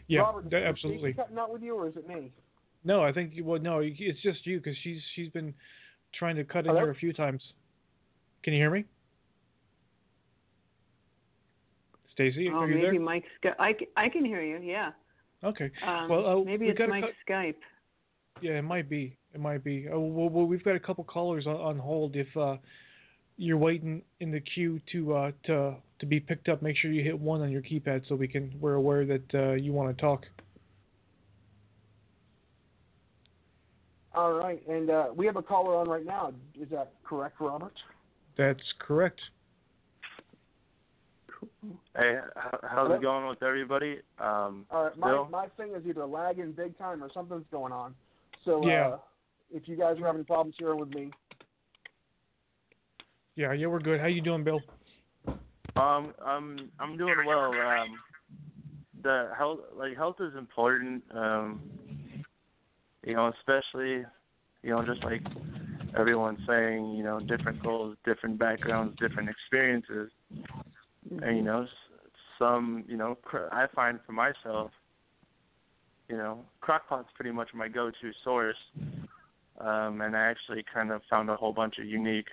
Yeah, 0.06 0.20
Robert, 0.20 0.48
that, 0.50 0.58
is 0.58 0.62
Stacey 0.62 0.68
absolutely. 0.68 1.12
cutting 1.14 1.38
out 1.38 1.52
with 1.52 1.62
you, 1.62 1.74
or 1.74 1.88
is 1.88 1.96
it 1.96 2.06
me? 2.06 2.30
No, 2.84 3.02
I 3.02 3.12
think 3.12 3.32
well, 3.42 3.60
no, 3.60 3.80
it's 3.82 4.22
just 4.22 4.46
you 4.46 4.58
because 4.58 4.76
she's 4.84 5.00
she's 5.16 5.28
been 5.30 5.52
trying 6.16 6.36
to 6.36 6.44
cut 6.44 6.60
in 6.60 6.66
Hello? 6.66 6.80
here 6.82 6.90
a 6.90 6.94
few 6.94 7.12
times. 7.12 7.42
Can 8.44 8.52
you 8.52 8.60
hear 8.60 8.70
me, 8.70 8.84
Stacy? 12.14 12.48
Oh, 12.50 12.60
are 12.60 12.68
you 12.68 12.76
maybe 12.76 12.96
there? 12.96 13.00
Mike's. 13.00 13.28
Sky- 13.38 13.86
I 13.96 14.08
can 14.08 14.24
hear 14.24 14.42
you. 14.42 14.58
Yeah. 14.58 14.92
Okay. 15.42 15.70
Um, 15.86 16.08
Well, 16.08 16.26
uh, 16.26 16.44
maybe 16.44 16.66
we 16.66 16.70
it's 16.70 16.78
got 16.78 16.86
a 16.86 16.88
Mike's 16.88 17.08
Skype. 17.28 17.56
Yeah, 18.40 18.52
it 18.52 18.62
might 18.62 18.88
be. 18.88 19.16
It 19.34 19.40
might 19.40 19.62
be. 19.62 19.88
Uh, 19.88 19.98
well, 19.98 20.28
well, 20.28 20.46
we've 20.46 20.64
got 20.64 20.76
a 20.76 20.80
couple 20.80 21.04
callers 21.04 21.46
on, 21.46 21.56
on 21.56 21.78
hold. 21.78 22.16
If 22.16 22.34
uh, 22.36 22.56
you're 23.36 23.58
waiting 23.58 24.02
in 24.20 24.30
the 24.30 24.40
queue 24.40 24.80
to 24.92 25.14
uh, 25.14 25.32
to 25.44 25.74
to 25.98 26.06
be 26.06 26.20
picked 26.20 26.48
up, 26.48 26.62
make 26.62 26.76
sure 26.76 26.90
you 26.90 27.02
hit 27.02 27.18
one 27.18 27.42
on 27.42 27.50
your 27.50 27.62
keypad 27.62 28.08
so 28.08 28.14
we 28.14 28.28
can 28.28 28.54
we're 28.60 28.74
aware 28.74 29.04
that 29.04 29.34
uh, 29.34 29.52
you 29.52 29.72
want 29.72 29.96
to 29.96 30.00
talk. 30.00 30.26
All 34.14 34.34
right, 34.34 34.62
and 34.68 34.90
uh, 34.90 35.06
we 35.14 35.26
have 35.26 35.36
a 35.36 35.42
caller 35.42 35.74
on 35.76 35.88
right 35.88 36.06
now. 36.06 36.32
Is 36.60 36.68
that 36.70 36.92
correct, 37.02 37.40
Robert? 37.40 37.74
That's 38.38 38.62
correct. 38.78 39.20
Hey, 41.96 42.16
how, 42.36 42.58
how's 42.62 42.86
Hello? 42.86 42.94
it 42.96 43.02
going 43.02 43.28
with 43.28 43.42
everybody? 43.42 43.98
Um, 44.18 44.66
All 44.70 44.84
right, 44.84 44.98
my 44.98 45.08
Bill? 45.08 45.28
my 45.30 45.46
thing 45.56 45.74
is 45.74 45.86
either 45.86 46.06
lagging 46.06 46.52
big 46.52 46.76
time 46.78 47.02
or 47.02 47.10
something's 47.12 47.46
going 47.50 47.72
on. 47.72 47.94
So 48.44 48.66
Yeah. 48.66 48.86
uh, 48.88 48.98
if 49.52 49.68
you 49.68 49.76
guys 49.76 49.96
are 50.00 50.06
having 50.06 50.24
problems 50.24 50.56
here 50.58 50.74
with 50.74 50.88
me, 50.90 51.10
Yeah, 53.36 53.52
yeah, 53.52 53.66
we're 53.66 53.80
good. 53.80 54.00
How 54.00 54.06
you 54.06 54.22
doing, 54.22 54.44
Bill? 54.44 54.60
um, 55.76 56.14
I'm 56.24 56.70
I'm 56.78 56.96
doing 56.96 57.16
well. 57.26 57.50
Um, 57.52 57.98
the 59.02 59.30
health, 59.36 59.60
like 59.76 59.96
health, 59.96 60.16
is 60.20 60.34
important. 60.36 61.02
Um, 61.12 61.62
you 63.04 63.14
know, 63.14 63.32
especially, 63.38 64.04
you 64.62 64.70
know, 64.70 64.84
just 64.84 65.04
like 65.04 65.22
everyone's 65.98 66.38
saying, 66.46 66.92
you 66.96 67.02
know, 67.04 67.20
different 67.20 67.62
goals, 67.62 67.96
different 68.04 68.38
backgrounds, 68.38 68.96
different 69.00 69.28
experiences, 69.28 70.10
and 71.22 71.36
you 71.36 71.42
know, 71.42 71.66
some, 72.38 72.84
you 72.88 72.96
know, 72.96 73.16
cr- 73.22 73.52
I 73.52 73.66
find 73.74 73.98
for 74.06 74.12
myself, 74.12 74.70
you 76.08 76.16
know, 76.16 76.44
crockpot's 76.62 77.08
pretty 77.14 77.30
much 77.30 77.48
my 77.54 77.68
go-to 77.68 78.12
source. 78.22 78.56
Um, 79.60 80.00
and 80.00 80.16
I 80.16 80.22
actually 80.22 80.64
kind 80.72 80.90
of 80.90 81.02
found 81.08 81.30
a 81.30 81.36
whole 81.36 81.52
bunch 81.52 81.78
of 81.78 81.86
unique, 81.86 82.26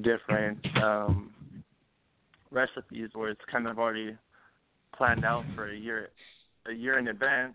different 0.00 0.58
um, 0.82 1.30
recipes 2.50 3.10
where 3.12 3.30
it's 3.30 3.40
kind 3.50 3.66
of 3.68 3.78
already 3.78 4.16
planned 4.96 5.24
out 5.24 5.44
for 5.54 5.70
a 5.70 5.76
year, 5.76 6.08
a 6.66 6.72
year 6.72 6.98
in 6.98 7.08
advance. 7.08 7.54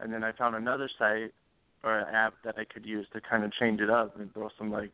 And 0.00 0.12
then 0.12 0.24
I 0.24 0.32
found 0.32 0.54
another 0.56 0.88
site 0.98 1.32
or 1.84 1.98
an 1.98 2.14
app 2.14 2.34
that 2.44 2.56
I 2.58 2.64
could 2.64 2.86
use 2.86 3.06
to 3.12 3.20
kind 3.20 3.44
of 3.44 3.52
change 3.52 3.80
it 3.80 3.90
up 3.90 4.18
and 4.18 4.32
throw 4.32 4.48
some 4.58 4.70
like, 4.70 4.90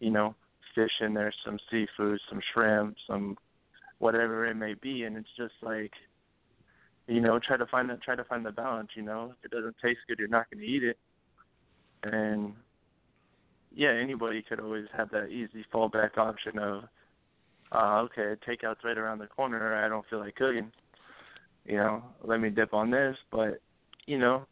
you 0.00 0.10
know, 0.10 0.34
fish 0.74 0.90
in 1.00 1.12
there, 1.14 1.32
some 1.44 1.58
seafood, 1.70 2.20
some 2.28 2.40
shrimp, 2.52 2.96
some 3.06 3.36
whatever 3.98 4.46
it 4.46 4.54
may 4.54 4.74
be, 4.74 5.04
and 5.04 5.16
it's 5.16 5.28
just 5.36 5.54
like, 5.62 5.92
you 7.06 7.20
know, 7.20 7.38
try 7.38 7.56
to 7.56 7.66
find 7.66 7.90
the 7.90 7.96
try 7.96 8.14
to 8.14 8.24
find 8.24 8.44
the 8.44 8.52
balance. 8.52 8.90
You 8.94 9.02
know, 9.02 9.34
if 9.38 9.44
it 9.44 9.54
doesn't 9.54 9.76
taste 9.82 10.00
good, 10.08 10.18
you're 10.18 10.28
not 10.28 10.50
going 10.50 10.60
to 10.60 10.66
eat 10.66 10.82
it. 10.84 10.98
And 12.04 12.54
yeah, 13.74 13.92
anybody 13.92 14.42
could 14.42 14.60
always 14.60 14.86
have 14.96 15.10
that 15.10 15.28
easy 15.28 15.64
fallback 15.72 16.16
option 16.16 16.58
of, 16.58 16.84
uh, 17.72 18.06
okay, 18.06 18.34
takeout's 18.46 18.84
right 18.84 18.98
around 18.98 19.18
the 19.18 19.26
corner. 19.26 19.74
I 19.74 19.88
don't 19.88 20.04
feel 20.08 20.20
like 20.20 20.36
cooking. 20.36 20.70
You 21.64 21.76
know, 21.76 22.02
let 22.24 22.40
me 22.40 22.50
dip 22.50 22.72
on 22.72 22.90
this. 22.90 23.16
But 23.30 23.60
you 24.06 24.18
know, 24.18 24.46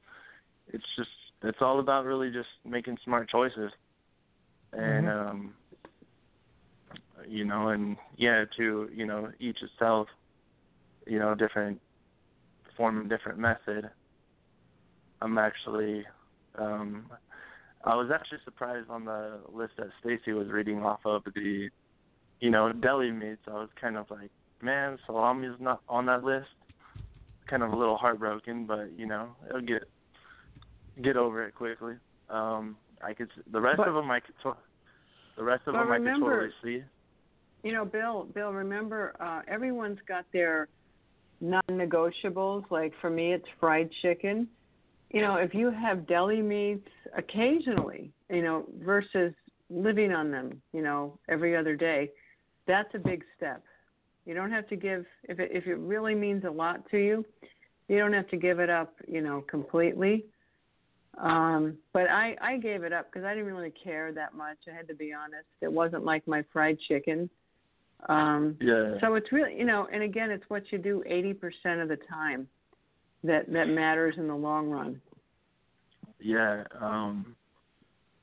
it's 0.69 0.85
just 0.97 1.09
it's 1.43 1.59
all 1.61 1.81
about 1.81 2.05
really 2.05 2.31
just 2.31 2.49
making 2.65 2.99
smart 3.05 3.29
choices. 3.29 3.71
And 4.73 5.09
um 5.09 5.55
you 7.29 7.45
know, 7.45 7.69
and 7.69 7.97
yeah, 8.17 8.45
to, 8.57 8.89
you 8.95 9.07
know, 9.07 9.31
each 9.41 9.59
itself, 9.63 10.09
you 11.07 11.19
know, 11.19 11.35
different 11.35 11.81
form 12.77 13.09
different 13.09 13.39
method. 13.39 13.91
I'm 15.23 15.39
actually 15.39 16.05
um 16.59 17.07
I 17.85 17.95
was 17.95 18.11
actually 18.13 18.39
surprised 18.45 18.91
on 18.91 19.05
the 19.05 19.39
list 19.53 19.75
that 19.79 19.89
Stacy 20.01 20.33
was 20.33 20.49
reading 20.49 20.83
off 20.83 21.01
of 21.05 21.23
the 21.35 21.69
you 22.41 22.51
know, 22.51 22.71
deli 22.73 23.11
meats. 23.13 23.41
I 23.49 23.53
was 23.55 23.71
kind 23.81 23.97
of 23.97 24.11
like, 24.11 24.31
man, 24.61 24.99
salami 25.07 25.47
is 25.47 25.55
not 25.59 25.81
on 25.89 26.05
that 26.07 26.23
list. 26.23 26.49
Kind 27.49 27.63
of 27.63 27.73
a 27.73 27.77
little 27.77 27.97
heartbroken, 27.97 28.67
but 28.67 28.91
you 28.97 29.07
know, 29.07 29.29
it'll 29.49 29.61
get 29.63 29.85
get 31.03 31.17
over 31.17 31.45
it 31.47 31.55
quickly. 31.55 31.95
Um 32.29 32.77
I 33.03 33.13
could 33.15 33.31
the 33.53 33.61
rest 33.61 33.79
But- 33.79 33.89
of 33.89 33.95
them 33.95 34.11
I 34.11 34.21
could 34.21 34.35
the 35.37 35.45
rest 35.45 35.63
of 35.67 35.75
them 35.75 35.83
I 35.93 35.97
could 35.99 36.05
remember- 36.05 36.51
totally 36.51 36.81
see. 36.81 36.85
You 37.63 37.73
know, 37.73 37.85
Bill, 37.85 38.29
Bill, 38.35 38.53
remember, 38.53 39.15
uh, 39.21 39.43
everyone's 39.49 39.99
got 40.07 40.25
their 40.33 40.69
non-negotiables. 41.41 42.71
Like 42.71 42.93
for 43.01 43.11
me, 43.11 43.33
it's 43.33 43.47
fried 43.59 43.91
chicken. 44.03 44.49
You 45.11 45.23
know, 45.23 45.37
if 45.37 45.55
you 45.55 45.71
have 45.71 46.07
deli 46.07 46.43
meats 46.43 46.89
occasionally, 47.17 48.13
you 48.31 48.43
know, 48.43 48.67
versus 48.85 49.33
living 49.71 50.13
on 50.13 50.31
them, 50.31 50.61
you 50.73 50.83
know, 50.83 51.19
every 51.29 51.57
other 51.57 51.77
day, 51.77 52.11
that's 52.67 52.93
a 52.95 52.99
big 52.99 53.25
step. 53.37 53.63
You 54.25 54.35
don't 54.35 54.51
have 54.51 54.69
to 54.69 54.77
give 54.77 55.07
if 55.25 55.39
it 55.39 55.51
if 55.53 55.67
it 55.67 55.77
really 55.77 56.15
means 56.15 56.45
a 56.45 56.51
lot 56.51 56.89
to 56.91 56.99
you, 56.99 57.25
you 57.89 57.99
don't 57.99 58.13
have 58.13 58.29
to 58.29 58.37
give 58.37 58.59
it 58.59 58.71
up, 58.71 58.95
you 59.07 59.21
know, 59.21 59.43
completely. 59.49 60.25
Um, 61.19 61.79
but 61.93 62.11
I 62.11 62.37
I 62.41 62.57
gave 62.59 62.83
it 62.83 62.93
up 62.93 63.11
because 63.11 63.25
I 63.25 63.35
didn't 63.35 63.47
really 63.47 63.73
care 63.83 64.13
that 64.13 64.35
much. 64.35 64.59
I 64.71 64.75
had 64.75 64.89
to 64.89 64.95
be 64.95 65.13
honest. 65.13 65.47
It 65.61 65.73
wasn't 65.73 66.05
like 66.05 66.27
my 66.27 66.45
fried 66.53 66.79
chicken. 66.89 67.31
Um, 68.09 68.57
Yeah. 68.61 68.99
so 69.01 69.15
it's 69.15 69.33
really, 69.33 69.57
you 69.59 69.65
know, 69.65 69.89
and 69.93 70.03
again, 70.03 70.31
it's 70.31 70.49
what 70.49 70.71
you 70.71 70.79
do 70.79 71.03
80% 71.07 71.83
of 71.83 71.89
the 71.89 71.97
time. 71.97 72.49
that 73.25 73.51
that 73.53 73.67
matters 73.69 74.15
in 74.19 74.29
the 74.29 74.37
long 74.37 74.69
run. 74.71 75.01
Yeah. 76.21 76.65
Um, 76.81 77.35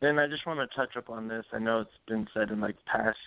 and 0.01 0.19
I 0.19 0.27
just 0.27 0.45
want 0.45 0.59
to 0.59 0.75
touch 0.75 0.95
up 0.95 1.09
on 1.09 1.27
this. 1.27 1.45
I 1.51 1.59
know 1.59 1.81
it's 1.81 1.89
been 2.07 2.27
said 2.33 2.51
in 2.51 2.61
like 2.61 2.75
past 2.85 3.17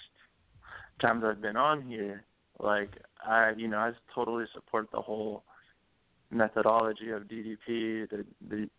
times 1.01 1.23
I've 1.25 1.43
been 1.43 1.57
on 1.57 1.83
here. 1.83 2.25
Like 2.59 2.91
I, 3.27 3.53
you 3.57 3.69
know, 3.69 3.79
I 3.79 3.93
totally 4.15 4.47
support 4.55 4.89
the 4.91 5.01
whole 5.03 5.43
methodology 6.31 7.11
of 7.11 7.25
DDP, 7.25 8.09
the 8.09 8.25
the 8.49 8.71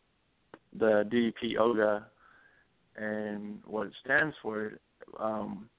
the 0.78 1.04
DDP 1.12 1.52
yoga, 1.54 2.08
and 2.96 3.60
what 3.66 3.88
it 3.88 3.94
stands 4.04 4.36
for. 4.42 4.80
Um, 5.20 5.70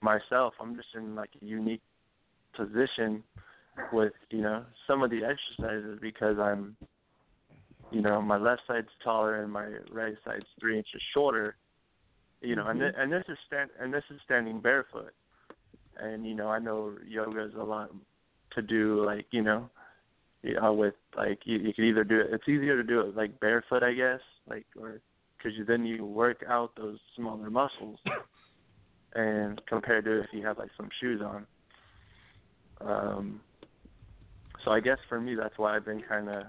myself, 0.00 0.54
I'm 0.60 0.76
just 0.76 0.88
in 0.94 1.14
like 1.14 1.30
a 1.40 1.44
unique 1.44 1.82
position 2.56 3.22
with 3.92 4.12
you 4.30 4.40
know 4.40 4.64
some 4.86 5.02
of 5.02 5.10
the 5.10 5.20
exercises 5.22 5.98
because 6.00 6.38
I'm 6.38 6.76
you 7.90 8.00
know 8.00 8.20
my 8.20 8.38
left 8.38 8.62
side's 8.66 8.88
taller 9.04 9.42
and 9.42 9.52
my 9.52 9.66
right 9.90 10.14
side's 10.24 10.46
three 10.58 10.78
inches 10.78 11.02
shorter 11.14 11.56
you 12.40 12.56
know 12.56 12.62
mm-hmm. 12.62 12.70
and 12.70 12.80
th- 12.80 12.94
and 12.96 13.12
this 13.12 13.24
is 13.28 13.38
stand 13.46 13.70
and 13.80 13.92
this 13.92 14.04
is 14.10 14.18
standing 14.24 14.60
barefoot 14.60 15.12
and 15.98 16.26
you 16.26 16.34
know 16.34 16.48
I 16.48 16.58
know 16.58 16.94
yoga 17.06 17.44
is 17.44 17.54
a 17.54 17.62
lot 17.62 17.90
to 18.54 18.62
do 18.62 19.04
like 19.04 19.26
you 19.30 19.42
know 19.42 19.68
you 20.42 20.54
know 20.54 20.72
with 20.72 20.94
like 21.16 21.40
you, 21.44 21.58
you 21.58 21.74
could 21.74 21.84
either 21.84 22.04
do 22.04 22.20
it 22.20 22.28
it's 22.32 22.48
easier 22.48 22.76
to 22.76 22.82
do 22.82 23.00
it 23.00 23.16
like 23.16 23.38
barefoot 23.40 23.82
I 23.82 23.92
guess 23.92 24.20
like 24.48 24.66
or 24.80 25.00
because 25.36 25.56
you 25.56 25.64
then 25.64 25.84
you 25.84 26.04
work 26.04 26.44
out 26.48 26.72
those 26.76 26.98
smaller 27.14 27.50
muscles 27.50 27.98
and 29.16 29.60
compared 29.66 30.04
to 30.04 30.20
if 30.20 30.26
you 30.32 30.46
have 30.46 30.58
like 30.58 30.70
some 30.76 30.88
shoes 31.00 31.20
on 31.20 31.46
um 32.80 33.40
so 34.66 34.72
I 34.72 34.80
guess 34.80 34.98
for 35.08 35.20
me, 35.20 35.36
that's 35.36 35.56
why 35.58 35.76
I've 35.76 35.84
been 35.84 36.02
kind 36.02 36.28
of 36.28 36.42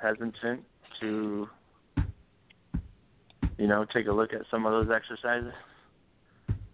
hesitant 0.00 0.62
to, 1.00 1.48
you 3.56 3.66
know, 3.66 3.86
take 3.94 4.08
a 4.08 4.12
look 4.12 4.34
at 4.34 4.42
some 4.50 4.66
of 4.66 4.72
those 4.72 4.94
exercises. 4.94 5.54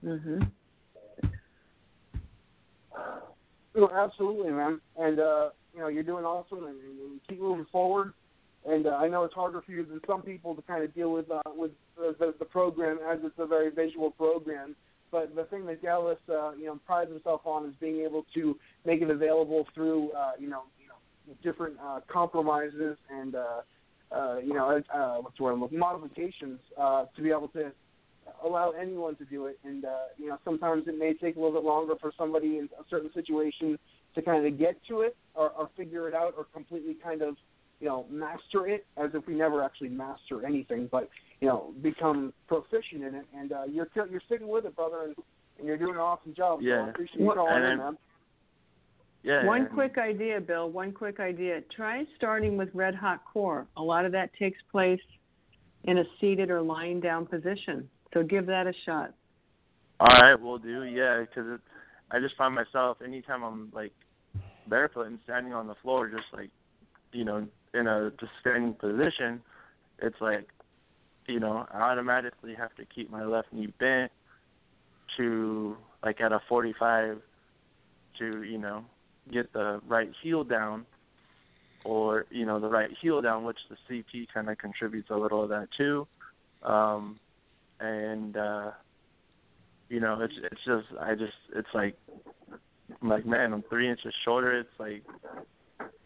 Mhm. 0.04 0.50
No, 3.76 3.88
absolutely, 3.90 4.50
man. 4.50 4.80
And 4.96 5.20
uh, 5.20 5.50
you 5.72 5.78
know, 5.78 5.86
you're 5.86 6.02
doing 6.02 6.24
awesome, 6.24 6.64
and, 6.64 6.80
and 6.80 7.20
keep 7.28 7.40
moving 7.40 7.66
forward. 7.66 8.12
And 8.68 8.86
uh, 8.86 8.90
I 9.04 9.08
know 9.08 9.24
it's 9.24 9.34
harder 9.34 9.62
for 9.62 9.72
you 9.72 9.84
than 9.84 10.00
some 10.06 10.22
people 10.22 10.54
to 10.54 10.62
kind 10.62 10.84
of 10.84 10.94
deal 10.94 11.10
with 11.12 11.30
uh, 11.30 11.40
with 11.62 11.70
the, 11.96 12.14
the, 12.18 12.34
the 12.38 12.44
program 12.44 12.98
as 13.10 13.18
it's 13.24 13.38
a 13.38 13.46
very 13.46 13.70
visual 13.70 14.10
program. 14.10 14.76
But 15.10 15.34
the 15.34 15.44
thing 15.44 15.64
that 15.66 15.82
Dallas, 15.82 16.18
uh, 16.28 16.52
you 16.52 16.66
know, 16.66 16.78
prides 16.86 17.10
himself 17.10 17.40
on 17.46 17.66
is 17.66 17.74
being 17.80 18.00
able 18.00 18.26
to 18.34 18.42
make 18.84 19.00
it 19.00 19.08
available 19.08 19.66
through, 19.74 20.12
uh, 20.12 20.32
you 20.38 20.50
know, 20.50 20.64
you 20.78 20.86
know, 20.88 21.34
different 21.42 21.76
uh, 21.82 22.00
compromises 22.08 22.98
and, 23.10 23.34
uh, 23.34 23.60
uh, 24.12 24.36
you 24.38 24.52
know, 24.52 24.82
uh, 24.94 25.16
what's 25.22 25.38
the 25.38 25.44
word, 25.44 25.72
modifications 25.72 26.60
uh, 26.78 27.06
to 27.16 27.22
be 27.22 27.30
able 27.30 27.48
to 27.48 27.72
allow 28.44 28.72
anyone 28.72 29.16
to 29.16 29.24
do 29.24 29.46
it. 29.46 29.58
And, 29.64 29.86
uh, 29.86 30.08
you 30.18 30.28
know, 30.28 30.38
sometimes 30.44 30.86
it 30.86 30.98
may 30.98 31.14
take 31.14 31.36
a 31.36 31.40
little 31.40 31.58
bit 31.58 31.64
longer 31.64 31.94
for 31.98 32.12
somebody 32.18 32.58
in 32.58 32.68
a 32.78 32.84
certain 32.90 33.10
situation 33.14 33.78
to 34.14 34.20
kind 34.20 34.46
of 34.46 34.58
get 34.58 34.76
to 34.88 35.00
it 35.00 35.16
or, 35.34 35.48
or 35.52 35.70
figure 35.74 36.06
it 36.08 36.14
out 36.14 36.34
or 36.36 36.44
completely 36.52 36.96
kind 37.02 37.22
of, 37.22 37.36
you 37.80 37.88
know, 37.88 38.06
master 38.10 38.66
it 38.66 38.86
as 38.96 39.10
if 39.14 39.26
we 39.26 39.34
never 39.34 39.62
actually 39.62 39.90
master 39.90 40.44
anything. 40.46 40.88
But 40.90 41.08
you 41.40 41.48
know, 41.48 41.72
become 41.82 42.32
proficient 42.46 43.04
in 43.04 43.14
it. 43.14 43.26
And 43.36 43.52
uh, 43.52 43.64
you're 43.70 43.88
you're 44.10 44.22
sticking 44.26 44.48
with 44.48 44.64
it, 44.64 44.74
brother, 44.74 45.02
and, 45.04 45.14
and 45.58 45.66
you're 45.66 45.78
doing 45.78 45.94
an 45.94 46.00
awesome 46.00 46.34
job. 46.34 46.60
Yeah. 46.62 46.82
So 46.82 46.86
I 46.86 46.90
appreciate 46.90 47.20
you 47.20 47.32
calling 47.34 47.64
in, 47.64 47.78
man. 47.78 47.98
Yeah. 49.22 49.44
One 49.44 49.62
and, 49.62 49.70
quick 49.70 49.98
idea, 49.98 50.40
Bill. 50.40 50.70
One 50.70 50.92
quick 50.92 51.20
idea. 51.20 51.60
Try 51.74 52.04
starting 52.16 52.56
with 52.56 52.68
red 52.72 52.94
hot 52.94 53.22
core. 53.24 53.66
A 53.76 53.82
lot 53.82 54.04
of 54.04 54.12
that 54.12 54.30
takes 54.38 54.58
place 54.70 55.00
in 55.84 55.98
a 55.98 56.04
seated 56.20 56.50
or 56.50 56.62
lying 56.62 57.00
down 57.00 57.26
position. 57.26 57.88
So 58.14 58.22
give 58.22 58.46
that 58.46 58.66
a 58.66 58.72
shot. 58.86 59.14
All 60.00 60.06
right, 60.06 60.40
we'll 60.40 60.58
do. 60.58 60.84
Yeah, 60.84 61.20
because 61.20 61.58
I 62.10 62.20
just 62.20 62.36
find 62.36 62.54
myself 62.54 62.98
anytime 63.04 63.42
I'm 63.42 63.70
like 63.72 63.92
barefoot 64.68 65.08
and 65.08 65.18
standing 65.24 65.52
on 65.52 65.66
the 65.66 65.74
floor, 65.82 66.08
just 66.08 66.26
like 66.32 66.50
you 67.12 67.24
know, 67.24 67.46
in 67.74 67.86
a 67.86 68.10
standing 68.40 68.74
position, 68.74 69.42
it's 70.00 70.20
like 70.20 70.48
you 71.28 71.38
know, 71.38 71.66
I 71.72 71.80
automatically 71.82 72.54
have 72.54 72.74
to 72.76 72.84
keep 72.84 73.10
my 73.10 73.24
left 73.24 73.52
knee 73.52 73.72
bent 73.78 74.10
to 75.16 75.76
like 76.02 76.20
at 76.20 76.32
a 76.32 76.40
45 76.48 77.20
to, 78.18 78.42
you 78.42 78.58
know, 78.58 78.84
get 79.30 79.52
the 79.52 79.80
right 79.86 80.10
heel 80.22 80.42
down 80.42 80.86
or, 81.84 82.24
you 82.30 82.46
know, 82.46 82.58
the 82.58 82.68
right 82.68 82.90
heel 83.00 83.20
down, 83.20 83.44
which 83.44 83.58
the 83.68 83.76
CP 83.88 84.26
kind 84.32 84.48
of 84.48 84.58
contributes 84.58 85.10
a 85.10 85.16
little 85.16 85.42
of 85.42 85.50
that 85.50 85.68
too. 85.76 86.06
Um, 86.62 87.20
and, 87.78 88.36
uh, 88.36 88.70
you 89.88 90.00
know, 90.00 90.20
it's, 90.22 90.34
it's 90.50 90.60
just, 90.64 90.86
I 91.00 91.14
just, 91.14 91.34
it's 91.54 91.68
like, 91.74 91.96
I'm 93.02 93.08
like, 93.08 93.26
man, 93.26 93.52
I'm 93.52 93.62
three 93.68 93.88
inches 93.88 94.14
shorter. 94.24 94.58
It's 94.58 94.68
like, 94.78 95.04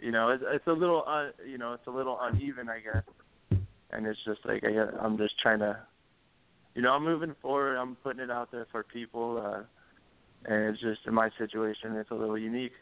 you 0.00 0.10
know, 0.10 0.30
it's, 0.30 0.42
it's 0.46 0.66
a 0.66 0.72
little, 0.72 1.04
uh, 1.06 1.28
you 1.46 1.58
know, 1.58 1.72
it's 1.74 1.86
a 1.86 1.90
little 1.90 2.18
uneven, 2.20 2.68
I 2.68 2.80
guess 2.80 3.04
and 3.92 4.06
it's 4.06 4.18
just 4.24 4.40
like 4.44 4.64
I, 4.64 5.04
I'm 5.04 5.18
just 5.18 5.38
trying 5.40 5.60
to, 5.60 5.78
you 6.74 6.82
know, 6.82 6.92
I'm 6.92 7.04
moving 7.04 7.34
forward. 7.40 7.76
I'm 7.76 7.96
putting 7.96 8.22
it 8.22 8.30
out 8.30 8.50
there 8.50 8.66
for 8.72 8.82
people, 8.82 9.42
uh, 9.44 9.62
and 10.50 10.64
it's 10.64 10.80
just 10.80 11.00
in 11.06 11.14
my 11.14 11.30
situation, 11.38 11.94
it's 11.96 12.10
a 12.10 12.14
little 12.14 12.38
unique. 12.38 12.72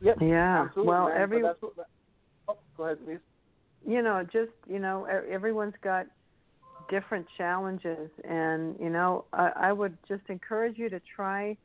Yep. 0.00 0.18
Yeah. 0.20 0.64
Absolutely, 0.64 0.88
well, 0.88 1.08
man. 1.08 1.20
every. 1.20 1.42
But 1.42 1.48
that's 1.48 1.62
what, 1.62 1.88
oh, 2.48 2.56
go 2.76 2.84
ahead, 2.84 2.98
please. 3.04 3.18
You 3.86 4.02
know, 4.02 4.22
just 4.32 4.52
you 4.66 4.78
know, 4.78 5.04
everyone's 5.04 5.74
got 5.82 6.06
different 6.88 7.26
challenges, 7.36 8.10
and 8.24 8.76
you 8.80 8.90
know, 8.90 9.24
I, 9.32 9.50
I 9.56 9.72
would 9.72 9.96
just 10.08 10.22
encourage 10.28 10.78
you 10.78 10.88
to 10.88 11.00
try 11.14 11.56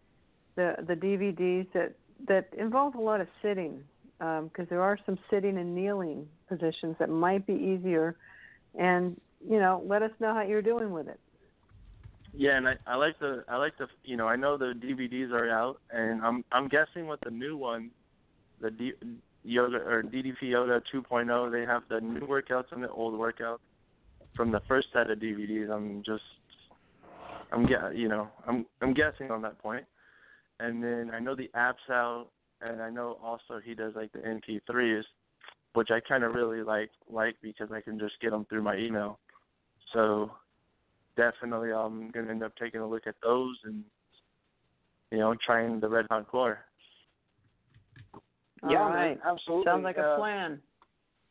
the 0.56 0.76
the 0.88 0.96
DVDs 0.96 1.68
that 1.74 1.94
that 2.28 2.50
involve 2.58 2.96
a 2.96 3.02
lot 3.02 3.22
of 3.22 3.28
sitting 3.42 3.84
because 4.20 4.60
um, 4.60 4.68
there 4.70 4.82
are 4.82 4.98
some 5.06 5.18
sitting 5.30 5.58
and 5.58 5.76
kneeling 5.76 6.28
positions 6.48 6.96
that 7.00 7.10
might 7.10 7.46
be 7.46 7.54
easier. 7.54 8.16
And 8.78 9.20
you 9.46 9.60
know, 9.60 9.84
let 9.86 10.02
us 10.02 10.12
know 10.20 10.34
how 10.34 10.42
you're 10.44 10.62
doing 10.62 10.92
with 10.92 11.08
it. 11.08 11.20
Yeah, 12.36 12.58
and 12.58 12.68
I, 12.68 12.76
I 12.88 12.96
like 12.96 13.20
the 13.20 13.44
I 13.48 13.58
like 13.58 13.78
the 13.78 13.88
you 14.04 14.18
know 14.18 14.28
I 14.28 14.36
know 14.36 14.58
the 14.58 14.74
DVDs 14.74 15.32
are 15.32 15.50
out, 15.50 15.80
and 15.92 16.22
I'm 16.22 16.44
I'm 16.52 16.68
guessing 16.68 17.08
with 17.08 17.20
the 17.22 17.30
new 17.30 17.56
one, 17.58 17.92
the 18.60 18.72
D, 18.72 18.94
yoga 19.44 19.78
or 19.78 20.04
DDP 20.04 20.42
Yoga 20.44 20.82
2.0, 20.94 21.52
they 21.52 21.62
have 21.62 21.84
the 21.90 22.00
new 22.00 22.22
workouts 22.22 22.72
and 22.72 22.84
the 22.84 22.90
old 22.90 23.14
workouts 23.14 23.60
from 24.36 24.52
the 24.52 24.62
first 24.68 24.88
set 24.94 25.10
of 25.12 25.20
DVDs. 25.20 25.70
I'm 25.70 26.02
just 26.04 26.24
I'm 27.52 27.68
you 27.96 28.08
know 28.08 28.30
I'm 28.48 28.66
I'm 28.82 28.94
guessing 28.94 29.30
on 29.30 29.42
that 29.44 29.60
point, 29.60 29.86
and 30.60 30.84
then 30.84 31.12
I 31.14 31.20
know 31.20 31.36
the 31.36 31.50
apps 31.56 31.90
out 31.90 32.28
and 32.62 32.82
I 32.82 32.90
know 32.90 33.18
also 33.24 33.60
he 33.64 33.74
does 33.74 33.94
like 33.96 34.12
the 34.12 34.20
MP3s, 34.20 35.04
which 35.74 35.90
I 35.92 36.00
kind 36.00 36.24
of 36.24 36.34
really 36.34 36.62
like 36.64 36.92
like 37.10 37.36
because 37.42 37.70
I 37.72 37.82
can 37.82 38.00
just 38.00 38.14
get 38.22 38.32
them 38.32 38.46
through 38.50 38.62
my 38.64 38.78
email. 38.78 39.20
So 39.94 40.32
definitely, 41.18 41.72
I'm 41.72 42.10
gonna 42.12 42.32
end 42.32 42.44
up 42.44 42.54
taking 42.56 42.82
a 42.82 42.88
look 42.88 43.08
at 43.08 43.16
those 43.22 43.56
and 43.66 43.84
you 45.12 45.20
know 45.20 45.36
trying 45.46 45.80
the 45.80 45.90
Red 45.90 46.06
Hot 46.10 46.28
Core. 46.28 46.60
Yeah, 48.70 48.78
All 48.80 48.90
right. 48.90 49.18
man, 49.18 49.20
absolutely. 49.26 49.66
Sounds 49.66 49.84
like 49.84 49.98
uh, 49.98 50.02
a 50.02 50.18
plan. 50.18 50.62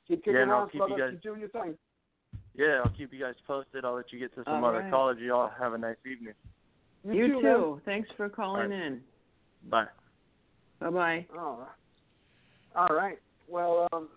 Keep 0.06 0.18
kicking 0.20 0.34
Yeah, 0.34 0.42
and 0.42 0.50
I'll 0.52 0.58
on, 0.62 0.68
keep 0.70 0.78
brother. 0.80 0.92
you 0.94 0.98
guys- 0.98 1.10
Keep 1.12 1.22
doing 1.22 1.40
your 1.40 1.48
thing. 1.48 1.78
Yeah, 2.54 2.82
I'll 2.84 2.90
keep 2.90 3.10
you 3.14 3.20
guys 3.20 3.34
posted. 3.46 3.84
I'll 3.86 3.94
let 3.94 4.12
you 4.12 4.18
get 4.18 4.34
to 4.34 4.44
some 4.44 4.62
All 4.62 4.66
other 4.66 4.80
right. 4.80 4.90
college. 4.90 5.18
You 5.18 5.32
all 5.34 5.50
have 5.58 5.72
a 5.72 5.78
nice 5.78 5.96
evening. 6.04 6.34
You, 7.04 7.26
too. 7.28 7.40
too. 7.40 7.80
Thanks 7.86 8.10
for 8.16 8.28
calling 8.28 8.64
All 8.64 8.68
right. 8.68 8.86
in. 8.86 9.00
Bye. 9.68 9.86
Bye 10.80 10.90
bye. 10.90 11.26
Oh. 11.36 11.66
All 12.74 12.88
right. 12.88 13.18
Well, 13.48 13.88
um, 13.92 14.08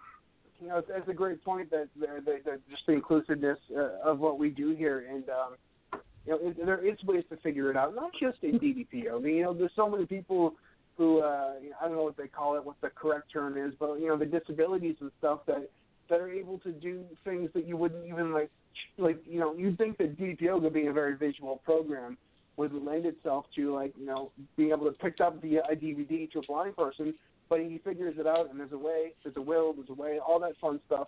you 0.59 0.67
know, 0.67 0.81
that's 0.87 1.07
a 1.09 1.13
great 1.13 1.43
point 1.43 1.69
that 1.71 1.89
that, 1.99 2.25
the, 2.25 2.39
the, 2.43 2.59
just 2.69 2.83
the 2.87 2.93
inclusiveness 2.93 3.59
uh, 3.75 3.99
of 4.03 4.19
what 4.19 4.39
we 4.39 4.49
do 4.49 4.75
here, 4.75 5.05
and 5.09 5.23
um, 5.29 6.01
you 6.25 6.31
know, 6.31 6.39
it, 6.41 6.65
there 6.65 6.85
is 6.85 6.97
ways 7.03 7.23
to 7.29 7.37
figure 7.37 7.69
it 7.69 7.77
out, 7.77 7.95
not 7.95 8.11
just 8.19 8.37
in 8.43 8.59
DDP. 8.59 9.13
I 9.13 9.19
mean, 9.19 9.35
you 9.35 9.43
know, 9.43 9.53
there's 9.53 9.71
so 9.75 9.89
many 9.89 10.05
people 10.05 10.55
who 10.97 11.19
uh, 11.19 11.53
you 11.61 11.69
know, 11.71 11.75
I 11.81 11.87
don't 11.87 11.97
know 11.97 12.03
what 12.03 12.17
they 12.17 12.27
call 12.27 12.55
it, 12.55 12.65
what 12.65 12.79
the 12.81 12.89
correct 12.89 13.31
term 13.31 13.57
is, 13.57 13.73
but 13.79 13.95
you 13.95 14.07
know, 14.07 14.17
the 14.17 14.25
disabilities 14.25 14.95
and 15.01 15.11
stuff 15.19 15.41
that 15.47 15.69
that 16.09 16.19
are 16.19 16.31
able 16.31 16.59
to 16.59 16.71
do 16.71 17.03
things 17.23 17.49
that 17.53 17.67
you 17.67 17.75
wouldn't 17.75 18.05
even 18.07 18.31
like, 18.31 18.49
like 18.97 19.19
you 19.27 19.39
know, 19.39 19.53
you'd 19.55 19.77
think 19.77 19.97
that 19.97 20.17
DDP 20.17 20.41
yoga 20.41 20.69
being 20.69 20.87
a 20.87 20.93
very 20.93 21.15
visual 21.15 21.61
program 21.65 22.17
would 22.57 22.73
lend 22.73 23.05
itself 23.05 23.45
to 23.55 23.73
like 23.73 23.93
you 23.99 24.05
know 24.05 24.31
being 24.57 24.71
able 24.71 24.85
to 24.85 24.91
pick 24.91 25.19
up 25.21 25.41
the 25.41 25.57
a 25.57 25.75
DVD 25.75 26.31
to 26.31 26.39
a 26.39 26.41
blind 26.43 26.75
person, 26.75 27.13
but 27.49 27.59
he 27.59 27.79
figures 27.83 28.15
it 28.17 28.27
out 28.27 28.49
and 28.49 28.59
there's 28.59 28.71
a 28.71 28.77
way, 28.77 29.13
there's 29.23 29.35
a 29.37 29.41
will, 29.41 29.73
there's 29.73 29.89
a 29.89 29.93
way, 29.93 30.19
all 30.25 30.39
that 30.39 30.53
fun 30.59 30.79
stuff. 30.87 31.07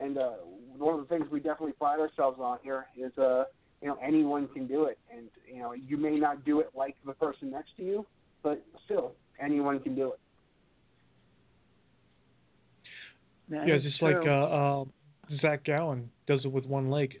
And 0.00 0.18
uh, 0.18 0.32
one 0.76 0.94
of 0.94 1.00
the 1.00 1.06
things 1.06 1.30
we 1.30 1.38
definitely 1.38 1.72
pride 1.72 2.00
ourselves 2.00 2.38
on 2.40 2.58
here 2.62 2.86
is 2.96 3.16
uh, 3.18 3.44
you 3.80 3.88
know 3.88 3.98
anyone 4.02 4.48
can 4.48 4.66
do 4.66 4.84
it, 4.84 4.98
and 5.14 5.28
you 5.52 5.60
know 5.60 5.72
you 5.72 5.96
may 5.96 6.16
not 6.16 6.44
do 6.44 6.60
it 6.60 6.70
like 6.74 6.96
the 7.06 7.12
person 7.12 7.50
next 7.50 7.76
to 7.76 7.84
you, 7.84 8.06
but 8.42 8.64
still 8.84 9.12
anyone 9.40 9.80
can 9.80 9.94
do 9.94 10.12
it. 10.12 10.20
That 13.50 13.68
yeah, 13.68 13.74
is 13.74 13.82
just 13.82 13.98
true. 13.98 14.18
like 14.18 14.26
uh, 14.26 14.30
uh, 14.30 14.84
Zach 15.40 15.64
Gowen 15.64 16.10
does 16.26 16.44
it 16.44 16.50
with 16.50 16.64
one 16.64 16.90
leg. 16.90 17.20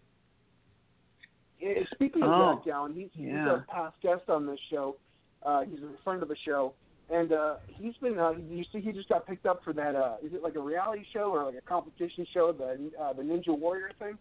Speaking 1.92 2.22
of 2.22 2.30
Oh, 2.30 2.54
Zach 2.56 2.66
Gowen, 2.66 2.94
he's, 2.94 3.08
he's 3.12 3.28
a 3.34 3.64
past 3.68 3.96
guest 4.02 4.28
on 4.28 4.46
this 4.46 4.58
show. 4.70 4.96
Uh, 5.42 5.62
he's 5.62 5.78
a 5.80 6.02
friend 6.02 6.22
of 6.22 6.28
the 6.28 6.36
show, 6.44 6.74
and 7.10 7.32
uh, 7.32 7.56
he's 7.68 7.94
been. 7.98 8.18
Uh, 8.18 8.32
you 8.50 8.64
see, 8.72 8.80
he 8.80 8.92
just 8.92 9.08
got 9.08 9.26
picked 9.26 9.46
up 9.46 9.62
for 9.62 9.72
that. 9.72 9.94
Uh, 9.94 10.16
is 10.22 10.32
it 10.32 10.42
like 10.42 10.54
a 10.54 10.60
reality 10.60 11.04
show 11.12 11.30
or 11.30 11.44
like 11.44 11.56
a 11.56 11.60
competition 11.60 12.26
show, 12.32 12.52
the 12.52 12.90
uh, 13.00 13.12
the 13.12 13.22
Ninja 13.22 13.48
Warrior 13.48 13.90
thing? 13.98 14.16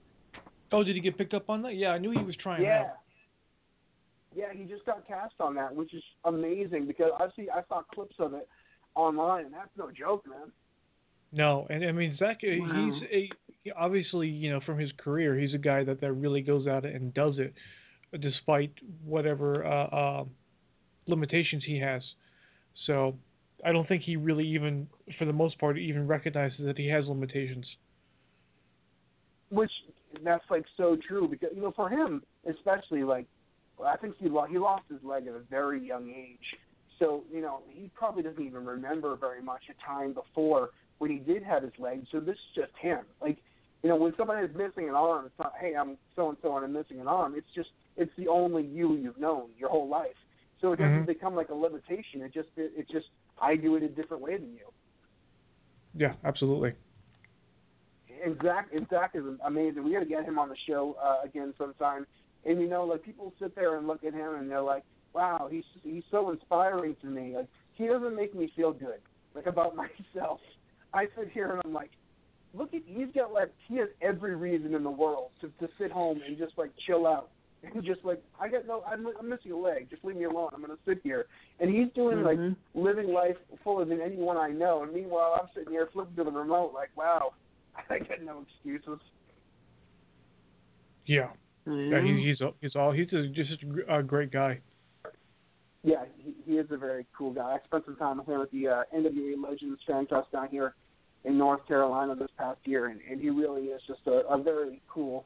Oh, 0.72 0.84
did 0.84 0.96
he 0.96 1.02
get 1.02 1.18
picked 1.18 1.34
up 1.34 1.50
on 1.50 1.62
that? 1.62 1.76
Yeah, 1.76 1.90
I 1.90 1.98
knew 1.98 2.12
he 2.12 2.24
was 2.24 2.36
trying 2.42 2.64
yeah. 2.64 2.82
out. 2.82 2.98
Yeah, 4.36 4.48
he 4.52 4.64
just 4.66 4.86
got 4.86 5.08
cast 5.08 5.36
on 5.40 5.56
that, 5.56 5.74
which 5.76 5.94
is 5.94 6.04
amazing 6.26 6.88
because 6.88 7.12
I 7.20 7.28
see 7.36 7.48
I 7.50 7.62
saw 7.70 7.84
clips 7.94 8.16
of 8.20 8.34
it 8.34 8.48
online, 8.96 9.46
and 9.46 9.54
that's 9.54 9.70
no 9.78 9.92
joke, 9.92 10.26
man. 10.28 10.52
No, 11.34 11.66
and 11.72 11.84
I 11.84 11.92
mean 11.92 12.16
Zach, 12.18 12.42
uh, 12.44 12.48
Wow. 12.48 12.92
he's 12.92 13.10
a 13.12 13.30
obviously 13.76 14.28
you 14.28 14.52
know 14.52 14.60
from 14.62 14.78
his 14.78 14.92
career, 14.98 15.36
he's 15.36 15.54
a 15.56 15.58
guy 15.58 15.84
that 15.84 16.00
that 16.00 16.14
really 16.14 16.42
goes 16.42 16.68
out 16.68 16.86
and 16.86 17.12
does 17.14 17.40
it, 17.40 17.54
despite 18.20 18.72
whatever 19.04 19.66
uh, 19.66 19.86
uh, 19.86 20.26
limitations 21.08 21.64
he 21.66 21.80
has. 21.80 22.04
So 22.86 23.18
I 23.66 23.72
don't 23.72 23.88
think 23.88 24.04
he 24.04 24.16
really 24.16 24.48
even, 24.48 24.88
for 25.18 25.26
the 25.26 25.34
most 25.34 25.58
part, 25.58 25.78
even 25.80 26.06
recognizes 26.06 26.60
that 26.66 26.78
he 26.78 26.88
has 26.90 27.08
limitations. 27.08 27.66
Which 29.50 29.72
that's 30.24 30.46
like 30.52 30.66
so 30.78 30.98
true 31.08 31.28
because 31.28 31.50
you 31.56 31.62
know 31.64 31.74
for 31.76 31.90
him 31.90 32.22
especially 32.48 33.04
like 33.04 33.26
I 33.84 33.98
think 33.98 34.16
he 34.20 34.30
lo- 34.30 34.46
he 34.46 34.60
lost 34.60 34.84
his 34.88 35.00
leg 35.04 35.26
at 35.26 35.34
a 35.34 35.40
very 35.50 35.84
young 35.86 36.12
age, 36.12 36.60
so 37.00 37.24
you 37.32 37.42
know 37.42 37.64
he 37.70 37.90
probably 37.96 38.22
doesn't 38.22 38.44
even 38.44 38.66
remember 38.66 39.16
very 39.16 39.42
much 39.42 39.64
a 39.72 39.86
time 39.86 40.14
before 40.14 40.70
when 41.00 41.12
he 41.12 41.18
did 41.18 41.44
have 41.44 41.64
his 41.64 41.72
leg. 41.80 42.06
So 42.12 42.20
this 42.20 42.36
is 42.36 42.56
just 42.56 42.72
him. 42.82 43.00
Like 43.22 43.38
you 43.84 43.90
know 43.90 43.96
when 43.96 44.14
somebody 44.18 44.46
is 44.46 44.56
missing 44.56 44.90
an 44.90 44.96
arm, 44.96 45.26
it's 45.26 45.40
not 45.40 45.54
hey 45.60 45.76
I'm 45.76 45.98
so 46.16 46.30
and 46.30 46.38
so 46.42 46.56
and 46.56 46.66
I'm 46.66 46.74
missing 46.74 47.00
an 47.02 47.08
arm. 47.08 47.34
It's 47.36 47.48
just 47.56 47.70
it's 47.98 48.12
the 48.18 48.28
only 48.28 48.64
you 48.66 48.96
you've 48.96 49.18
known 49.20 49.50
your 49.58 49.70
whole 49.70 49.88
life. 49.90 50.16
So 50.62 50.72
it 50.72 50.78
doesn't 50.80 51.04
Mhm. 51.04 51.06
become 51.06 51.36
like 51.36 51.50
a 51.50 51.54
limitation. 51.56 52.22
It 52.22 52.34
just 52.34 52.50
it, 52.56 52.72
it 52.78 52.90
just 52.90 53.08
I 53.42 53.56
do 53.56 53.76
it 53.76 53.84
a 53.84 53.90
different 53.90 54.24
way 54.24 54.38
than 54.38 54.54
you. 54.54 54.72
Yeah, 55.96 56.14
absolutely. 56.24 56.74
and 58.24 58.38
Zach, 58.44 58.68
and 58.74 58.88
Zach 58.90 59.12
is 59.16 59.24
amazing. 59.46 59.84
We 59.84 59.92
got 59.94 60.00
to 60.00 60.06
get 60.06 60.24
him 60.24 60.40
on 60.40 60.50
the 60.50 60.56
show 60.68 60.96
uh, 61.04 61.26
again 61.26 61.54
sometime. 61.58 62.06
And 62.46 62.62
you 62.62 62.68
know, 62.70 62.86
like 62.86 63.04
people 63.04 63.34
sit 63.40 63.56
there 63.56 63.78
and 63.78 63.88
look 63.88 64.04
at 64.04 64.14
him 64.14 64.36
and 64.36 64.50
they're 64.50 64.62
like, 64.62 64.84
"Wow, 65.14 65.48
he's 65.52 65.64
he's 65.84 66.04
so 66.12 66.30
inspiring 66.32 66.96
to 67.02 67.08
me." 67.08 67.36
Like 67.36 67.48
he 67.74 67.88
doesn't 67.88 68.16
make 68.16 68.36
me 68.36 68.52
feel 68.56 68.72
good, 68.74 69.00
like 69.34 69.46
about 69.46 69.76
myself. 70.16 70.40
I 70.94 71.08
sit 71.18 71.30
here 71.32 71.52
and 71.52 71.62
I'm 71.66 71.74
like, 71.74 71.92
"Look 72.54 72.74
at 72.74 72.82
he's 72.86 73.08
got 73.16 73.32
like 73.34 73.52
he 73.68 73.78
has 73.78 73.90
every 74.02 74.36
reason 74.36 74.74
in 74.76 74.84
the 74.84 74.92
world 74.92 75.32
to 75.42 75.48
to 75.60 75.72
sit 75.78 75.92
home 75.92 76.22
and 76.26 76.38
just 76.38 76.58
like 76.58 76.72
chill 76.86 77.08
out." 77.08 77.30
And 77.74 77.82
just 77.86 78.04
like 78.04 78.22
I 78.42 78.50
got 78.50 78.68
no, 78.68 78.84
I'm, 78.86 79.08
I'm 79.18 79.30
missing 79.30 79.54
a 79.54 79.58
leg. 79.58 79.90
Just 79.90 80.04
leave 80.04 80.18
me 80.18 80.26
alone. 80.26 80.50
I'm 80.54 80.60
gonna 80.60 80.74
sit 80.86 81.00
here. 81.02 81.28
And 81.62 81.74
he's 81.74 81.88
doing 81.96 82.22
like 82.22 82.38
Mhm. 82.38 82.58
living 82.74 83.08
life 83.14 83.38
fuller 83.64 83.86
than 83.86 84.02
anyone 84.02 84.36
I 84.36 84.50
know. 84.50 84.84
And 84.84 84.92
meanwhile, 84.92 85.40
I'm 85.42 85.48
sitting 85.56 85.72
here 85.72 85.88
flipping 85.94 86.14
to 86.18 86.26
the 86.26 86.32
remote, 86.32 86.74
like, 86.74 86.90
wow, 86.98 87.32
I 87.90 88.00
got 88.00 88.22
no 88.22 88.42
excuses. 88.46 89.00
Yeah, 91.06 91.30
yeah, 91.66 91.72
Mhm. 91.72 92.18
he, 92.20 92.24
he's 92.28 92.42
a- 92.42 92.54
he's 92.62 92.76
all 92.76 92.92
he's 92.92 93.12
a, 93.14 93.28
just 93.28 93.62
a, 93.62 93.66
gr- 93.66 93.82
a 93.90 94.04
great 94.04 94.32
guy. 94.32 94.60
Yeah, 95.84 96.04
he, 96.18 96.34
he 96.46 96.58
is 96.58 96.70
a 96.72 96.78
very 96.78 97.06
cool 97.18 97.32
guy. 97.32 97.56
I 97.62 97.66
spent 97.66 97.86
some 97.86 97.96
time 97.98 98.18
with 98.18 98.28
him 98.28 98.42
at 98.42 98.52
the 98.52 98.68
uh, 98.68 98.84
NWA 98.94 99.42
Legends 99.42 99.82
Fan 99.88 100.06
Fest 100.08 100.32
down 100.32 100.50
here 100.50 100.76
in 101.26 101.38
North 101.38 101.66
Carolina 101.68 102.16
this 102.16 102.30
past 102.38 102.60
year, 102.66 102.88
and, 102.88 103.00
and 103.10 103.22
he 103.22 103.30
really 103.30 103.64
is 103.68 103.82
just 103.88 104.02
a, 104.08 104.28
a 104.28 104.42
very 104.42 104.82
cool 104.90 105.26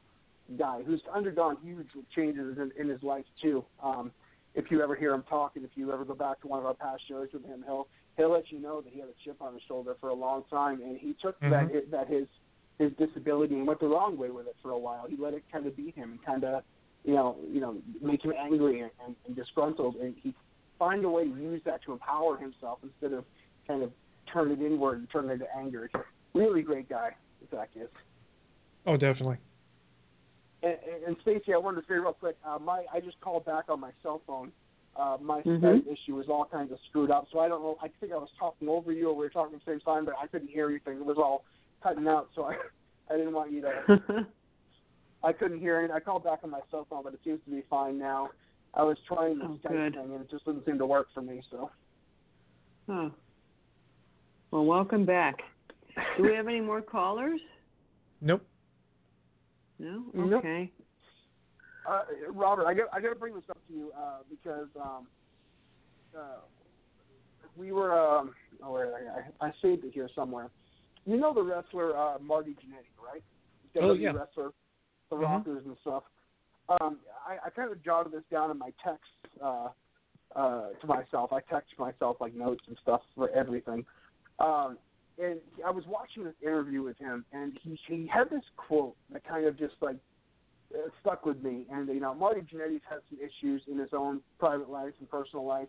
guy 0.58 0.82
who's 0.82 1.02
undergone 1.12 1.56
huge 1.62 1.88
changes 2.14 2.56
in, 2.58 2.70
in 2.78 2.88
his 2.88 3.02
life 3.02 3.24
too. 3.42 3.64
Um, 3.82 4.12
if 4.54 4.70
you 4.70 4.82
ever 4.82 4.94
hear 4.94 5.12
him 5.12 5.24
talk, 5.28 5.52
and 5.56 5.64
if 5.64 5.70
you 5.74 5.92
ever 5.92 6.04
go 6.04 6.14
back 6.14 6.40
to 6.40 6.48
one 6.48 6.58
of 6.58 6.66
our 6.66 6.74
past 6.74 7.02
shows 7.08 7.28
with 7.32 7.44
him, 7.44 7.62
he'll 7.66 7.86
he'll 8.16 8.32
let 8.32 8.50
you 8.50 8.58
know 8.58 8.80
that 8.80 8.92
he 8.92 9.00
had 9.00 9.08
a 9.08 9.12
chip 9.24 9.40
on 9.40 9.52
his 9.52 9.62
shoulder 9.68 9.94
for 10.00 10.08
a 10.08 10.14
long 10.14 10.44
time, 10.50 10.80
and 10.82 10.98
he 10.98 11.14
took 11.20 11.38
Mhm. 11.40 11.50
that 11.50 11.90
that 11.90 12.08
his 12.08 12.26
his 12.78 12.92
disability 12.92 13.54
and 13.54 13.66
went 13.66 13.80
the 13.80 13.88
wrong 13.88 14.16
way 14.16 14.30
with 14.30 14.46
it 14.46 14.56
for 14.62 14.70
a 14.70 14.78
while. 14.78 15.06
He 15.08 15.16
let 15.16 15.34
it 15.34 15.42
kind 15.52 15.66
of 15.66 15.76
beat 15.76 15.94
him 15.96 16.12
and 16.12 16.22
kind 16.22 16.44
of 16.44 16.62
you 17.04 17.14
know 17.14 17.36
you 17.50 17.60
know 17.60 17.76
make 18.00 18.24
him 18.24 18.32
angry 18.38 18.80
and, 18.80 18.90
and, 19.04 19.16
and 19.26 19.36
disgruntled, 19.36 19.96
and 19.96 20.14
he 20.22 20.34
find 20.78 21.04
a 21.04 21.10
way 21.10 21.24
to 21.24 21.36
use 21.36 21.60
that 21.64 21.82
to 21.82 21.92
empower 21.92 22.36
himself 22.36 22.78
instead 22.82 23.12
of 23.12 23.24
kind 23.66 23.82
of 23.82 23.92
turn 24.32 24.50
it 24.50 24.60
inward 24.60 24.98
and 24.98 25.10
turn 25.10 25.28
it 25.28 25.34
into 25.34 25.46
anger. 25.56 25.88
He's 25.92 26.00
a 26.00 26.38
really 26.38 26.62
great 26.62 26.88
guy, 26.88 27.10
Zach 27.50 27.70
is. 27.76 27.88
Oh, 28.86 28.96
definitely. 28.96 29.36
And, 30.62 30.72
and, 30.72 31.04
and 31.08 31.16
Stacy, 31.22 31.54
I 31.54 31.58
wanted 31.58 31.82
to 31.82 31.86
say 31.86 31.94
real 31.94 32.12
quick, 32.12 32.36
uh, 32.44 32.58
my 32.58 32.84
I 32.92 33.00
just 33.00 33.20
called 33.20 33.44
back 33.44 33.64
on 33.68 33.80
my 33.80 33.90
cell 34.02 34.22
phone. 34.26 34.50
Uh, 34.96 35.16
my. 35.20 35.42
Skype 35.42 35.86
issue 35.86 36.16
was 36.16 36.26
all 36.28 36.44
kinds 36.50 36.72
of 36.72 36.78
screwed 36.88 37.10
up, 37.10 37.26
so 37.32 37.38
I 37.38 37.46
don't 37.48 37.62
know. 37.62 37.76
I 37.80 37.88
think 38.00 38.12
I 38.12 38.16
was 38.16 38.30
talking 38.38 38.68
over 38.68 38.90
you, 38.92 39.08
or 39.10 39.14
we 39.14 39.20
were 39.20 39.30
talking 39.30 39.54
at 39.54 39.64
the 39.64 39.72
same 39.72 39.80
time, 39.80 40.04
but 40.04 40.14
I 40.20 40.26
couldn't 40.26 40.48
hear 40.48 40.68
anything. 40.68 40.94
It 40.98 41.04
was 41.04 41.18
all 41.18 41.44
cutting 41.82 42.08
out, 42.08 42.28
so 42.34 42.44
I 42.44 42.56
I 43.12 43.16
didn't 43.16 43.32
want 43.32 43.52
you 43.52 43.62
to. 43.62 44.26
I 45.24 45.32
couldn't 45.32 45.60
hear 45.60 45.84
it. 45.84 45.90
I 45.90 46.00
called 46.00 46.24
back 46.24 46.40
on 46.44 46.50
my 46.50 46.60
cell 46.70 46.86
phone, 46.90 47.02
but 47.04 47.14
it 47.14 47.20
seems 47.24 47.40
to 47.44 47.50
be 47.50 47.62
fine 47.70 47.98
now. 47.98 48.30
I 48.74 48.82
was 48.82 48.96
trying 49.06 49.38
the 49.38 49.44
Oh, 49.46 49.58
Skype 49.64 49.70
good. 49.70 49.94
thing, 49.94 50.12
and 50.12 50.20
it 50.20 50.30
just 50.30 50.44
didn't 50.44 50.64
seem 50.64 50.78
to 50.78 50.86
work 50.86 51.08
for 51.14 51.22
me. 51.22 51.42
So 51.50 51.70
oh. 52.88 53.10
Well, 54.50 54.64
welcome 54.64 55.04
back. 55.04 55.36
Do 56.16 56.22
we 56.22 56.34
have 56.34 56.46
any 56.48 56.60
more 56.60 56.80
callers? 56.82 57.40
Nope. 58.20 58.42
No. 59.78 60.02
Nope. 60.12 60.44
Okay. 60.44 60.72
uh, 61.88 62.02
Robert, 62.32 62.66
I 62.66 62.74
got 62.74 62.88
I 62.92 63.00
got 63.00 63.10
to 63.10 63.14
bring 63.14 63.32
this 63.36 63.44
up 63.48 63.58
to 63.68 63.72
you 63.72 63.92
uh, 63.96 64.22
because 64.28 64.66
um, 64.74 65.06
uh, 66.18 66.40
we 67.56 67.70
were 67.70 67.96
um, 67.96 68.34
oh, 68.60 68.72
wait, 68.72 68.88
I, 69.40 69.46
I 69.46 69.52
saved 69.62 69.84
it 69.84 69.92
here 69.94 70.08
somewhere. 70.16 70.50
You 71.06 71.16
know 71.16 71.32
the 71.32 71.44
wrestler 71.44 71.96
uh, 71.96 72.18
Marty 72.20 72.50
Jannetty, 72.54 72.90
right? 73.00 73.22
The 73.72 73.80
Oh, 73.82 73.94
WWE 73.94 74.00
yeah. 74.00 74.10
wrestler, 74.10 74.50
the 75.10 75.16
Mhm. 75.16 75.22
Rockers 75.22 75.62
and 75.64 75.76
stuff. 75.82 76.02
Um, 76.68 76.98
I, 77.24 77.46
I 77.46 77.50
kind 77.50 77.70
of 77.70 77.80
jotted 77.84 78.12
this 78.12 78.24
down 78.32 78.50
in 78.50 78.58
my 78.58 78.72
texts 78.82 79.06
uh, 79.40 79.68
uh, 80.34 80.70
to 80.80 80.86
myself. 80.88 81.32
I 81.32 81.38
text 81.48 81.70
myself 81.78 82.16
like 82.20 82.34
notes 82.34 82.64
and 82.66 82.76
stuff 82.82 83.02
for 83.14 83.30
everything. 83.30 83.86
Um, 84.38 84.78
and 85.22 85.40
I 85.66 85.70
was 85.70 85.84
watching 85.88 86.24
this 86.24 86.34
interview 86.42 86.82
with 86.82 86.96
him, 86.98 87.24
and 87.32 87.58
he 87.62 87.78
he 87.88 88.06
had 88.06 88.30
this 88.30 88.44
quote 88.56 88.94
that 89.12 89.26
kind 89.26 89.46
of 89.46 89.58
just 89.58 89.74
like 89.80 89.96
it 90.70 90.92
stuck 91.00 91.26
with 91.26 91.42
me. 91.42 91.66
And 91.72 91.88
you 91.88 92.00
know, 92.00 92.14
Marty 92.14 92.40
Jannetty's 92.40 92.82
had 92.88 92.98
some 93.10 93.18
issues 93.18 93.62
in 93.70 93.78
his 93.78 93.90
own 93.92 94.20
private 94.38 94.70
life 94.70 94.92
and 95.00 95.10
personal 95.10 95.44
life, 95.44 95.68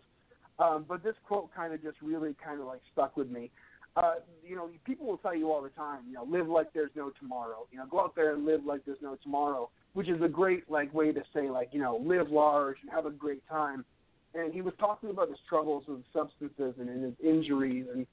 um, 0.58 0.84
but 0.88 1.02
this 1.02 1.14
quote 1.26 1.52
kind 1.54 1.74
of 1.74 1.82
just 1.82 1.96
really 2.02 2.36
kind 2.44 2.60
of 2.60 2.66
like 2.66 2.80
stuck 2.92 3.16
with 3.16 3.28
me. 3.28 3.50
Uh, 3.96 4.14
you 4.46 4.54
know, 4.54 4.70
people 4.84 5.06
will 5.06 5.18
tell 5.18 5.34
you 5.34 5.50
all 5.50 5.60
the 5.62 5.68
time, 5.70 6.02
you 6.06 6.14
know, 6.14 6.24
live 6.24 6.46
like 6.46 6.72
there's 6.72 6.92
no 6.94 7.10
tomorrow. 7.18 7.66
You 7.72 7.78
know, 7.78 7.86
go 7.90 8.00
out 8.00 8.14
there 8.14 8.34
and 8.34 8.44
live 8.46 8.64
like 8.64 8.82
there's 8.86 9.02
no 9.02 9.16
tomorrow, 9.20 9.68
which 9.94 10.08
is 10.08 10.22
a 10.22 10.28
great 10.28 10.70
like 10.70 10.94
way 10.94 11.12
to 11.12 11.22
say 11.34 11.50
like, 11.50 11.70
you 11.72 11.80
know, 11.80 11.96
live 11.96 12.30
large 12.30 12.76
and 12.82 12.90
have 12.90 13.06
a 13.06 13.10
great 13.10 13.42
time. 13.48 13.84
And 14.32 14.54
he 14.54 14.62
was 14.62 14.74
talking 14.78 15.10
about 15.10 15.28
his 15.28 15.38
troubles 15.48 15.82
with 15.88 16.02
substances 16.12 16.74
and 16.78 16.88
his 17.02 17.14
injuries, 17.20 17.86
and 17.92 18.06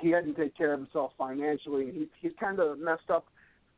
he 0.00 0.10
hadn't 0.10 0.34
taken 0.34 0.52
care 0.56 0.72
of 0.72 0.80
himself 0.80 1.12
financially. 1.18 1.88
And 1.88 1.94
he 1.94 2.08
he's 2.20 2.32
kind 2.40 2.60
of 2.60 2.78
messed 2.78 3.10
up 3.10 3.26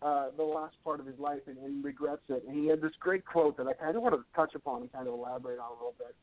uh, 0.03 0.26
the 0.36 0.42
last 0.42 0.76
part 0.84 1.01
of 1.01 1.07
his 1.07 1.18
life 1.18 1.40
and, 1.46 1.59
and 1.59 1.84
regrets 1.84 2.22
it. 2.28 2.44
And 2.46 2.57
he 2.57 2.68
had 2.68 2.80
this 2.80 2.92
great 3.01 3.24
quote 3.24 3.57
that 3.57 3.66
I 3.66 3.72
kind 3.72 3.96
of 3.96 4.03
want 4.03 4.14
to 4.14 4.24
touch 4.34 4.55
upon 4.55 4.82
and 4.82 4.92
kind 4.92 5.09
of 5.09 5.14
elaborate 5.14 5.59
on 5.59 5.70
a 5.70 5.74
little 5.74 5.94
bit. 5.99 6.14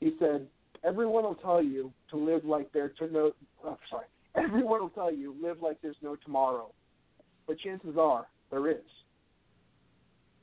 He 0.00 0.12
said, 0.18 0.46
"Everyone 0.84 1.24
will 1.24 1.36
tell 1.36 1.62
you 1.62 1.92
to 2.10 2.16
live 2.16 2.44
like 2.44 2.72
there 2.72 2.88
to 2.88 3.12
no. 3.12 3.32
Oh, 3.64 3.78
sorry. 3.88 4.06
Everyone 4.34 4.80
will 4.80 4.90
tell 4.90 5.12
you 5.12 5.34
live 5.42 5.62
like 5.62 5.78
there's 5.82 5.96
no 6.02 6.16
tomorrow, 6.16 6.72
but 7.46 7.58
chances 7.58 7.96
are 7.98 8.26
there 8.50 8.68
is." 8.70 8.78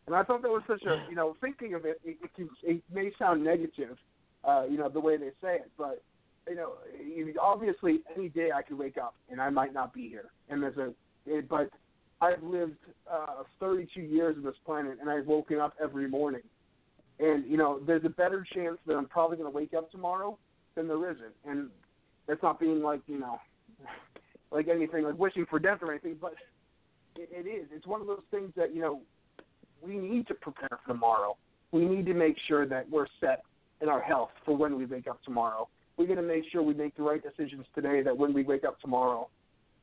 And 0.05 0.15
I 0.15 0.23
thought 0.23 0.41
that 0.41 0.49
was 0.49 0.63
such 0.67 0.83
a 0.83 1.05
you 1.09 1.15
know 1.15 1.35
thinking 1.41 1.73
of 1.73 1.85
it, 1.85 1.99
it, 2.05 2.17
it, 2.23 2.33
can, 2.35 2.49
it 2.63 2.81
may 2.93 3.11
sound 3.19 3.43
negative, 3.43 3.97
uh, 4.45 4.63
you 4.69 4.77
know 4.77 4.87
the 4.87 5.01
way 5.01 5.17
they 5.17 5.31
say 5.41 5.55
it, 5.55 5.71
but 5.77 6.01
you 6.49 6.55
know 6.55 6.73
obviously 7.41 7.99
any 8.15 8.29
day 8.29 8.49
I 8.53 8.61
could 8.61 8.77
wake 8.77 8.97
up 8.97 9.15
and 9.29 9.41
I 9.41 9.49
might 9.49 9.73
not 9.73 9.93
be 9.93 10.09
here, 10.09 10.29
and 10.49 10.61
there's 10.61 10.77
a 10.77 10.93
it, 11.25 11.49
but 11.49 11.69
I've 12.21 12.41
lived 12.41 12.77
uh, 13.11 13.43
32 13.59 14.01
years 14.01 14.35
on 14.37 14.43
this 14.43 14.55
planet, 14.65 14.97
and 14.99 15.09
I've 15.09 15.27
woken 15.27 15.59
up 15.59 15.73
every 15.81 16.09
morning. 16.09 16.41
And 17.19 17.45
you 17.49 17.57
know, 17.57 17.79
there's 17.85 18.05
a 18.05 18.09
better 18.09 18.45
chance 18.53 18.77
that 18.85 18.95
I'm 18.95 19.07
probably 19.07 19.37
going 19.37 19.51
to 19.51 19.55
wake 19.55 19.73
up 19.73 19.91
tomorrow 19.91 20.37
than 20.75 20.87
there 20.87 21.11
isn't. 21.11 21.33
And 21.45 21.69
that's 22.27 22.41
not 22.41 22.59
being 22.59 22.81
like 22.81 23.01
you 23.07 23.19
know, 23.19 23.39
like 24.51 24.67
anything 24.67 25.03
like 25.03 25.17
wishing 25.17 25.45
for 25.49 25.59
death 25.59 25.79
or 25.81 25.91
anything, 25.91 26.15
but 26.19 26.33
it, 27.15 27.29
it 27.31 27.49
is. 27.49 27.67
It's 27.71 27.87
one 27.87 28.01
of 28.01 28.07
those 28.07 28.23
things 28.31 28.51
that 28.55 28.73
you 28.73 28.81
know 28.81 29.01
we 29.81 29.97
need 29.97 30.27
to 30.27 30.33
prepare 30.33 30.69
for 30.69 30.93
tomorrow. 30.93 31.37
We 31.71 31.85
need 31.85 32.05
to 32.05 32.13
make 32.13 32.37
sure 32.47 32.65
that 32.67 32.89
we're 32.89 33.07
set 33.19 33.43
in 33.81 33.89
our 33.89 34.01
health 34.01 34.29
for 34.45 34.55
when 34.55 34.77
we 34.77 34.85
wake 34.85 35.07
up 35.07 35.21
tomorrow. 35.23 35.67
We're 35.97 36.05
going 36.05 36.17
to 36.17 36.23
make 36.23 36.43
sure 36.51 36.61
we 36.61 36.73
make 36.73 36.95
the 36.95 37.03
right 37.03 37.21
decisions 37.21 37.65
today. 37.73 38.03
That 38.03 38.15
when 38.15 38.33
we 38.33 38.43
wake 38.43 38.63
up 38.63 38.79
tomorrow, 38.79 39.29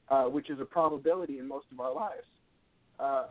uh, 0.09 0.25
which 0.25 0.51
is 0.51 0.61
a 0.61 0.65
probability 0.65 1.39
in 1.39 1.49
most 1.49 1.67
of 1.73 1.81
our 1.81 1.93
lives, 1.93 2.27
uh, 3.01 3.25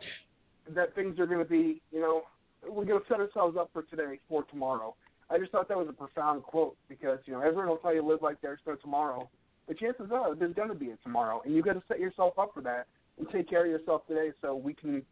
that 0.74 0.94
things 0.94 1.18
are 1.18 1.26
going 1.26 1.42
to 1.42 1.48
be, 1.48 1.80
you 1.90 2.00
know, 2.00 2.22
we're 2.68 2.84
going 2.84 3.00
to 3.00 3.06
set 3.08 3.20
ourselves 3.20 3.56
up 3.58 3.70
for 3.72 3.82
today 3.82 4.18
for 4.28 4.44
tomorrow. 4.44 4.94
I 5.30 5.38
just 5.38 5.52
thought 5.52 5.68
that 5.68 5.78
was 5.78 5.88
a 5.88 5.92
profound 5.92 6.42
quote 6.42 6.76
because 6.88 7.18
you 7.24 7.32
know 7.32 7.40
everyone 7.40 7.68
will 7.68 7.78
tell 7.78 7.94
you 7.94 8.06
live 8.06 8.20
like 8.22 8.40
there's 8.42 8.60
no 8.66 8.74
tomorrow, 8.76 9.28
but 9.66 9.78
chances 9.78 10.10
are 10.12 10.34
there's 10.34 10.54
going 10.54 10.68
to 10.68 10.74
be 10.74 10.90
a 10.90 10.96
tomorrow, 11.02 11.40
and 11.44 11.54
you've 11.54 11.64
got 11.64 11.74
to 11.74 11.82
set 11.88 11.98
yourself 11.98 12.38
up 12.38 12.52
for 12.52 12.62
that 12.62 12.86
and 13.18 13.26
take 13.30 13.48
care 13.48 13.64
of 13.64 13.70
yourself 13.70 14.06
today 14.06 14.32
so 14.42 14.54
we 14.54 14.74
can 14.74 15.02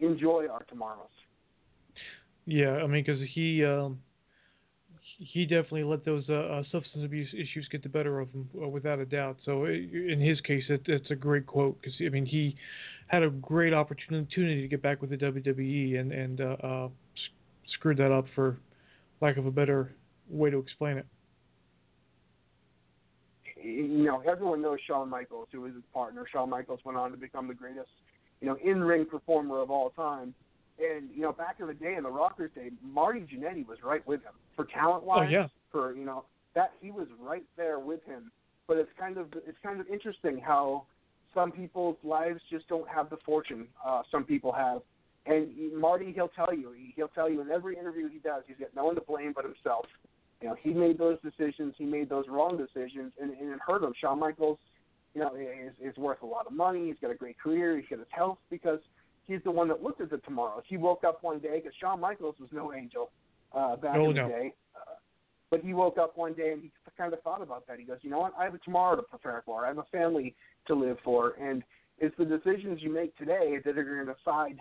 enjoy 0.00 0.46
our 0.50 0.62
tomorrows. 0.64 1.08
Yeah, 2.46 2.76
I 2.76 2.86
mean, 2.86 3.04
because 3.04 3.20
he 3.34 3.64
um, 3.64 4.00
he 5.18 5.44
definitely 5.44 5.82
let 5.84 6.04
those 6.04 6.24
uh, 6.28 6.34
uh, 6.34 6.62
substance 6.70 7.04
abuse 7.04 7.28
issues 7.34 7.66
get 7.70 7.82
the 7.82 7.88
better 7.88 8.20
of 8.20 8.30
him, 8.30 8.48
uh, 8.62 8.68
without 8.68 9.00
a 9.00 9.04
doubt. 9.04 9.36
So 9.44 9.64
uh, 9.64 9.68
in 9.68 10.20
his 10.20 10.40
case, 10.40 10.64
it, 10.68 10.82
it's 10.86 11.10
a 11.10 11.16
great 11.16 11.46
quote 11.46 11.78
because 11.80 11.94
I 12.00 12.08
mean 12.08 12.24
he 12.24 12.56
had 13.08 13.22
a 13.22 13.30
great 13.30 13.74
opportunity 13.74 14.62
to 14.62 14.68
get 14.68 14.80
back 14.80 15.00
with 15.00 15.10
the 15.10 15.16
WWE 15.16 15.98
and 15.98 16.12
and 16.12 16.40
uh, 16.40 16.56
uh, 16.62 16.88
screwed 17.74 17.96
that 17.98 18.12
up 18.12 18.26
for 18.34 18.58
lack 19.20 19.36
of 19.36 19.46
a 19.46 19.50
better 19.50 19.92
way 20.30 20.50
to 20.50 20.58
explain 20.58 20.98
it. 20.98 21.06
You 23.60 24.04
know, 24.04 24.22
everyone 24.30 24.62
knows 24.62 24.78
Shawn 24.86 25.10
Michaels, 25.10 25.48
who 25.50 25.62
was 25.62 25.74
his 25.74 25.82
partner. 25.92 26.24
Shawn 26.30 26.48
Michaels 26.48 26.78
went 26.84 26.96
on 26.96 27.10
to 27.10 27.16
become 27.16 27.48
the 27.48 27.54
greatest, 27.54 27.88
you 28.40 28.46
know, 28.46 28.56
in-ring 28.64 29.04
performer 29.04 29.60
of 29.60 29.70
all 29.70 29.90
time. 29.90 30.32
And 30.78 31.08
you 31.14 31.22
know, 31.22 31.32
back 31.32 31.56
in 31.60 31.66
the 31.66 31.74
day, 31.74 31.94
in 31.96 32.04
the 32.04 32.10
Rockers' 32.10 32.50
day, 32.54 32.70
Marty 32.82 33.20
Jannetty 33.20 33.66
was 33.66 33.78
right 33.82 34.06
with 34.06 34.22
him 34.22 34.32
for 34.54 34.64
talent-wise. 34.66 35.26
Oh, 35.28 35.30
yeah. 35.30 35.46
For 35.72 35.94
you 35.94 36.04
know, 36.04 36.24
that 36.54 36.72
he 36.80 36.90
was 36.90 37.06
right 37.20 37.44
there 37.56 37.78
with 37.78 38.04
him. 38.04 38.30
But 38.66 38.76
it's 38.76 38.90
kind 38.98 39.18
of 39.18 39.26
it's 39.46 39.58
kind 39.62 39.80
of 39.80 39.88
interesting 39.88 40.38
how 40.38 40.84
some 41.34 41.52
people's 41.52 41.96
lives 42.04 42.40
just 42.50 42.68
don't 42.68 42.88
have 42.88 43.10
the 43.10 43.18
fortune 43.24 43.66
uh, 43.84 44.02
some 44.10 44.24
people 44.24 44.52
have. 44.52 44.82
And 45.26 45.48
Marty, 45.78 46.12
he'll 46.12 46.28
tell 46.28 46.54
you, 46.54 46.72
he'll 46.96 47.08
tell 47.08 47.28
you 47.30 47.40
in 47.42 47.50
every 47.50 47.76
interview 47.76 48.08
he 48.08 48.18
does, 48.18 48.44
he's 48.46 48.56
got 48.58 48.74
no 48.74 48.86
one 48.86 48.94
to 48.94 49.02
blame 49.02 49.32
but 49.34 49.44
himself. 49.44 49.84
You 50.40 50.48
know, 50.48 50.56
he 50.60 50.70
made 50.72 50.98
those 50.98 51.18
decisions, 51.22 51.74
he 51.76 51.84
made 51.84 52.08
those 52.08 52.24
wrong 52.28 52.56
decisions, 52.56 53.12
and, 53.20 53.32
and 53.32 53.52
it 53.52 53.58
hurt 53.66 53.82
him. 53.82 53.92
Shawn 54.00 54.20
Michaels, 54.20 54.58
you 55.14 55.20
know, 55.20 55.34
is, 55.34 55.72
is 55.82 55.96
worth 55.98 56.22
a 56.22 56.26
lot 56.26 56.46
of 56.46 56.52
money. 56.52 56.86
He's 56.86 56.96
got 57.02 57.10
a 57.10 57.14
great 57.14 57.38
career. 57.38 57.76
He's 57.76 57.88
got 57.90 57.98
his 57.98 58.08
health 58.10 58.38
because 58.48 58.78
he's 59.28 59.40
the 59.44 59.50
one 59.50 59.68
that 59.68 59.82
looked 59.82 60.00
at 60.00 60.10
the 60.10 60.18
tomorrows. 60.18 60.64
He 60.66 60.76
woke 60.76 61.04
up 61.04 61.22
one 61.22 61.38
day 61.38 61.60
because 61.62 61.72
Shawn 61.80 62.00
Michaels 62.00 62.34
was 62.40 62.48
no 62.52 62.72
angel 62.72 63.10
uh, 63.54 63.76
back 63.76 63.96
Oh, 63.96 64.10
in 64.10 64.16
the 64.16 64.22
no. 64.22 64.28
day. 64.28 64.52
Uh, 64.74 64.94
but 65.50 65.60
he 65.60 65.72
woke 65.74 65.98
up 65.98 66.16
one 66.16 66.32
day 66.34 66.52
and 66.52 66.62
he 66.62 66.72
kind 66.96 67.12
of 67.12 67.22
thought 67.22 67.42
about 67.42 67.66
that. 67.68 67.78
He 67.78 67.84
goes, 67.84 67.98
you 68.02 68.10
know 68.10 68.18
what? 68.18 68.32
I 68.36 68.44
have 68.44 68.54
a 68.54 68.58
tomorrow 68.58 68.96
to 68.96 69.02
prepare 69.02 69.42
for. 69.46 69.64
I 69.64 69.68
have 69.68 69.78
a 69.78 69.86
family 69.92 70.34
to 70.66 70.74
live 70.74 70.96
for, 71.04 71.34
and 71.40 71.62
it's 71.98 72.14
the 72.18 72.24
decisions 72.24 72.80
you 72.82 72.92
make 72.92 73.16
today 73.16 73.58
that 73.64 73.78
are 73.78 73.84
going 73.84 74.06
to 74.06 74.12
decide 74.14 74.58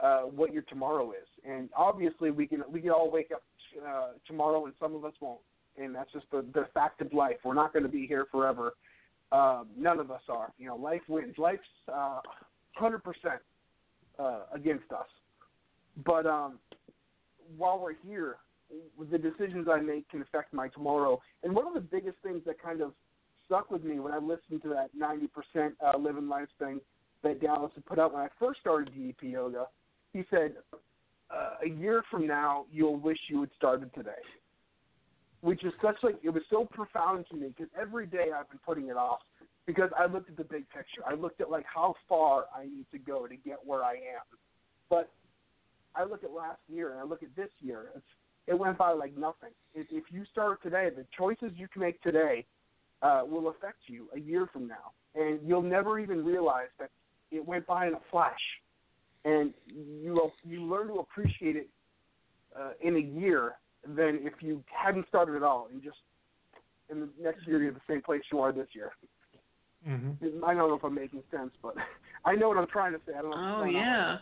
uh, 0.00 0.22
what 0.22 0.52
your 0.52 0.62
tomorrow 0.62 1.10
is. 1.12 1.28
And 1.48 1.68
obviously, 1.76 2.30
we 2.30 2.46
can 2.46 2.62
we 2.70 2.80
can 2.80 2.90
all 2.90 3.10
wake 3.10 3.30
up 3.32 3.42
uh, 3.86 4.08
tomorrow, 4.26 4.64
and 4.64 4.74
some 4.80 4.94
of 4.94 5.04
us 5.04 5.12
won't. 5.20 5.40
And 5.76 5.94
that's 5.94 6.12
just 6.12 6.26
the 6.32 6.44
the 6.54 6.66
fact 6.74 7.00
of 7.00 7.12
life. 7.12 7.36
We're 7.44 7.54
not 7.54 7.72
going 7.72 7.84
to 7.84 7.88
be 7.88 8.06
here 8.06 8.26
forever. 8.32 8.72
Um, 9.30 9.66
none 9.76 10.00
of 10.00 10.10
us 10.10 10.22
are. 10.28 10.52
You 10.58 10.66
know, 10.66 10.76
life 10.76 11.02
wins. 11.08 11.34
Life's 11.38 11.62
uh, 11.92 12.20
hundred 12.74 13.04
percent 13.04 13.40
uh, 14.18 14.40
against 14.52 14.90
us. 14.92 15.06
But 16.04 16.26
um, 16.26 16.58
while 17.56 17.78
we're 17.78 17.94
here, 18.06 18.36
the 19.10 19.18
decisions 19.18 19.68
I 19.70 19.80
make 19.80 20.08
can 20.08 20.22
affect 20.22 20.52
my 20.52 20.68
tomorrow. 20.68 21.20
And 21.42 21.54
one 21.54 21.66
of 21.66 21.74
the 21.74 21.80
biggest 21.80 22.16
things 22.22 22.42
that 22.46 22.60
kind 22.60 22.80
of 22.80 22.92
stuck 23.46 23.70
with 23.70 23.84
me 23.84 24.00
when 24.00 24.12
I 24.12 24.18
listened 24.18 24.62
to 24.62 24.68
that 24.70 24.90
90% 24.98 25.72
uh, 25.84 25.98
living 25.98 26.28
life 26.28 26.48
thing 26.58 26.80
that 27.22 27.40
Dallas 27.40 27.72
had 27.74 27.84
put 27.86 27.98
out 27.98 28.12
when 28.12 28.22
I 28.22 28.28
first 28.38 28.60
started 28.60 28.92
DDP 28.94 29.32
Yoga, 29.32 29.66
he 30.12 30.24
said, 30.30 30.54
uh, 31.30 31.50
a 31.64 31.68
year 31.68 32.02
from 32.10 32.26
now, 32.26 32.66
you'll 32.72 32.96
wish 32.96 33.18
you 33.28 33.40
had 33.40 33.50
started 33.56 33.92
today. 33.94 34.10
Which 35.40 35.64
is 35.64 35.72
such 35.82 35.96
like, 36.02 36.16
it 36.22 36.30
was 36.30 36.42
so 36.50 36.64
profound 36.64 37.26
to 37.30 37.36
me 37.36 37.48
because 37.48 37.70
every 37.80 38.06
day 38.06 38.26
I've 38.34 38.48
been 38.48 38.60
putting 38.64 38.88
it 38.88 38.96
off 38.96 39.20
because 39.66 39.90
I 39.98 40.06
looked 40.06 40.30
at 40.30 40.36
the 40.36 40.44
big 40.44 40.68
picture. 40.70 41.02
I 41.06 41.14
looked 41.14 41.40
at 41.40 41.50
like 41.50 41.64
how 41.72 41.94
far 42.08 42.44
I 42.54 42.64
need 42.64 42.86
to 42.92 42.98
go 42.98 43.26
to 43.26 43.36
get 43.36 43.58
where 43.64 43.82
I 43.82 43.92
am. 43.92 44.38
But 44.90 45.10
I 45.94 46.04
look 46.04 46.24
at 46.24 46.32
last 46.32 46.60
year 46.68 46.92
and 46.92 47.00
I 47.00 47.04
look 47.04 47.22
at 47.22 47.34
this 47.36 47.50
year. 47.60 47.86
It's, 47.96 48.04
it 48.46 48.58
went 48.58 48.76
by 48.76 48.92
like 48.92 49.16
nothing. 49.16 49.50
If, 49.74 49.86
if 49.90 50.04
you 50.10 50.24
start 50.30 50.62
today, 50.62 50.90
the 50.94 51.06
choices 51.16 51.52
you 51.56 51.66
can 51.68 51.80
make 51.80 52.02
today 52.02 52.44
uh, 53.02 53.22
will 53.26 53.48
affect 53.48 53.78
you 53.86 54.08
a 54.14 54.20
year 54.20 54.46
from 54.52 54.68
now, 54.68 54.92
and 55.14 55.40
you'll 55.46 55.62
never 55.62 55.98
even 55.98 56.24
realize 56.24 56.68
that 56.78 56.90
it 57.30 57.44
went 57.44 57.66
by 57.66 57.86
in 57.86 57.94
a 57.94 58.00
flash. 58.10 58.32
And 59.24 59.54
you 59.66 60.30
you 60.44 60.62
learn 60.62 60.88
to 60.88 60.94
appreciate 60.94 61.56
it 61.56 61.68
uh, 62.58 62.72
in 62.82 62.96
a 62.96 63.20
year 63.20 63.54
than 63.86 64.20
if 64.22 64.34
you 64.40 64.62
hadn't 64.66 65.08
started 65.08 65.36
at 65.36 65.42
all 65.42 65.68
and 65.72 65.82
just 65.82 65.96
in 66.90 67.00
the 67.00 67.08
next 67.20 67.46
year 67.46 67.62
you're 67.62 67.72
the 67.72 67.80
same 67.88 68.02
place 68.02 68.22
you 68.32 68.40
are 68.40 68.52
this 68.52 68.68
year. 68.72 68.92
Mm-hmm. 69.88 70.44
I 70.44 70.54
don't 70.54 70.68
know 70.68 70.74
if 70.76 70.84
I'm 70.84 70.94
making 70.94 71.22
sense, 71.30 71.50
but 71.62 71.74
I 72.24 72.34
know 72.34 72.48
what 72.48 72.58
I'm 72.58 72.66
trying 72.66 72.92
to 72.92 73.00
say. 73.06 73.12
I 73.18 73.22
don't 73.22 73.30
know. 73.30 73.36
if 73.36 73.42
it's 73.42 73.56
Oh 73.58 73.60
going 73.62 73.76
yeah. 73.76 74.16